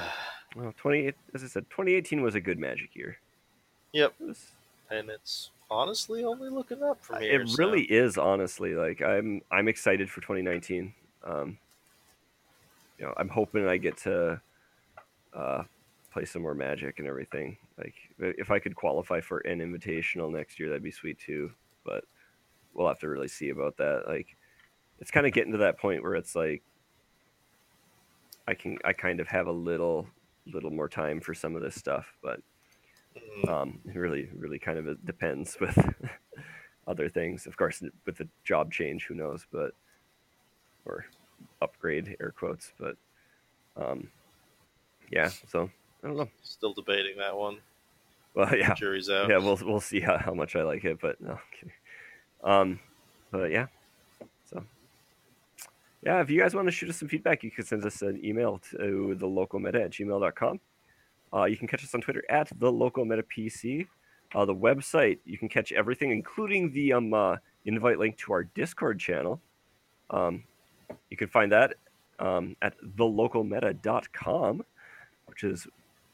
20 0.76 1.12
as 1.34 1.44
I 1.44 1.48
said, 1.48 1.68
2018 1.70 2.22
was 2.22 2.36
a 2.36 2.40
good 2.40 2.58
Magic 2.58 2.94
year. 2.94 3.18
Yep. 3.92 4.14
It, 4.20 4.26
was, 4.26 4.46
and 4.90 5.10
it's 5.10 5.50
honestly 5.70 6.24
only 6.24 6.48
looking 6.48 6.82
up 6.82 7.02
from 7.02 7.20
here. 7.20 7.40
it 7.40 7.48
so- 7.48 7.56
really 7.58 7.82
is, 7.82 8.18
honestly. 8.18 8.74
Like 8.74 9.02
I'm 9.02 9.42
I'm 9.50 9.68
excited 9.68 10.10
for 10.10 10.20
2019. 10.20 10.94
Um, 11.24 11.58
you 12.98 13.06
know, 13.06 13.14
I'm 13.16 13.28
hoping 13.28 13.66
I 13.68 13.76
get 13.76 13.96
to 13.98 14.40
uh, 15.34 15.62
play 16.12 16.24
some 16.24 16.42
more 16.42 16.54
Magic 16.54 16.98
and 16.98 17.06
everything. 17.06 17.56
Like 17.78 17.94
if 18.18 18.50
I 18.50 18.58
could 18.58 18.74
qualify 18.74 19.20
for 19.20 19.38
an 19.40 19.60
invitational 19.60 20.32
next 20.32 20.58
year, 20.58 20.68
that'd 20.68 20.82
be 20.82 20.90
sweet 20.90 21.18
too. 21.18 21.52
But 21.84 22.04
we'll 22.74 22.88
have 22.88 22.98
to 23.00 23.08
really 23.08 23.28
see 23.28 23.50
about 23.50 23.76
that. 23.76 24.04
Like 24.06 24.36
it's 25.00 25.10
kind 25.10 25.26
of 25.26 25.32
getting 25.32 25.52
to 25.52 25.58
that 25.58 25.78
point 25.78 26.02
where 26.02 26.14
it's 26.14 26.34
like 26.34 26.62
I 28.46 28.54
can 28.54 28.78
I 28.84 28.92
kind 28.92 29.20
of 29.20 29.28
have 29.28 29.46
a 29.46 29.52
little 29.52 30.06
little 30.46 30.70
more 30.70 30.88
time 30.88 31.20
for 31.20 31.34
some 31.34 31.54
of 31.54 31.62
this 31.62 31.74
stuff, 31.74 32.06
but 32.22 32.40
um, 33.48 33.80
it 33.86 33.96
really 33.98 34.28
really 34.36 34.58
kind 34.58 34.78
of 34.78 35.04
depends 35.04 35.56
with 35.60 35.78
other 36.86 37.08
things. 37.08 37.46
Of 37.46 37.56
course, 37.56 37.82
with 38.06 38.16
the 38.16 38.28
job 38.44 38.72
change, 38.72 39.06
who 39.06 39.14
knows? 39.14 39.46
But 39.52 39.72
or 40.84 41.04
upgrade 41.62 42.16
air 42.20 42.32
quotes, 42.36 42.72
but 42.78 42.96
um, 43.76 44.08
yeah. 45.10 45.30
So 45.48 45.70
I 46.02 46.06
don't 46.06 46.16
know. 46.16 46.28
still 46.42 46.72
debating 46.72 47.16
that 47.18 47.36
one. 47.36 47.58
Well, 48.34 48.54
yeah, 48.56 48.74
Jury's 48.74 49.10
out. 49.10 49.28
yeah. 49.28 49.38
We'll 49.38 49.58
we'll 49.62 49.80
see 49.80 50.00
how, 50.00 50.18
how 50.18 50.34
much 50.34 50.56
I 50.56 50.62
like 50.62 50.84
it, 50.84 50.98
but 51.00 51.20
no. 51.20 51.38
Kidding. 51.52 51.74
Um, 52.42 52.80
but 53.30 53.50
yeah. 53.50 53.66
So 54.50 54.62
yeah, 56.02 56.20
if 56.20 56.30
you 56.30 56.40
guys 56.40 56.54
want 56.54 56.68
to 56.68 56.72
shoot 56.72 56.90
us 56.90 56.96
some 56.96 57.08
feedback, 57.08 57.42
you 57.42 57.50
can 57.50 57.64
send 57.64 57.84
us 57.84 58.02
an 58.02 58.24
email 58.24 58.60
to 58.70 59.16
the 59.18 59.26
local 59.26 59.58
meta 59.58 59.82
at 59.82 59.90
gmail.com. 59.90 60.60
Uh, 61.34 61.44
you 61.44 61.56
can 61.56 61.68
catch 61.68 61.84
us 61.84 61.94
on 61.94 62.00
Twitter 62.00 62.24
at 62.28 62.50
the 62.58 62.70
local 62.70 63.04
meta 63.04 63.22
PC. 63.22 63.86
Uh, 64.34 64.44
the 64.44 64.54
website, 64.54 65.18
you 65.24 65.38
can 65.38 65.48
catch 65.48 65.72
everything, 65.72 66.10
including 66.10 66.70
the 66.72 66.92
um, 66.92 67.14
uh, 67.14 67.36
invite 67.64 67.98
link 67.98 68.16
to 68.18 68.32
our 68.32 68.44
Discord 68.44 68.98
channel. 69.00 69.40
Um, 70.10 70.44
you 71.10 71.16
can 71.16 71.28
find 71.28 71.52
that 71.52 71.74
um, 72.18 72.56
at 72.62 72.74
thelocalmeta.com, 72.96 74.64
which 75.26 75.44
is 75.44 75.66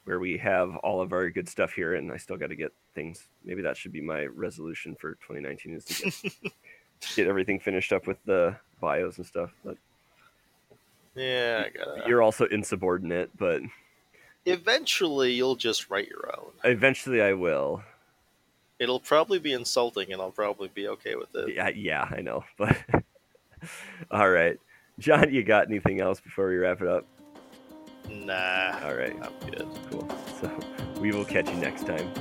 where 0.05 0.19
we 0.21 0.37
have 0.39 0.77
all 0.77 1.01
of 1.01 1.13
our 1.13 1.31
good 1.31 1.49
stuff 1.49 1.73
here. 1.73 1.95
And 1.95 2.13
I 2.13 2.17
still 2.17 2.37
got 2.37 2.49
to 2.49 2.57
get 2.57 2.73
things. 2.95 3.29
Maybe 3.45 3.63
that 3.63 3.77
should 3.77 3.93
be 3.93 4.01
my 4.01 4.27
resolution 4.27 4.95
for 4.95 5.13
2019 5.15 5.75
is 5.75 5.85
to 5.87 6.03
get, 6.05 6.53
get 7.17 7.27
everything 7.27 7.59
finished 7.59 7.93
up 7.93 8.07
with 8.07 8.19
the 8.25 8.57
bios 8.81 9.17
and 9.19 9.27
stuff. 9.27 9.51
But 9.65 9.77
Yeah, 11.15 11.65
I 11.67 11.71
gotta. 11.77 12.09
you're 12.09 12.23
also 12.23 12.47
insubordinate, 12.47 13.31
but 13.37 13.63
Eventually, 14.47 15.33
you'll 15.33 15.57
just 15.57 15.89
write 15.91 16.09
your 16.09 16.31
own. 16.39 16.51
eventually 16.65 17.23
I 17.23 17.33
will. 17.33 17.83
It'll 18.79 19.01
probably 19.01 19.39
be 19.39 19.53
insulting, 19.53 20.13
and 20.13 20.21
I'll 20.21 20.31
probably 20.31 20.69
be 20.69 20.89
okay 20.89 21.15
with 21.15 21.35
it. 21.35 21.55
Yeah, 21.55 21.69
yeah, 21.69 22.09
I 22.11 22.21
know. 22.21 22.45
But 22.59 22.77
all 24.11 24.29
right, 24.29 24.59
John, 24.99 25.33
you 25.33 25.43
got 25.43 25.69
anything 25.69 26.01
else 26.01 26.21
before 26.21 26.49
we 26.49 26.57
wrap 26.57 26.83
it 26.83 26.89
up? 26.89 27.07
Nah. 28.11 28.81
All 28.83 28.95
right, 28.95 29.17
I'm 29.23 29.51
good. 29.51 29.67
cool. 29.91 30.09
So 30.41 30.51
we 31.01 31.13
will 31.13 31.25
catch 31.25 31.49
you 31.49 31.57
next 31.57 31.87
time. 31.87 32.13